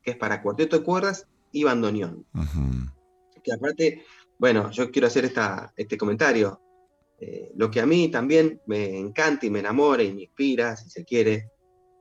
que 0.03 0.11
es 0.11 0.17
para 0.19 0.43
cuarteto 0.43 0.79
de 0.79 0.85
cuerdas 0.85 1.27
y 1.53 1.65
bandoneón. 1.65 2.27
Que 3.43 3.53
aparte, 3.53 4.05
bueno, 4.39 4.71
yo 4.71 4.91
quiero 4.91 5.09
hacer 5.09 5.25
esta, 5.25 5.73
este 5.77 5.97
comentario. 5.97 6.61
Eh, 7.21 7.53
lo 7.57 7.71
que 7.71 7.81
a 7.81 7.87
mí 7.87 8.11
también 8.11 8.61
me 8.67 8.99
encanta 8.99 9.47
y 9.47 9.51
me 9.51 9.61
enamora 9.61 10.03
y 10.03 10.13
me 10.13 10.23
inspira, 10.23 10.77
si 10.77 10.91
se 10.91 11.05
quiere, 11.05 11.51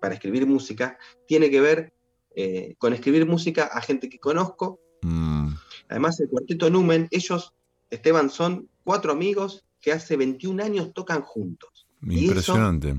para 0.01 0.15
escribir 0.15 0.45
música, 0.45 0.97
tiene 1.27 1.49
que 1.49 1.61
ver 1.61 1.93
eh, 2.35 2.75
con 2.77 2.93
escribir 2.93 3.25
música 3.25 3.65
a 3.65 3.81
gente 3.81 4.09
que 4.09 4.19
conozco. 4.19 4.79
Mm. 5.01 5.49
Además, 5.89 6.19
el 6.19 6.29
cuarteto 6.29 6.69
Numen, 6.69 7.07
ellos, 7.11 7.53
Esteban, 7.89 8.29
son 8.29 8.69
cuatro 8.83 9.11
amigos 9.11 9.65
que 9.79 9.91
hace 9.91 10.17
21 10.17 10.63
años 10.63 10.93
tocan 10.93 11.21
juntos. 11.21 11.87
Impresionante. 12.01 12.95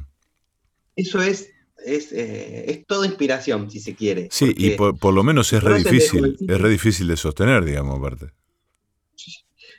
eso, 0.96 1.20
es 1.20 1.50
es, 1.84 2.12
eh, 2.12 2.70
es 2.70 2.86
toda 2.86 3.06
inspiración, 3.06 3.70
si 3.70 3.80
se 3.80 3.94
quiere. 3.94 4.28
Sí, 4.30 4.54
y 4.56 4.70
por, 4.70 5.12
lo 5.12 5.22
menos 5.22 5.52
es 5.52 5.62
re 5.62 5.78
difícil, 5.78 6.38
es 6.40 6.60
re 6.60 6.68
difícil 6.70 7.08
de 7.08 7.16
sostener, 7.18 7.64
digamos, 7.64 7.98
aparte 7.98 8.32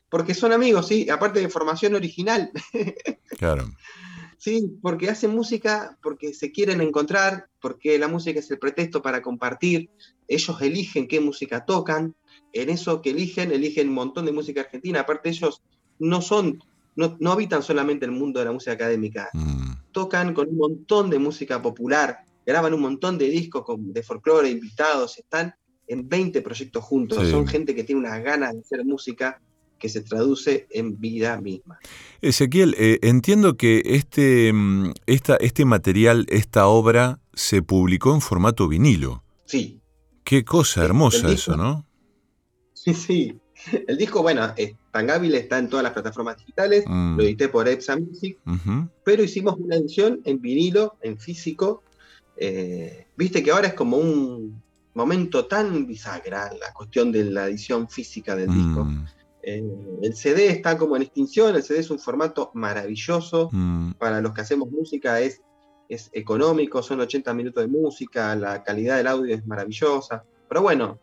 porque 0.09 0.33
son 0.33 0.51
amigos, 0.53 0.87
sí, 0.87 1.09
aparte 1.09 1.39
de 1.39 1.49
formación 1.49 1.95
original. 1.95 2.51
Claro. 3.37 3.69
Sí, 4.37 4.77
porque 4.81 5.09
hacen 5.09 5.31
música 5.31 5.97
porque 6.03 6.33
se 6.33 6.51
quieren 6.51 6.79
encontrar, 6.79 7.47
porque 7.59 7.97
la 7.97 8.07
música 8.07 8.39
es 8.39 8.51
el 8.51 8.59
pretexto 8.59 9.01
para 9.01 9.21
compartir, 9.21 9.89
ellos 10.27 10.61
eligen 10.61 11.07
qué 11.07 11.19
música 11.19 11.65
tocan, 11.65 12.15
en 12.53 12.69
eso 12.69 13.01
que 13.01 13.09
eligen, 13.09 13.51
eligen 13.51 13.89
un 13.89 13.95
montón 13.95 14.25
de 14.25 14.31
música 14.31 14.61
argentina, 14.61 15.01
aparte 15.01 15.29
ellos 15.29 15.63
no 15.99 16.21
son, 16.21 16.59
no, 16.95 17.31
habitan 17.31 17.63
solamente 17.63 18.05
el 18.05 18.11
mundo 18.11 18.39
de 18.39 18.45
la 18.45 18.51
música 18.51 18.73
académica, 18.73 19.29
mm. 19.33 19.91
tocan 19.91 20.33
con 20.33 20.49
un 20.49 20.57
montón 20.57 21.09
de 21.09 21.19
música 21.19 21.61
popular, 21.61 22.19
graban 22.45 22.73
un 22.73 22.81
montón 22.81 23.17
de 23.17 23.29
discos 23.29 23.65
de 23.77 24.03
folclore, 24.03 24.49
invitados, 24.49 25.17
están 25.17 25.55
en 25.87 26.07
20 26.07 26.41
proyectos 26.41 26.83
juntos. 26.83 27.27
Son 27.29 27.47
gente 27.47 27.75
que 27.75 27.83
tiene 27.83 28.01
unas 28.01 28.23
ganas 28.23 28.53
de 28.53 28.59
hacer 28.59 28.85
música 28.85 29.41
que 29.79 29.89
se 29.89 30.01
traduce 30.01 30.67
en 30.71 30.99
vida 30.99 31.39
misma. 31.39 31.79
Ezequiel, 32.21 32.75
eh, 32.77 32.99
entiendo 33.01 33.57
que 33.57 33.81
este, 33.85 34.51
mm, 34.53 34.91
esta, 35.05 35.35
este 35.37 35.65
material, 35.65 36.25
esta 36.29 36.67
obra, 36.67 37.19
se 37.33 37.61
publicó 37.61 38.13
en 38.13 38.21
formato 38.21 38.67
vinilo. 38.67 39.23
Sí. 39.45 39.81
Qué 40.23 40.43
cosa 40.43 40.83
hermosa 40.83 41.31
eso, 41.31 41.55
¿no? 41.55 41.85
Sí, 42.73 42.93
sí. 42.93 43.39
El 43.87 43.97
disco, 43.97 44.21
bueno, 44.21 44.53
es 44.57 44.73
tan 44.91 45.09
hábil, 45.09 45.35
está 45.35 45.57
en 45.59 45.69
todas 45.69 45.83
las 45.83 45.93
plataformas 45.93 46.37
digitales, 46.37 46.83
mm. 46.87 47.17
lo 47.17 47.23
edité 47.23 47.49
por 47.49 47.67
Epsa 47.67 47.97
Music, 47.97 48.37
pero 49.03 49.23
hicimos 49.23 49.55
una 49.59 49.75
edición 49.75 50.21
en 50.23 50.41
vinilo, 50.41 50.97
en 51.01 51.17
físico. 51.17 51.83
Eh, 52.37 53.07
viste 53.15 53.43
que 53.43 53.51
ahora 53.51 53.67
es 53.67 53.73
como 53.73 53.97
un 53.97 54.61
momento 54.93 55.45
tan 55.45 55.85
bisagra 55.85 56.51
la 56.59 56.73
cuestión 56.73 57.11
de 57.11 57.25
la 57.25 57.47
edición 57.47 57.89
física 57.89 58.35
del 58.35 58.53
disco. 58.53 58.87
Eh, 59.47 59.63
el 60.01 60.15
CD 60.15 60.47
está 60.47 60.75
como 60.75 60.95
en 60.95 61.03
extinción, 61.03 61.55
el 61.55 61.61
CD 61.61 61.79
es 61.79 61.91
un 61.91 61.99
formato 61.99 62.49
maravilloso, 62.55 63.49
mm. 63.51 63.91
para 63.91 64.19
los 64.19 64.33
que 64.33 64.41
hacemos 64.41 64.71
música 64.71 65.19
es, 65.19 65.43
es 65.87 66.09
económico, 66.13 66.81
son 66.81 67.01
80 67.01 67.31
minutos 67.35 67.63
de 67.63 67.67
música, 67.67 68.35
la 68.35 68.63
calidad 68.63 68.97
del 68.97 69.05
audio 69.05 69.35
es 69.35 69.45
maravillosa, 69.45 70.23
pero 70.49 70.63
bueno, 70.63 70.99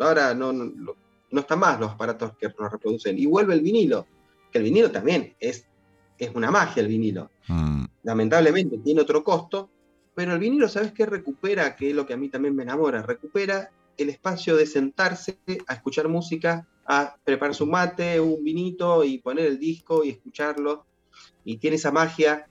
ahora 0.00 0.34
no, 0.34 0.52
no, 0.52 0.94
están 1.40 1.60
más 1.60 1.78
los 1.78 1.92
aparatos 1.92 2.32
que 2.36 2.48
lo 2.48 2.68
reproducen. 2.68 3.16
Y 3.16 3.26
vuelve 3.26 3.54
el 3.54 3.60
vinilo, 3.60 4.06
que 4.50 4.58
el 4.58 4.64
vinilo 4.64 4.90
también 4.90 5.36
es, 5.38 5.66
es 6.18 6.34
una 6.34 6.50
magia 6.50 6.82
el 6.82 6.88
vinilo. 6.88 7.30
Mm. 7.46 7.84
Lamentablemente 8.02 8.78
tiene 8.78 9.02
otro 9.02 9.22
costo, 9.22 9.70
pero 10.16 10.32
el 10.32 10.40
vinilo, 10.40 10.68
¿sabes 10.68 10.90
qué 10.90 11.06
recupera? 11.06 11.76
Que 11.76 11.90
es 11.90 11.94
lo 11.94 12.06
que 12.06 12.14
a 12.14 12.16
mí 12.16 12.28
también 12.28 12.56
me 12.56 12.64
enamora, 12.64 13.02
recupera 13.02 13.70
el 13.96 14.08
espacio 14.10 14.56
de 14.56 14.66
sentarse 14.66 15.38
a 15.66 15.74
escuchar 15.74 16.08
música 16.08 16.66
a 16.86 17.16
preparar 17.24 17.54
su 17.54 17.66
mate, 17.66 18.20
un 18.20 18.42
vinito 18.44 19.02
y 19.04 19.18
poner 19.18 19.46
el 19.46 19.58
disco 19.58 20.04
y 20.04 20.10
escucharlo. 20.10 20.86
Y 21.44 21.56
tiene 21.58 21.76
esa 21.76 21.90
magia 21.90 22.48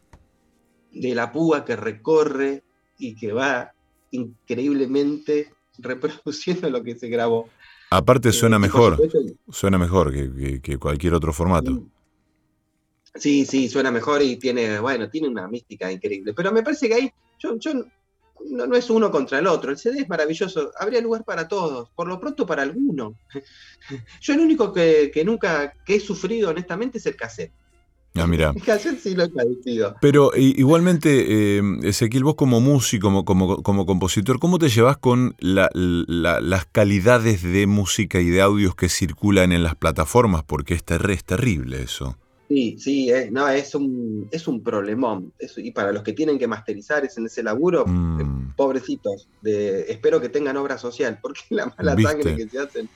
de 0.92 1.16
la 1.16 1.32
púa 1.32 1.64
que 1.64 1.76
recorre 1.76 2.64
y 2.98 3.16
que 3.16 3.32
va 3.34 3.74
increíblemente 4.12 5.54
reproduciendo 5.78 6.70
lo 6.70 6.84
que 6.84 6.98
se 6.98 7.08
grabó. 7.08 7.50
Aparte 7.92 8.32
suena 8.32 8.58
eh, 8.58 8.60
mejor, 8.60 8.98
suena 9.50 9.78
mejor 9.78 10.12
que, 10.12 10.78
cualquier 10.80 11.14
otro 11.14 11.32
formato. 11.32 11.84
Sí, 13.14 13.46
sí, 13.46 13.70
suena 13.70 13.92
mejor 13.92 14.22
y 14.22 14.36
tiene, 14.36 14.80
bueno, 14.80 15.10
tiene 15.10 15.30
una 15.30 15.48
mística 15.48 15.90
increíble. 15.90 16.34
Pero 16.34 16.52
me 16.52 16.64
parece 16.64 16.90
que 16.90 16.96
ahí, 16.96 17.12
yo, 17.40 17.58
yo 17.58 17.86
no, 18.50 18.68
no, 18.68 18.76
es 18.76 18.90
uno 18.90 19.12
contra 19.12 19.40
el 19.40 19.48
otro. 19.48 19.72
El 19.72 19.78
CD 19.78 20.02
es 20.02 20.10
maravilloso. 20.10 20.72
Habría 20.78 21.02
lugar 21.02 21.24
para 21.24 21.48
todos, 21.48 21.90
por 21.90 22.08
lo 22.08 22.20
pronto 22.20 22.46
para 22.46 22.64
alguno. 22.64 23.16
Yo 24.22 24.34
el 24.34 24.40
único 24.40 24.74
que, 24.74 25.12
nunca 25.26 25.74
que 25.86 25.96
he 25.96 26.00
sufrido 26.00 26.50
honestamente 26.50 26.98
es 26.98 27.06
el 27.06 27.16
cassette. 27.16 27.52
Ah, 28.18 28.28
mira. 28.28 28.54
El 28.56 28.62
cassette 28.62 29.00
sí 29.00 29.14
lo 29.14 29.26
he 29.26 29.30
padecido. 29.30 29.96
Pero 30.00 30.32
igualmente, 30.36 31.58
eh, 31.58 31.62
Ezequiel, 31.84 32.24
vos 32.24 32.36
como 32.36 32.62
músico, 32.62 33.08
como, 33.08 33.26
como, 33.26 33.62
como 33.62 33.86
compositor, 33.86 34.40
¿cómo 34.40 34.58
te 34.58 34.70
llevas 34.70 34.98
con 34.98 35.36
las 35.40 36.66
calidades 36.72 37.44
de 37.44 37.68
música 37.68 38.22
y 38.22 38.30
de 38.30 38.42
audios 38.42 38.74
que 38.76 38.88
circulan 38.88 39.52
en 39.52 39.64
las 39.64 39.76
plataformas? 39.76 40.44
Porque 40.44 40.76
es 40.76 40.84
terrible 40.86 41.84
eso. 41.84 42.18
Sí, 42.48 42.78
sí, 42.78 43.12
eh, 43.12 43.30
no, 43.32 43.48
es 43.50 43.74
un, 43.74 44.28
es 44.32 44.48
un 44.48 44.62
problemón. 44.62 45.34
y 45.58 45.72
para 45.72 45.92
los 45.92 46.04
que 46.04 46.14
tienen 46.14 46.38
que 46.38 46.48
masterizar 46.48 47.04
es 47.04 47.18
en 47.18 47.26
ese 47.26 47.42
laburo, 47.42 47.82
eh, 47.82 47.90
mm. 47.90 48.56
pobrecitos, 48.56 49.28
de, 49.42 49.82
espero 49.92 50.22
que 50.22 50.30
tengan 50.30 50.58
obra 50.58 50.78
social, 50.78 51.18
porque 51.22 51.42
la 51.50 51.74
mala 51.78 51.96
sangre 51.98 52.36
que 52.36 52.48
se 52.48 52.60
hacen. 52.60 52.90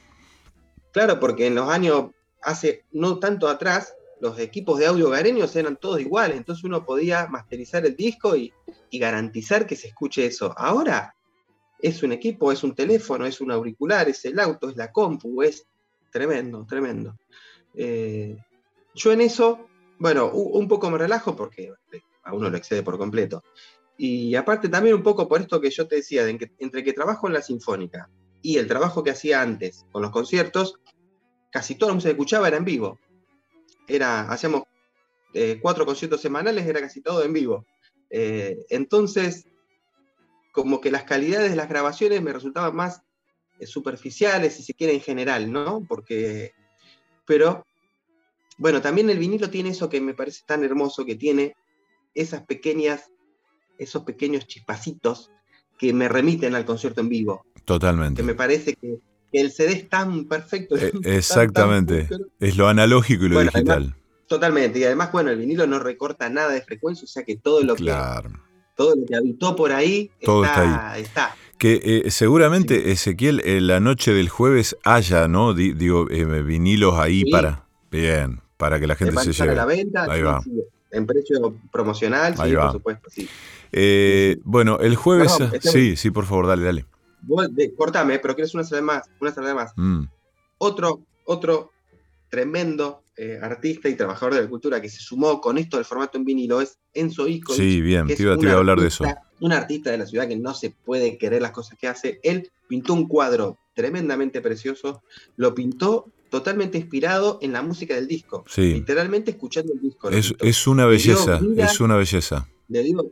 Claro, 0.91 1.19
porque 1.19 1.47
en 1.47 1.55
los 1.55 1.69
años, 1.69 2.11
hace 2.41 2.85
no 2.91 3.19
tanto 3.19 3.47
atrás, 3.47 3.95
los 4.21 4.37
equipos 4.39 4.77
de 4.79 4.85
audio 4.85 5.09
gareños 5.09 5.55
eran 5.55 5.77
todos 5.77 5.99
iguales, 5.99 6.37
entonces 6.37 6.63
uno 6.63 6.85
podía 6.85 7.27
masterizar 7.27 7.85
el 7.85 7.95
disco 7.95 8.35
y, 8.35 8.53
garantizar 8.91 9.65
que 9.67 9.75
se 9.75 9.87
escuche 9.87 10.25
eso. 10.25 10.53
Ahora 10.57 11.15
es 11.79 12.01
un 12.03 12.11
equipo, 12.11 12.51
es 12.51 12.63
un 12.63 12.73
teléfono, 12.73 13.25
es 13.25 13.39
un 13.39 13.51
auricular, 13.51 14.09
es 14.09 14.25
el 14.25 14.39
auto, 14.39 14.69
es 14.69 14.75
la 14.75 14.91
compu, 14.91 15.43
es 15.43 15.65
tremendo, 16.11 16.65
tremendo. 16.67 17.15
Eh, 17.75 18.35
yo 18.99 19.13
en 19.13 19.21
eso, 19.21 19.67
bueno, 19.97 20.29
un 20.31 20.67
poco 20.67 20.91
me 20.91 20.97
relajo 20.97 21.35
porque 21.35 21.71
a 22.23 22.33
uno 22.33 22.49
lo 22.49 22.57
excede 22.57 22.83
por 22.83 22.97
completo. 22.97 23.43
Y 23.97 24.35
aparte 24.35 24.69
también 24.69 24.95
un 24.95 25.03
poco 25.03 25.27
por 25.27 25.41
esto 25.41 25.59
que 25.59 25.71
yo 25.71 25.87
te 25.87 25.97
decía, 25.97 26.27
entre 26.27 26.83
que 26.83 26.93
trabajo 26.93 27.27
en 27.27 27.33
la 27.33 27.41
Sinfónica 27.41 28.09
y 28.41 28.57
el 28.57 28.67
trabajo 28.67 29.03
que 29.03 29.11
hacía 29.11 29.41
antes 29.41 29.85
con 29.91 30.01
los 30.01 30.11
conciertos, 30.11 30.79
casi 31.51 31.75
todo 31.75 31.89
lo 31.89 31.95
que 31.95 32.01
se 32.01 32.09
escuchaba 32.11 32.47
era 32.47 32.57
en 32.57 32.65
vivo. 32.65 32.99
Era, 33.87 34.21
hacíamos 34.29 34.63
eh, 35.33 35.59
cuatro 35.61 35.85
conciertos 35.85 36.21
semanales, 36.21 36.65
era 36.65 36.81
casi 36.81 37.01
todo 37.01 37.23
en 37.23 37.33
vivo. 37.33 37.65
Eh, 38.09 38.57
entonces, 38.69 39.47
como 40.51 40.81
que 40.81 40.91
las 40.91 41.03
calidades 41.03 41.49
de 41.51 41.55
las 41.55 41.69
grabaciones 41.69 42.21
me 42.21 42.33
resultaban 42.33 42.75
más 42.75 43.01
eh, 43.59 43.65
superficiales, 43.65 44.55
si 44.55 44.63
se 44.63 44.73
quiere, 44.73 44.93
en 44.93 45.01
general, 45.01 45.51
¿no? 45.51 45.85
Porque, 45.87 46.53
pero 47.25 47.65
bueno, 48.60 48.82
también 48.82 49.10
el 49.10 49.18
vinilo 49.18 49.49
tiene 49.49 49.70
eso 49.70 49.89
que 49.89 50.01
me 50.01 50.14
parece 50.14 50.43
tan 50.45 50.64
hermoso, 50.64 51.05
que 51.05 51.16
tiene 51.16 51.55
esas 52.14 52.43
pequeñas, 52.43 53.10
esos 53.78 54.03
pequeños 54.03 54.47
chispacitos 54.47 55.32
que 55.78 55.93
me 55.93 56.10
remiten 56.10 56.53
al 56.55 56.66
concierto 56.66 56.99
en 56.99 57.07
vivo. 57.07 57.45
Totalmente. 57.64 58.22
Que 58.22 58.26
me 58.26 58.36
parece 58.36 58.76
que, 58.76 58.99
el 59.32 59.51
CD 59.51 59.74
es 59.74 59.89
tan 59.89 60.26
perfecto. 60.26 60.76
Eh, 60.76 60.91
exactamente. 61.03 62.10
es 62.39 62.57
lo 62.57 62.68
analógico 62.68 63.26
y 63.26 63.30
lo 63.30 63.39
digital. 63.39 63.95
totalmente. 64.28 64.80
Y 64.80 64.84
además, 64.84 65.12
bueno, 65.14 65.32
el 65.32 65.38
vinilo 65.38 65.66
no 65.66 65.80
recorta 65.80 66.30
nada 66.30 66.51
de 66.51 66.62
frecuencia, 66.62 67.05
o 67.05 67.07
sea 67.07 67.24
que 67.24 67.38
todo 67.38 67.64
lo 67.64 67.76
que 67.76 67.93
todo 68.76 68.95
lo 68.95 69.05
que 69.05 69.16
habitó 69.16 69.55
por 69.55 69.72
ahí 69.72 70.10
todo 70.22 70.43
está, 70.43 70.91
ahí. 70.93 71.01
Está. 71.01 71.36
Que 71.57 71.82
eh, 71.84 72.12
seguramente, 72.12 72.91
Ezequiel, 72.91 73.41
en 73.45 73.68
la 73.68 73.80
noche 73.80 74.14
del 74.14 74.30
jueves 74.30 74.78
haya, 74.84 75.28
¿no? 75.28 75.53
digo, 75.53 76.10
eh, 76.10 76.26
vinilos 76.43 76.97
ahí 76.97 77.30
para. 77.30 77.66
Bien, 77.91 78.41
para 78.60 78.78
que 78.78 78.88
la 78.88 78.95
gente 78.95 79.16
se, 79.24 79.32
lleve. 79.32 79.53
a 79.53 79.55
la 79.55 79.66
venta, 79.66 80.03
Ahí 80.12 80.22
va. 80.22 80.43
en 80.91 81.05
precio 81.05 81.55
promocional, 81.72 82.36
sí, 82.36 82.53
por 82.53 82.72
supuesto, 82.74 83.10
eh, 83.72 84.38
bueno, 84.43 84.80
el 84.80 84.97
jueves. 84.97 85.32
sí, 85.62 85.95
sí, 85.95 86.12
por 86.12 86.26
favor, 86.26 86.47
dale, 86.47 86.66
dale. 86.66 86.86
cortame, 87.78 88.20
pero 88.20 88.36
quieres 88.36 88.53
una 88.53 88.66
salida 88.66 88.86
más, 88.86 89.10
una 89.22 89.32
salida 89.32 89.55
más. 89.55 89.72
Mm. 89.78 90.03
Otro, 90.57 90.99
otro 91.24 91.72
tremendo 92.30 93.03
eh, 93.16 93.39
artista 93.41 93.88
y 93.88 93.95
trabajador 93.95 94.36
de 94.36 94.41
la 94.41 94.49
cultura 94.49 94.82
que 94.82 94.89
se 94.89 94.99
sumó 94.99 95.39
con 95.39 95.57
esto 95.57 95.78
del 95.78 95.86
formato 95.86 96.18
en 96.18 96.26
vinilo 96.26 96.60
es 96.60 96.78
Enzo 96.93 97.30
Isco. 97.30 97.53
Sí, 97.53 97.80
bien, 97.80 98.07
te 98.07 98.22
iba, 98.22 98.34
a 98.34 98.57
hablar 98.57 98.82
de 98.82 98.88
eso. 98.88 99.05
Un 99.39 99.53
artista 99.53 99.89
de 99.89 99.99
la 99.99 100.05
ciudad 100.05 100.28
que 100.28 100.36
no 100.36 100.53
se 100.53 100.72
puede 100.72 101.18
querer 101.18 101.41
las 101.41 101.51
cosas 101.51 101.78
que 101.80 101.88
hace. 101.88 102.20
Él 102.24 102.51
pintó 102.68 102.93
un 102.93 103.07
cuadro 103.07 103.57
tremendamente 103.74 104.41
precioso, 104.41 105.01
lo 105.38 105.55
pintó 105.55 106.12
totalmente 106.30 106.77
inspirado 106.77 107.39
en 107.41 107.53
la 107.53 107.61
música 107.61 107.95
del 107.95 108.07
disco. 108.07 108.45
Literalmente 108.55 109.32
escuchando 109.32 109.73
el 109.73 109.82
disco. 109.82 110.09
Es, 110.09 110.67
una 110.67 110.86
belleza, 110.86 111.39
es 111.57 111.80
una 111.80 111.95
belleza. 111.95 112.47
Le 112.67 112.84
digo, 112.84 113.11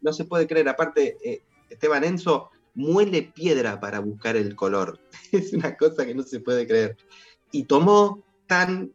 no 0.00 0.12
se 0.12 0.24
puede 0.24 0.46
creer, 0.46 0.68
aparte, 0.68 1.16
eh, 1.24 1.42
Esteban 1.68 2.04
Enzo 2.04 2.50
muele 2.74 3.22
piedra 3.22 3.80
para 3.80 4.00
buscar 4.00 4.36
el 4.36 4.54
color. 4.54 5.00
es 5.32 5.52
una 5.52 5.76
cosa 5.76 6.06
que 6.06 6.14
no 6.14 6.22
se 6.22 6.40
puede 6.40 6.66
creer. 6.66 6.96
Y 7.50 7.64
tomó 7.64 8.22
tan 8.46 8.92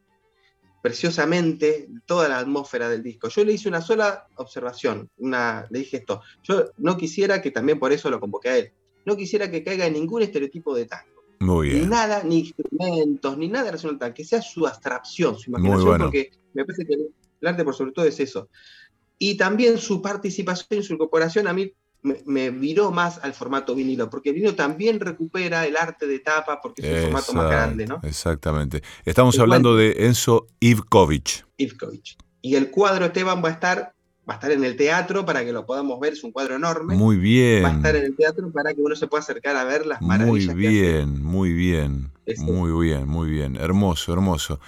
preciosamente 0.82 1.90
toda 2.06 2.30
la 2.30 2.40
atmósfera 2.40 2.88
del 2.90 3.04
disco. 3.04 3.28
Yo 3.28 3.44
le 3.44 3.54
hice 3.54 3.68
una 3.68 3.82
sola 3.82 4.28
observación, 4.36 5.10
una, 5.18 5.68
le 5.70 5.80
dije 5.80 5.98
esto, 5.98 6.22
yo 6.44 6.72
no 6.78 6.96
quisiera, 6.96 7.42
que 7.42 7.52
también 7.52 7.80
por 7.80 7.92
eso 7.92 8.10
lo 8.10 8.20
convoqué 8.20 8.50
a 8.50 8.58
él, 8.58 8.72
no 9.06 9.18
quisiera 9.18 9.52
que 9.52 9.64
caiga 9.64 9.86
en 9.86 9.94
ningún 9.94 10.22
estereotipo 10.22 10.74
de 10.76 10.86
tango. 10.86 11.17
Ni 11.40 11.86
nada, 11.86 12.24
ni 12.24 12.40
instrumentos, 12.40 13.38
ni 13.38 13.48
nada 13.48 13.66
relacionado 13.66 14.14
que 14.14 14.26
sea 14.26 14.42
su 14.42 14.66
abstracción, 14.66 15.38
su 15.38 15.50
imaginación, 15.50 15.98
porque 16.00 16.32
me 16.54 16.66
parece 16.66 16.86
que 16.86 16.94
el 16.94 17.48
arte 17.48 17.64
por 17.64 17.76
sobre 17.76 17.92
todo 17.92 18.06
es 18.06 18.20
eso. 18.20 18.50
Y 19.20 19.36
también 19.36 19.78
su 19.78 20.02
participación, 20.02 20.84
su 20.84 20.94
incorporación 20.94 21.48
a 21.48 21.54
mí 21.54 21.74
me, 22.02 22.50
viró 22.52 22.92
más 22.92 23.20
al 23.24 23.34
formato 23.34 23.76
vinilo, 23.76 24.10
porque 24.10 24.30
el 24.30 24.36
vinilo 24.36 24.56
también 24.56 25.00
recupera 25.00 25.66
el 25.66 25.78
arte 25.78 26.08
de 26.08 26.20
tapa 26.20 26.62
porque 26.62 26.82
es 26.82 26.96
un 26.96 27.02
formato 27.04 27.34
más 27.34 27.50
grande, 27.50 27.86
¿no? 27.86 28.00
Exactamente. 28.04 28.82
Estamos 29.06 29.38
hablando 29.40 29.76
de 29.76 30.06
Enzo 30.06 30.48
Ivkovic. 30.60 31.46
Ivkovic. 31.58 32.18
Y 32.42 32.56
el 32.56 32.70
cuadro 32.70 33.06
Esteban 33.06 33.44
va 33.44 33.50
a 33.50 33.54
estar 33.54 33.94
va 34.28 34.34
a 34.34 34.36
estar 34.36 34.52
en 34.52 34.64
el 34.64 34.76
teatro 34.76 35.26
para 35.26 35.46
que 35.46 35.54
lo 35.54 35.66
podamos 35.66 36.00
ver, 36.00 36.14
es 36.14 36.24
un 36.24 36.32
cuadro 36.32 36.56
enorme. 36.56 36.96
Muy 36.96 37.18
bien. 37.18 37.64
Va 37.64 37.70
a 37.70 37.76
estar 37.76 37.96
en 37.96 38.06
el 38.06 38.16
teatro 38.16 38.52
para 38.52 38.74
que 38.74 38.82
uno 38.82 38.96
se 38.96 39.08
pueda 39.08 39.22
acercar 39.22 39.56
a 39.56 39.64
ver 39.64 39.86
las 39.86 40.02
maravillas. 40.02 40.56
Muy 40.56 40.68
bien, 40.68 41.24
muy 41.24 41.54
bien, 41.54 42.12
muy 42.38 42.72
bien, 42.72 43.08
muy 43.08 43.30
bien, 43.30 43.56
hermoso, 43.56 44.14
hermoso. 44.14 44.60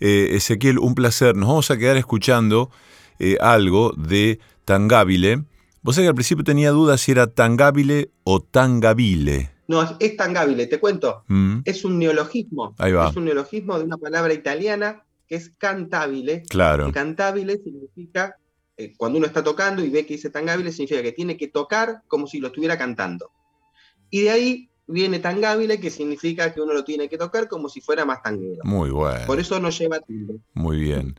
Eh, 0.00 0.30
Ezequiel, 0.32 0.78
un 0.78 0.94
placer. 0.94 1.36
Nos 1.36 1.48
vamos 1.48 1.70
a 1.70 1.76
quedar 1.76 1.96
escuchando 1.96 2.70
eh, 3.18 3.36
algo 3.40 3.92
de 3.96 4.38
Tangabile. 4.64 5.44
Vos 5.82 5.94
sabés 5.94 6.06
que 6.06 6.10
al 6.10 6.14
principio 6.14 6.44
tenía 6.44 6.70
dudas 6.70 7.00
si 7.00 7.12
era 7.12 7.26
Tangabile 7.28 8.10
o 8.24 8.40
Tangabile. 8.40 9.50
No, 9.68 9.82
es, 9.98 10.16
Tangabile, 10.16 10.66
te 10.66 10.78
cuento. 10.78 11.24
Mm. 11.28 11.60
Es 11.64 11.84
un 11.84 11.98
neologismo. 11.98 12.74
Ahí 12.78 12.92
va. 12.92 13.08
Es 13.08 13.16
un 13.16 13.24
neologismo 13.24 13.78
de 13.78 13.84
una 13.84 13.96
palabra 13.96 14.32
italiana 14.32 15.04
que 15.26 15.36
es 15.36 15.50
cantabile. 15.50 16.42
Claro. 16.48 16.88
Y 16.88 16.92
cantabile 16.92 17.58
significa, 17.58 18.36
eh, 18.76 18.94
cuando 18.96 19.18
uno 19.18 19.26
está 19.26 19.42
tocando 19.42 19.84
y 19.84 19.88
ve 19.88 20.06
que 20.06 20.14
dice 20.14 20.30
tangabile, 20.30 20.70
significa 20.72 21.02
que 21.02 21.12
tiene 21.12 21.36
que 21.36 21.48
tocar 21.48 22.02
como 22.08 22.26
si 22.26 22.40
lo 22.40 22.48
estuviera 22.48 22.76
cantando. 22.76 23.30
Y 24.10 24.22
de 24.22 24.30
ahí 24.30 24.70
viene 24.86 25.18
tangabile, 25.18 25.80
que 25.80 25.90
significa 25.90 26.52
que 26.52 26.60
uno 26.60 26.72
lo 26.72 26.84
tiene 26.84 27.08
que 27.08 27.18
tocar 27.18 27.48
como 27.48 27.68
si 27.68 27.80
fuera 27.80 28.04
más 28.04 28.22
tanguero. 28.22 28.60
Muy 28.64 28.90
bueno. 28.90 29.26
Por 29.26 29.40
eso 29.40 29.58
no 29.60 29.70
lleva 29.70 30.00
tilde. 30.00 30.38
Muy 30.54 30.78
bien. 30.78 31.18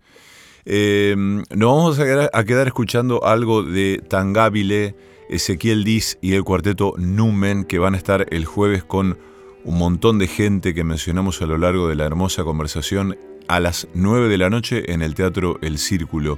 Eh, 0.65 1.15
nos 1.17 1.75
vamos 1.75 1.99
a 2.33 2.43
quedar, 2.45 2.67
escuchando 2.67 3.23
algo 3.23 3.63
de 3.63 4.03
Tangabile, 4.07 4.95
Ezequiel 5.29 5.83
Diz 5.83 6.17
y 6.21 6.33
el 6.33 6.43
cuarteto 6.43 6.93
Numen, 6.97 7.63
que 7.63 7.79
van 7.79 7.93
a 7.93 7.97
estar 7.97 8.25
el 8.31 8.45
jueves 8.45 8.83
con 8.83 9.17
un 9.63 9.77
montón 9.77 10.19
de 10.19 10.27
gente 10.27 10.73
que 10.73 10.83
mencionamos 10.83 11.41
a 11.41 11.45
lo 11.45 11.57
largo 11.57 11.87
de 11.87 11.95
la 11.95 12.05
hermosa 12.05 12.43
conversación 12.43 13.17
a 13.47 13.61
las 13.61 13.87
9 13.93 14.27
de 14.27 14.37
la 14.37 14.49
noche 14.49 14.91
en 14.91 15.01
el 15.01 15.15
Teatro 15.15 15.57
El 15.61 15.77
Círculo. 15.77 16.37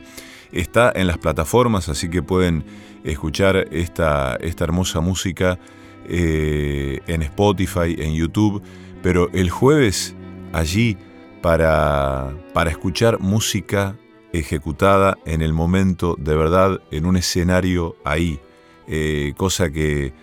Está 0.52 0.92
en 0.96 1.08
las 1.08 1.18
plataformas, 1.18 1.90
así 1.90 2.10
que 2.10 2.24
pueden 2.24 2.64
escuchar 3.04 3.68
esta, 3.72 4.36
esta 4.38 4.64
hermosa 4.64 5.00
música 5.00 5.60
eh, 6.08 7.00
en 7.08 7.22
Spotify, 7.22 7.96
en 8.00 8.16
YouTube, 8.16 8.64
pero 9.04 9.30
el 9.34 9.50
jueves 9.50 10.16
allí 10.54 10.98
para, 11.42 12.34
para 12.54 12.72
escuchar 12.72 13.20
música 13.20 13.96
ejecutada 14.34 15.18
en 15.26 15.42
el 15.42 15.54
momento 15.54 16.16
de 16.18 16.36
verdad, 16.36 16.82
en 16.92 17.06
un 17.06 17.18
escenario 17.18 17.96
ahí, 18.04 18.40
eh, 18.88 19.34
cosa 19.38 19.70
que 19.70 20.14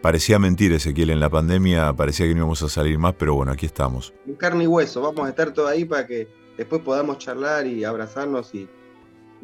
parecía 0.00 0.38
mentir 0.38 0.72
Ezequiel, 0.72 1.10
en 1.10 1.20
la 1.20 1.30
pandemia 1.30 1.92
parecía 1.92 2.26
que 2.26 2.32
no 2.32 2.38
íbamos 2.38 2.62
a 2.62 2.68
salir 2.68 2.98
más, 2.98 3.14
pero 3.14 3.34
bueno, 3.34 3.52
aquí 3.52 3.66
estamos. 3.66 4.12
Carne 4.38 4.64
y 4.64 4.66
hueso, 4.66 5.00
vamos 5.00 5.26
a 5.26 5.30
estar 5.30 5.52
todo 5.52 5.68
ahí 5.68 5.84
para 5.84 6.06
que 6.06 6.28
después 6.56 6.82
podamos 6.82 7.18
charlar 7.18 7.66
y 7.66 7.84
abrazarnos 7.84 8.54
y, 8.54 8.68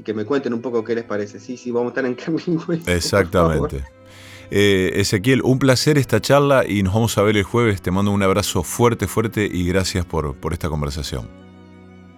que 0.04 0.14
me 0.14 0.24
cuenten 0.24 0.54
un 0.54 0.60
poco 0.60 0.84
qué 0.84 0.94
les 0.94 1.04
parece. 1.04 1.40
Sí, 1.40 1.56
sí, 1.56 1.70
vamos 1.70 1.92
a 1.96 2.00
estar 2.00 2.06
en 2.06 2.16
y 2.46 2.56
hueso. 2.56 2.90
Exactamente. 2.90 3.84
Eh, 4.50 4.92
Ezequiel, 4.94 5.42
un 5.42 5.58
placer 5.58 5.98
esta 5.98 6.20
charla 6.20 6.66
y 6.66 6.82
nos 6.82 6.94
vamos 6.94 7.18
a 7.18 7.22
ver 7.22 7.36
el 7.36 7.42
jueves. 7.42 7.82
Te 7.82 7.90
mando 7.90 8.10
un 8.10 8.22
abrazo 8.22 8.62
fuerte, 8.62 9.06
fuerte 9.06 9.48
y 9.50 9.66
gracias 9.66 10.06
por, 10.06 10.34
por 10.36 10.52
esta 10.52 10.68
conversación. 10.68 11.28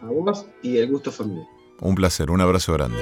A 0.02 0.06
vos 0.06 0.46
y 0.62 0.76
el 0.76 0.90
gusto 0.90 1.10
familiar. 1.10 1.46
Un 1.80 1.94
placer, 1.94 2.30
un 2.30 2.40
abrazo 2.40 2.72
grande. 2.74 2.98